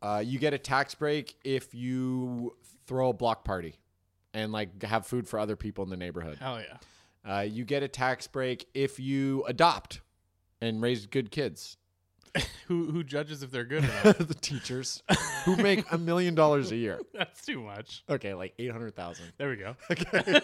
uh, 0.00 0.22
you 0.24 0.38
get 0.38 0.54
a 0.54 0.58
tax 0.58 0.94
break 0.94 1.34
if 1.42 1.74
you 1.74 2.54
throw 2.86 3.08
a 3.08 3.12
block 3.12 3.44
party 3.44 3.74
and 4.32 4.52
like 4.52 4.80
have 4.84 5.06
food 5.06 5.26
for 5.26 5.40
other 5.40 5.56
people 5.56 5.82
in 5.82 5.90
the 5.90 5.96
neighborhood. 5.96 6.38
Hell 6.38 6.60
yeah. 6.60 6.76
Uh, 7.28 7.40
you 7.40 7.64
get 7.64 7.82
a 7.82 7.88
tax 7.88 8.28
break 8.28 8.68
if 8.74 9.00
you 9.00 9.42
adopt 9.48 10.00
and 10.60 10.80
raise 10.82 11.06
good 11.06 11.30
kids. 11.30 11.76
Who 12.68 12.90
who 12.90 13.02
judges 13.02 13.42
if 13.42 13.50
they're 13.50 13.64
good 13.64 13.84
or 13.84 13.88
not? 14.04 14.18
the 14.18 14.34
teachers 14.34 15.02
who 15.46 15.56
make 15.56 15.90
a 15.90 15.96
million 15.96 16.34
dollars 16.34 16.70
a 16.70 16.76
year. 16.76 17.00
That's 17.14 17.44
too 17.44 17.62
much. 17.62 18.04
Okay, 18.10 18.34
like 18.34 18.52
eight 18.58 18.70
hundred 18.70 18.94
thousand. 18.94 19.32
There 19.38 19.48
we 19.48 19.56
go. 19.56 19.74
Okay. 19.90 20.40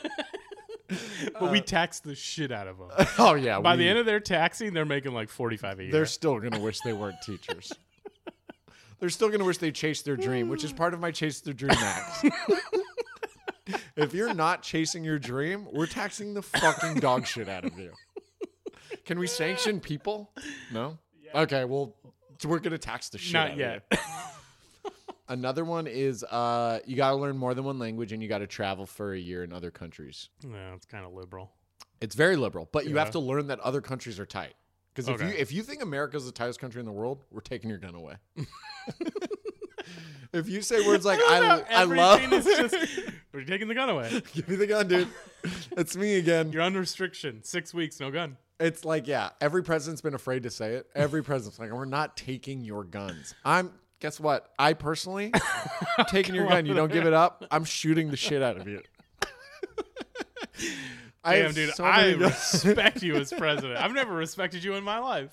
But 1.41 1.51
we 1.51 1.59
uh, 1.61 1.63
tax 1.63 2.01
the 2.01 2.15
shit 2.15 2.53
out 2.53 2.67
of 2.69 2.79
them. 2.79 2.89
oh 3.19 3.35
yeah. 3.35 3.61
By 3.61 3.73
we- 3.75 3.83
the 3.85 3.89
end 3.89 3.99
of 3.99 4.07
their 4.07 4.21
taxing, 4.21 4.73
they're 4.73 4.85
making 4.87 5.13
like 5.13 5.29
forty 5.29 5.57
five 5.57 5.79
a 5.79 5.83
year. 5.85 5.93
they're 5.93 6.07
still 6.07 6.39
gonna 6.41 6.61
wish 6.61 6.81
they 6.81 6.93
weren't 6.95 7.21
teachers. 7.23 7.73
they're 9.01 9.11
still 9.11 9.29
gonna 9.29 9.45
wish 9.45 9.59
they 9.59 9.71
chased 9.73 10.05
their 10.07 10.17
dream, 10.17 10.49
which 10.49 10.65
is 10.65 10.73
part 10.73 10.95
of 10.95 11.01
my 11.01 11.11
chase 11.11 11.41
their 11.43 11.55
dream 11.55 11.73
act. 11.77 12.27
if 13.97 14.15
you're 14.15 14.35
not 14.35 14.63
chasing 14.63 15.05
your 15.05 15.19
dream, 15.19 15.67
we're 15.73 15.87
taxing 15.87 16.33
the 16.35 16.43
fucking 16.43 16.95
dog 17.01 17.27
shit 17.27 17.49
out 17.49 17.65
of 17.65 17.79
you. 17.79 17.91
Can 19.05 19.19
we 19.19 19.27
sanction 19.27 19.81
people? 19.81 20.33
No. 20.73 20.99
Okay, 21.35 21.65
well, 21.65 21.95
so 22.39 22.49
we're 22.49 22.59
gonna 22.61 22.79
tax 22.79 23.09
the 23.09 23.19
shit. 23.19 23.35
out 23.37 23.45
not 23.49 23.53
of 23.53 23.59
yet. 23.59 23.83
you. 23.93 23.99
Another 25.29 25.65
one 25.65 25.87
is 25.87 26.23
uh, 26.25 26.81
you 26.87 26.97
got 26.97 27.11
to 27.11 27.17
learn 27.17 27.37
more 27.39 27.55
than 27.55 27.65
one 27.65 27.79
language, 27.79 28.13
and 28.13 28.23
you 28.23 28.29
got 28.29 28.39
to 28.39 28.47
travel 28.47 28.85
for 28.85 29.15
a 29.15 29.19
year 29.19 29.43
in 29.43 29.53
other 29.55 29.71
countries. 29.71 30.29
no, 30.43 30.73
it's 30.75 30.85
kind 30.85 31.07
of 31.07 31.13
liberal. 31.15 31.53
It's 32.03 32.15
very 32.15 32.37
liberal, 32.37 32.69
but 32.73 32.87
you 32.87 32.97
have 32.99 33.11
to 33.13 33.19
learn 33.19 33.47
that 33.47 33.59
other 33.61 33.81
countries 33.81 34.21
are 34.21 34.27
tight. 34.27 34.53
Because 34.93 35.09
if 35.09 35.15
Okay. 35.17 35.29
you 35.31 35.35
if 35.39 35.51
you 35.51 35.63
think 35.63 35.83
America's 35.83 36.27
the 36.27 36.33
tightest 36.33 36.61
country 36.61 36.79
in 36.81 36.85
the 36.87 36.93
world, 36.93 37.25
we're 37.31 37.41
taking 37.41 37.71
your 37.71 37.79
gun 37.79 37.95
away. 37.95 38.15
if 40.33 40.49
you 40.49 40.61
say 40.63 40.87
words 40.87 41.05
like 41.05 41.19
I, 41.21 41.63
I 41.71 41.85
love, 41.85 42.21
Everything 42.21 42.33
is 42.39 42.45
just 42.73 43.01
we're 43.33 43.45
taking 43.45 43.69
the 43.69 43.75
gun 43.75 43.89
away. 43.89 44.23
give 44.35 44.49
me 44.49 44.57
the 44.57 44.67
gun, 44.67 44.89
dude. 44.89 45.09
It's 45.77 45.97
me 45.97 46.17
again. 46.19 46.53
You're 46.53 46.63
under 46.63 46.81
restriction. 46.81 47.43
Six 47.43 47.73
weeks, 47.75 47.99
no 47.99 48.11
gun. 48.11 48.37
It's 48.61 48.85
like 48.85 49.07
yeah, 49.07 49.31
every 49.41 49.63
president's 49.63 50.01
been 50.01 50.15
afraid 50.15 50.45
to 50.45 50.51
say 50.51 50.75
it. 50.75 50.87
Every 50.95 51.23
president's 51.25 51.59
like, 51.59 51.73
we're 51.73 51.85
not 51.85 52.17
taking 52.17 52.65
your 52.65 52.85
guns. 52.85 53.35
I'm. 53.45 53.73
Guess 54.01 54.21
what? 54.21 54.51
I 54.59 54.75
personally 54.75 55.33
taking 56.09 56.35
your 56.35 56.47
gun. 56.47 56.67
You 56.67 56.75
don't 56.75 56.93
give 56.93 57.07
it 57.07 57.15
up. 57.15 57.43
I'm 57.51 57.65
shooting 57.65 58.11
the 58.11 58.17
shit 58.19 58.43
out 58.43 58.59
of 58.59 58.69
you. 58.69 58.83
I 61.25 61.37
Damn, 61.37 61.45
have 61.47 61.55
dude, 61.55 61.75
so 61.75 61.85
I 61.85 62.03
many 62.09 62.19
guns. 62.19 62.33
respect 62.65 63.03
you 63.03 63.15
as 63.17 63.33
president. 63.39 63.81
I've 63.81 63.95
never 63.95 64.13
respected 64.13 64.63
you 64.63 64.75
in 64.75 64.85
my 64.85 64.99
life. 64.99 65.31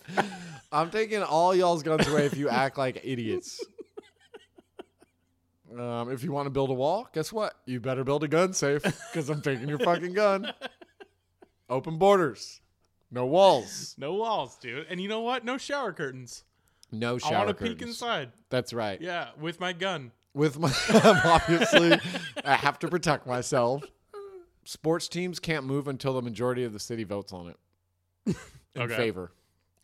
I'm 0.72 0.90
taking 0.90 1.22
all 1.22 1.54
y'all's 1.54 1.84
guns 1.84 2.08
away 2.08 2.26
if 2.28 2.38
you 2.38 2.48
act 2.48 2.78
like 2.78 3.02
idiots. 3.04 3.60
Um, 5.78 6.10
if 6.10 6.24
you 6.24 6.32
want 6.32 6.46
to 6.46 6.50
build 6.50 6.70
a 6.70 6.74
wall, 6.74 7.10
guess 7.14 7.34
what? 7.34 7.56
You 7.66 7.82
better 7.82 8.06
build 8.06 8.24
a 8.24 8.30
gun 8.30 8.54
safe 8.54 8.84
because 8.84 9.30
I'm 9.30 9.42
taking 9.42 9.68
your 9.68 9.80
fucking 9.80 10.14
gun. 10.14 10.54
Open 11.70 11.98
borders, 11.98 12.61
no 13.12 13.26
walls, 13.26 13.96
No 13.98 14.14
walls, 14.14 14.58
dude. 14.58 14.88
And 14.90 15.00
you 15.02 15.08
know 15.08 15.20
what? 15.22 15.44
No 15.46 15.58
shower 15.58 15.92
curtains. 15.94 16.44
no 16.92 17.18
shower. 17.18 17.36
I 17.36 17.46
want 17.46 17.58
to 17.58 17.64
peek 17.64 17.82
inside. 17.82 18.32
That's 18.50 18.74
right. 18.74 19.00
Yeah, 19.02 19.30
with 19.40 19.60
my 19.60 19.74
gun. 19.74 20.12
With 20.34 20.58
my 20.58 20.72
obviously, 21.26 22.00
I 22.46 22.56
have 22.56 22.80
to 22.80 22.88
protect 22.88 23.28
myself. 23.28 23.84
Sports 24.64 25.08
teams 25.10 25.40
can't 25.40 25.66
move 25.66 25.88
until 25.88 26.14
the 26.14 26.22
majority 26.22 26.64
of 26.64 26.72
the 26.74 26.80
city 26.80 27.04
votes 27.04 27.34
on 27.34 27.48
it 27.50 27.58
in 28.76 28.82
Okay. 28.84 28.96
favor. 28.96 29.32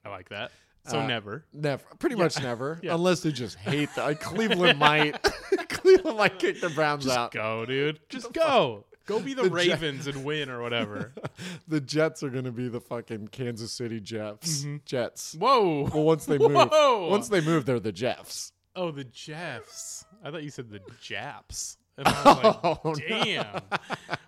I 0.06 0.10
like 0.10 0.30
that. 0.30 0.52
So 0.88 1.00
Uh, 1.00 1.08
never. 1.08 1.44
Never, 1.52 1.84
pretty 2.00 2.16
much 2.16 2.42
never, 2.42 2.80
Yeah. 2.84 2.96
unless 2.96 3.20
they 3.20 3.34
just 3.34 3.58
hate 3.58 3.90
the 3.96 4.16
Cleveland 4.16 4.80
might. 4.80 5.22
Cleveland 5.68 6.18
might 6.18 6.40
kick 6.40 6.62
the 6.62 6.70
Browns 6.70 7.06
out. 7.06 7.10
Just 7.10 7.18
out. 7.18 7.32
go, 7.34 7.66
dude. 7.66 8.00
Just 8.08 8.32
go. 8.32 8.86
Go 9.08 9.20
be 9.20 9.34
the, 9.34 9.44
The 9.44 9.50
Jet- 9.50 9.56
Ravens 9.82 10.06
and 10.06 10.24
win 10.24 10.50
or 10.52 10.62
whatever. 10.62 11.14
The 11.68 11.82
Jets 11.82 12.22
are 12.24 12.30
going 12.30 12.46
to 12.46 12.52
be 12.52 12.68
the 12.70 12.80
fucking 12.80 13.30
Kansas 13.30 13.72
City 13.72 14.00
Jets. 14.00 14.66
Jets. 14.86 15.34
Whoa. 15.38 15.90
Well, 15.94 16.04
once 16.04 16.26
they 16.26 16.38
move, 16.38 16.52
Whoa. 16.54 17.10
once 17.10 17.28
they 17.30 17.42
move, 17.42 17.66
they're 17.66 17.80
the 17.80 17.92
Jeffs. 17.92 18.52
Oh, 18.76 18.92
the 18.92 19.04
Jeffs. 19.04 20.06
I 20.24 20.30
thought 20.32 20.44
you 20.44 20.50
said 20.52 20.70
the 20.70 20.82
Japs. 21.02 21.78
And 21.98 22.08
I 22.08 22.12
was 22.12 22.26
like, 22.44 22.58
Oh, 22.64 22.80
no. 22.86 22.94
damn. 23.24 23.62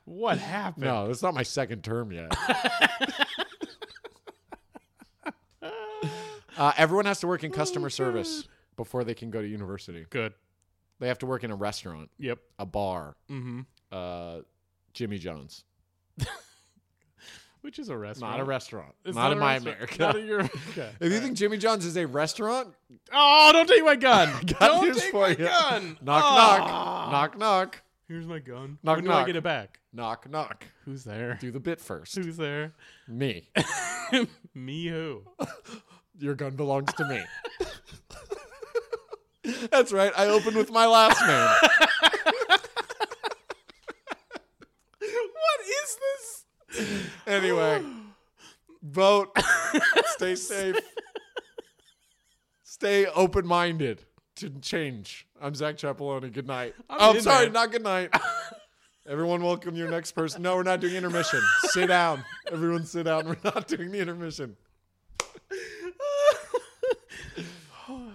What 0.05 0.37
happened? 0.55 0.85
No, 0.85 1.09
it's 1.11 1.21
not 1.21 1.35
my 1.35 1.43
second 1.43 1.83
term 1.83 2.11
yet. 2.11 2.35
uh, 6.57 6.73
everyone 6.77 7.05
has 7.05 7.19
to 7.19 7.27
work 7.27 7.43
in 7.43 7.51
customer 7.51 7.89
service 7.89 8.47
before 8.75 9.03
they 9.03 9.13
can 9.13 9.29
go 9.29 9.41
to 9.41 9.47
university. 9.47 10.05
Good. 10.09 10.33
They 10.99 11.07
have 11.07 11.19
to 11.19 11.25
work 11.25 11.43
in 11.43 11.51
a 11.51 11.55
restaurant, 11.55 12.09
Yep. 12.17 12.39
a 12.57 12.65
bar, 12.65 13.15
Mm-hmm. 13.29 13.61
uh, 13.91 14.39
Jimmy 14.99 15.17
John's. 15.17 15.63
which 17.61 17.79
is 17.79 17.87
a 17.87 17.97
restaurant. 17.97 18.33
Not 18.33 18.41
a 18.41 18.43
restaurant. 18.43 18.93
It's 19.05 19.15
not, 19.15 19.31
in 19.31 19.39
my 19.39 19.53
restaurant. 19.53 19.77
America. 19.77 19.97
Not 20.01 20.15
in 20.17 20.25
your 20.25 20.39
America. 20.39 20.91
if 20.99 21.13
you 21.13 21.19
think 21.21 21.37
Jimmy 21.37 21.57
John's 21.57 21.85
is 21.85 21.95
a 21.95 22.05
restaurant, 22.05 22.73
oh, 23.13 23.49
don't 23.53 23.69
take 23.69 23.85
my 23.85 23.95
gun. 23.95 24.27
got 24.45 24.59
don't 24.59 24.85
news 24.85 24.99
take 25.01 25.11
for 25.11 25.21
my 25.21 25.29
you. 25.29 25.35
gun. 25.37 25.97
knock 26.01 26.23
Ah. 26.27 27.07
knock, 27.09 27.11
knock 27.11 27.37
knock, 27.37 27.81
Here's 28.09 28.27
my 28.27 28.39
gun. 28.39 28.77
Knock, 28.83 28.97
when 28.97 29.05
do 29.05 29.09
knock. 29.09 29.23
I 29.23 29.25
get 29.27 29.37
it 29.37 29.43
back? 29.43 29.79
knock 29.93 30.29
knock. 30.29 30.65
Who's 30.83 31.05
there? 31.05 31.37
Do 31.39 31.49
the 31.49 31.61
bit 31.61 31.79
first. 31.79 32.13
Who's 32.15 32.35
there? 32.35 32.73
Me. 33.07 33.49
Me 34.53 34.87
who? 34.87 35.23
Your 36.17 36.35
gun 36.35 36.57
belongs 36.57 36.91
to 36.95 37.05
me. 37.07 37.23
That's 39.71 39.93
right. 39.93 40.11
I 40.17 40.25
opened 40.27 40.57
with 40.57 40.71
my 40.71 40.87
last 40.87 41.21
name. 41.25 41.69
what 44.99 45.59
is 45.83 45.97
this? 45.99 46.45
Anyway, 47.27 47.83
vote. 48.83 49.37
Stay 50.05 50.35
safe. 50.35 50.77
Stay 52.63 53.05
open 53.07 53.45
minded 53.45 54.05
to 54.37 54.49
change. 54.61 55.27
I'm 55.41 55.53
Zach 55.53 55.75
Chapeloni. 55.75 56.31
Good 56.31 56.47
night. 56.47 56.75
I'm 56.89 56.97
oh, 56.99 57.09
I'm 57.11 57.21
sorry, 57.21 57.45
there. 57.45 57.53
not 57.53 57.71
good 57.71 57.83
night. 57.83 58.13
Everyone, 59.07 59.41
welcome 59.41 59.75
your 59.75 59.89
next 59.89 60.11
person. 60.11 60.41
No, 60.41 60.55
we're 60.55 60.63
not 60.63 60.79
doing 60.79 60.95
intermission. 60.95 61.41
sit 61.69 61.87
down. 61.87 62.23
Everyone, 62.51 62.85
sit 62.85 63.03
down. 63.03 63.27
We're 63.27 63.37
not 63.43 63.67
doing 63.67 63.91
the 63.91 63.99
intermission. 63.99 64.55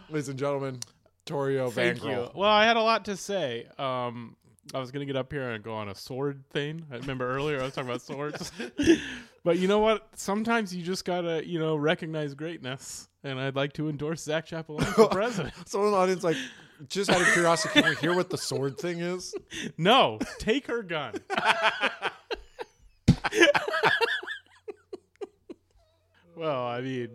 Ladies 0.08 0.28
and 0.28 0.38
gentlemen, 0.38 0.78
Torio 1.26 1.72
Van 1.72 1.96
Thank 1.96 2.04
you. 2.04 2.30
Well, 2.34 2.50
I 2.50 2.64
had 2.64 2.76
a 2.76 2.82
lot 2.82 3.06
to 3.06 3.16
say. 3.16 3.66
Um, 3.78 4.36
I 4.72 4.78
was 4.80 4.90
gonna 4.90 5.04
get 5.04 5.16
up 5.16 5.30
here 5.32 5.50
and 5.50 5.62
go 5.62 5.74
on 5.74 5.88
a 5.88 5.94
sword 5.94 6.42
thing. 6.50 6.84
I 6.90 6.96
remember 6.96 7.28
earlier 7.28 7.60
I 7.60 7.64
was 7.64 7.74
talking 7.74 7.90
about 7.90 8.02
swords, 8.06 8.50
but 9.44 9.58
you 9.58 9.68
know 9.68 9.80
what? 9.80 10.08
Sometimes 10.16 10.74
you 10.74 10.82
just 10.82 11.04
gotta, 11.04 11.46
you 11.46 11.58
know, 11.58 11.76
recognize 11.76 12.34
greatness. 12.34 13.08
And 13.22 13.40
I'd 13.40 13.56
like 13.56 13.72
to 13.74 13.88
endorse 13.88 14.22
Zach 14.22 14.46
Chapeloni 14.46 14.84
for 14.84 15.08
president. 15.10 15.54
Someone 15.66 15.88
in 15.88 15.92
the 15.92 15.98
audience, 15.98 16.24
like, 16.24 16.36
just 16.88 17.10
out 17.10 17.20
of 17.20 17.26
curiosity, 17.28 17.80
can 17.80 17.88
we 17.90 17.96
hear 17.96 18.14
what 18.14 18.28
the 18.28 18.36
sword 18.36 18.76
thing 18.78 19.00
is? 19.00 19.34
No, 19.78 20.18
take 20.38 20.66
her 20.66 20.82
gun. 20.82 21.14
well, 26.36 26.66
I 26.66 26.82
mean, 26.82 27.08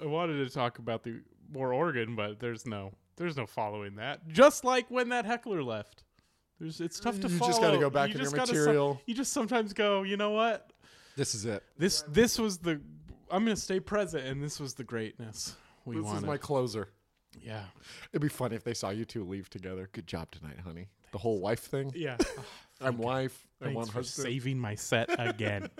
I 0.00 0.06
wanted 0.06 0.46
to 0.46 0.54
talk 0.54 0.78
about 0.78 1.02
the 1.02 1.22
more 1.52 1.72
organ, 1.72 2.14
but 2.14 2.38
there's 2.38 2.64
no, 2.66 2.92
there's 3.16 3.36
no 3.36 3.46
following 3.46 3.96
that. 3.96 4.28
Just 4.28 4.64
like 4.64 4.88
when 4.90 5.08
that 5.08 5.24
heckler 5.24 5.62
left, 5.64 6.04
there's, 6.60 6.80
it's 6.80 6.98
tough 7.00 7.20
to 7.20 7.28
You 7.28 7.38
follow. 7.38 7.50
just 7.50 7.60
gotta 7.62 7.78
go 7.78 7.90
back 7.90 8.08
You 8.08 8.12
in 8.14 8.18
your 8.18 8.24
just 8.26 8.34
gotta 8.36 8.48
some- 8.48 8.56
material. 8.58 9.00
you 9.06 9.14
just 9.14 9.32
sometimes 9.32 9.72
go, 9.72 10.02
you 10.02 10.16
know 10.16 10.30
what? 10.30 10.72
This 11.16 11.34
is 11.34 11.44
it. 11.44 11.62
This, 11.76 12.02
this 12.08 12.38
was 12.38 12.58
the. 12.58 12.80
I'm 13.30 13.44
gonna 13.44 13.56
stay 13.56 13.80
present, 13.80 14.24
and 14.26 14.42
this 14.42 14.58
was 14.60 14.74
the 14.74 14.84
greatness 14.84 15.54
we 15.84 15.96
This 15.96 16.04
wanted. 16.04 16.18
is 16.18 16.24
my 16.24 16.36
closer. 16.36 16.88
yeah, 17.42 17.64
It'd 18.12 18.22
be 18.22 18.28
funny 18.28 18.56
if 18.56 18.64
they 18.64 18.74
saw 18.74 18.90
you 18.90 19.04
two 19.04 19.24
leave 19.24 19.50
together. 19.50 19.88
Good 19.92 20.06
job 20.06 20.30
tonight, 20.30 20.58
honey. 20.64 20.88
The 21.12 21.18
whole 21.18 21.40
wife 21.40 21.60
thing. 21.60 21.92
yeah. 21.94 22.16
I'm 22.80 22.96
wife. 22.98 23.46
I'm 23.60 23.74
one 23.74 23.86
husband. 23.88 24.06
saving 24.06 24.58
my 24.58 24.74
set 24.76 25.08
again. 25.18 25.68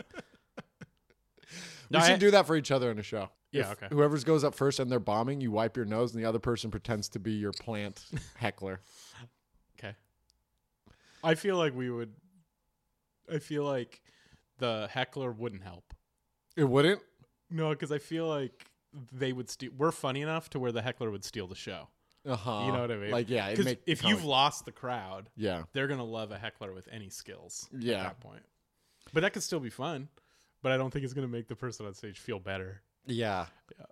We 1.91 1.97
No, 1.97 2.05
I- 2.05 2.09
should 2.09 2.21
do 2.21 2.31
that 2.33 2.47
for 2.47 2.55
each 2.57 2.71
other 2.71 2.91
in 2.91 2.99
a 2.99 3.03
show. 3.03 3.31
Yeah, 3.51 3.71
If 3.73 3.83
okay. 3.83 3.87
Whoever's 3.91 4.25
goes 4.25 4.45
up 4.45 4.55
first 4.55 4.79
and 4.79 4.93
they're 4.93 5.01
bombing, 5.01 5.41
you 5.41 5.51
wipe 5.51 5.75
your 5.75 5.87
nose, 5.87 6.13
and 6.15 6.23
the 6.23 6.29
other 6.29 6.39
person 6.39 6.71
pretends 6.71 7.09
to 7.11 7.19
be 7.19 7.33
your 7.33 7.53
plant 7.53 8.05
heckler. 8.37 8.81
I 11.23 11.35
feel 11.35 11.57
like 11.57 11.75
we 11.75 11.91
would. 11.91 12.13
I 13.33 13.39
feel 13.39 13.65
like 13.65 14.01
the 14.59 14.89
heckler 14.91 15.33
wouldn't 15.33 15.63
help. 15.63 15.95
It 16.57 16.65
wouldn't. 16.65 17.01
No, 17.51 17.71
because 17.71 17.93
I 17.93 17.99
feel 17.99 18.27
like 18.27 18.67
they 19.13 19.33
would 19.33 19.51
steal. 19.51 19.71
We're 19.77 19.93
funny 19.93 20.23
enough 20.23 20.51
to 20.51 20.59
where 20.59 20.73
the 20.73 20.83
heckler 20.83 21.11
would 21.11 21.25
steal 21.25 21.47
the 21.47 21.55
show. 21.55 21.89
Uh 22.27 22.37
huh. 22.37 22.63
You 22.67 22.73
know 22.73 22.81
what 22.81 22.91
I 22.91 22.97
mean? 22.97 23.11
Like 23.11 23.31
yeah, 23.31 23.51
Because 23.51 23.77
if 23.87 24.05
you've 24.05 24.25
lost 24.25 24.65
the 24.65 24.73
crowd, 24.73 25.31
yeah 25.37 25.63
they're 25.73 25.87
gonna 25.87 26.05
love 26.05 26.31
a 26.31 26.39
heckler 26.39 26.73
with 26.75 26.89
any 26.91 27.09
skills. 27.11 27.69
Yeah. 27.79 27.99
At 27.99 28.03
that 28.05 28.21
point. 28.21 28.43
But 29.13 29.21
that 29.21 29.33
could 29.33 29.43
still 29.43 29.61
be 29.61 29.71
fun. 29.71 30.09
But 30.63 30.73
I 30.73 30.77
don't 30.77 30.91
think 30.91 31.05
it's 31.05 31.15
gonna 31.15 31.29
make 31.29 31.49
the 31.49 31.57
person 31.57 31.87
on 31.87 31.95
stage 31.95 32.19
feel 32.19 32.39
better. 32.41 32.83
yeah 33.07 33.47
Yeah. 33.79 33.87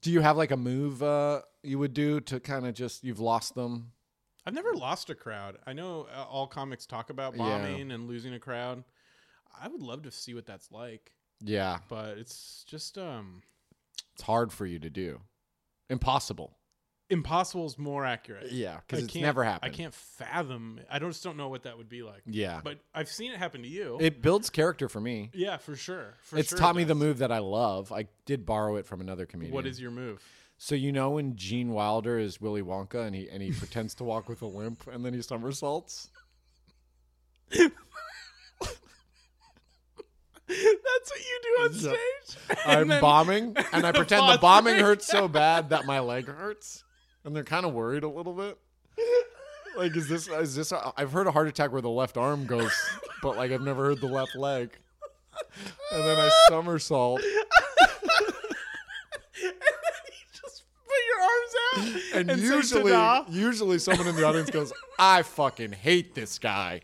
Do 0.00 0.10
you 0.10 0.20
have 0.20 0.36
like 0.36 0.50
a 0.50 0.56
move 0.56 1.02
uh, 1.02 1.42
you 1.62 1.78
would 1.78 1.94
do 1.94 2.20
to 2.20 2.40
kind 2.40 2.66
of 2.66 2.74
just 2.74 3.04
you've 3.04 3.20
lost 3.20 3.54
them? 3.54 3.92
I've 4.48 4.54
never 4.54 4.72
lost 4.74 5.10
a 5.10 5.14
crowd. 5.14 5.58
I 5.66 5.74
know 5.74 6.06
uh, 6.16 6.22
all 6.24 6.46
comics 6.46 6.86
talk 6.86 7.10
about 7.10 7.36
Yeah. 7.36 7.42
bombing 7.42 7.92
and 7.92 8.08
losing 8.08 8.32
a 8.32 8.38
crowd. 8.38 8.82
I 9.60 9.68
would 9.68 9.82
love 9.82 10.02
to 10.04 10.10
see 10.10 10.32
what 10.32 10.46
that's 10.46 10.72
like, 10.72 11.12
Yeah, 11.44 11.80
but 11.90 12.16
it's 12.16 12.64
just 12.66 12.96
um 12.96 13.42
it's 14.14 14.22
hard 14.22 14.50
for 14.50 14.64
you 14.64 14.78
to 14.78 14.88
do. 14.88 15.20
Impossible. 15.90 16.56
impossible 17.10 17.66
is 17.66 17.76
more 17.78 18.06
accurate. 18.06 18.50
Yeah, 18.52 18.80
because 18.86 19.04
it's 19.04 19.14
never 19.14 19.44
happened. 19.44 19.70
I 19.72 19.74
can't 19.76 19.92
fathom. 19.94 20.80
I 20.90 20.98
don't, 20.98 21.10
just 21.10 21.22
don't 21.24 21.36
know 21.36 21.48
what 21.48 21.62
that 21.64 21.76
would 21.78 21.88
be 21.90 22.02
like. 22.02 22.22
Yeah, 22.26 22.60
But 22.64 22.78
I've 22.94 23.08
seen 23.10 23.32
it 23.32 23.38
happen 23.38 23.62
to 23.62 23.68
you. 23.68 23.98
it 24.00 24.22
builds 24.22 24.48
character 24.50 24.88
for 24.88 25.00
me. 25.00 25.30
yeah, 25.34 25.56
for 25.58 25.76
sure. 25.76 26.14
For 26.22 26.38
it's 26.38 26.48
sure 26.50 26.58
taught 26.58 26.74
it 26.74 26.78
me 26.78 26.84
the 26.84 26.94
move 26.94 27.18
that 27.18 27.30
I 27.32 27.38
love. 27.38 27.92
I 27.92 28.08
did 28.26 28.44
borrow 28.46 28.76
it 28.76 28.86
from 28.86 29.00
another 29.02 29.26
comedian. 29.26 29.54
What 29.54 29.66
is 29.66 29.78
your 29.80 29.90
move? 29.90 30.22
So 30.58 30.74
you 30.74 30.90
know 30.90 31.10
when 31.10 31.36
Gene 31.36 31.70
Wilder 31.70 32.18
is 32.18 32.40
Willy 32.40 32.62
Wonka 32.62 33.06
and 33.06 33.14
he 33.14 33.28
and 33.30 33.40
he 33.40 33.52
pretends 33.52 33.94
to 33.94 34.02
walk 34.04 34.28
with 34.28 34.42
a 34.42 34.46
limp 34.46 34.88
and 34.92 35.04
then 35.04 35.14
he 35.14 35.22
somersaults? 35.22 36.08
That's 37.50 37.70
what 41.10 41.20
you 41.20 41.40
do 41.42 41.62
on 41.62 41.72
stage. 41.74 42.58
I'm 42.66 42.88
then- 42.88 43.00
bombing 43.00 43.56
and 43.72 43.86
I 43.86 43.92
pretend 44.00 44.28
the 44.28 44.38
bombing 44.38 44.78
hurts 44.78 45.06
so 45.06 45.28
bad 45.28 45.70
that 45.70 45.86
my 45.86 46.00
leg 46.00 46.26
hurts. 46.26 46.82
And 47.24 47.34
they're 47.36 47.44
kind 47.44 47.64
of 47.66 47.72
worried 47.72 48.02
a 48.04 48.08
little 48.08 48.32
bit. 48.32 48.58
Like 49.76 49.94
is 49.96 50.08
this 50.08 50.26
is 50.26 50.56
this 50.56 50.72
i 50.72 50.90
I've 50.96 51.12
heard 51.12 51.28
a 51.28 51.30
heart 51.30 51.46
attack 51.46 51.70
where 51.70 51.80
the 51.82 51.88
left 51.90 52.16
arm 52.16 52.46
goes, 52.46 52.72
but 53.22 53.36
like 53.36 53.52
I've 53.52 53.60
never 53.62 53.84
heard 53.84 54.00
the 54.00 54.08
left 54.08 54.34
leg. 54.34 54.70
And 55.92 56.02
then 56.04 56.18
I 56.18 56.28
somersault 56.48 57.20
and 57.22 57.30
then 59.40 59.44
you 59.44 59.52
just 60.32 60.64
put 60.84 61.00
your 61.06 61.20
arms 61.22 61.54
out 61.62 61.67
and, 62.14 62.30
and, 62.30 62.40
usually 62.40 62.92
usually 63.28 63.78
someone 63.78 64.06
in 64.06 64.16
the 64.16 64.24
audience 64.24 64.50
goes, 64.50 64.72
"I 64.98 65.22
fucking 65.22 65.72
hate 65.72 66.14
this 66.14 66.38
guy." 66.38 66.82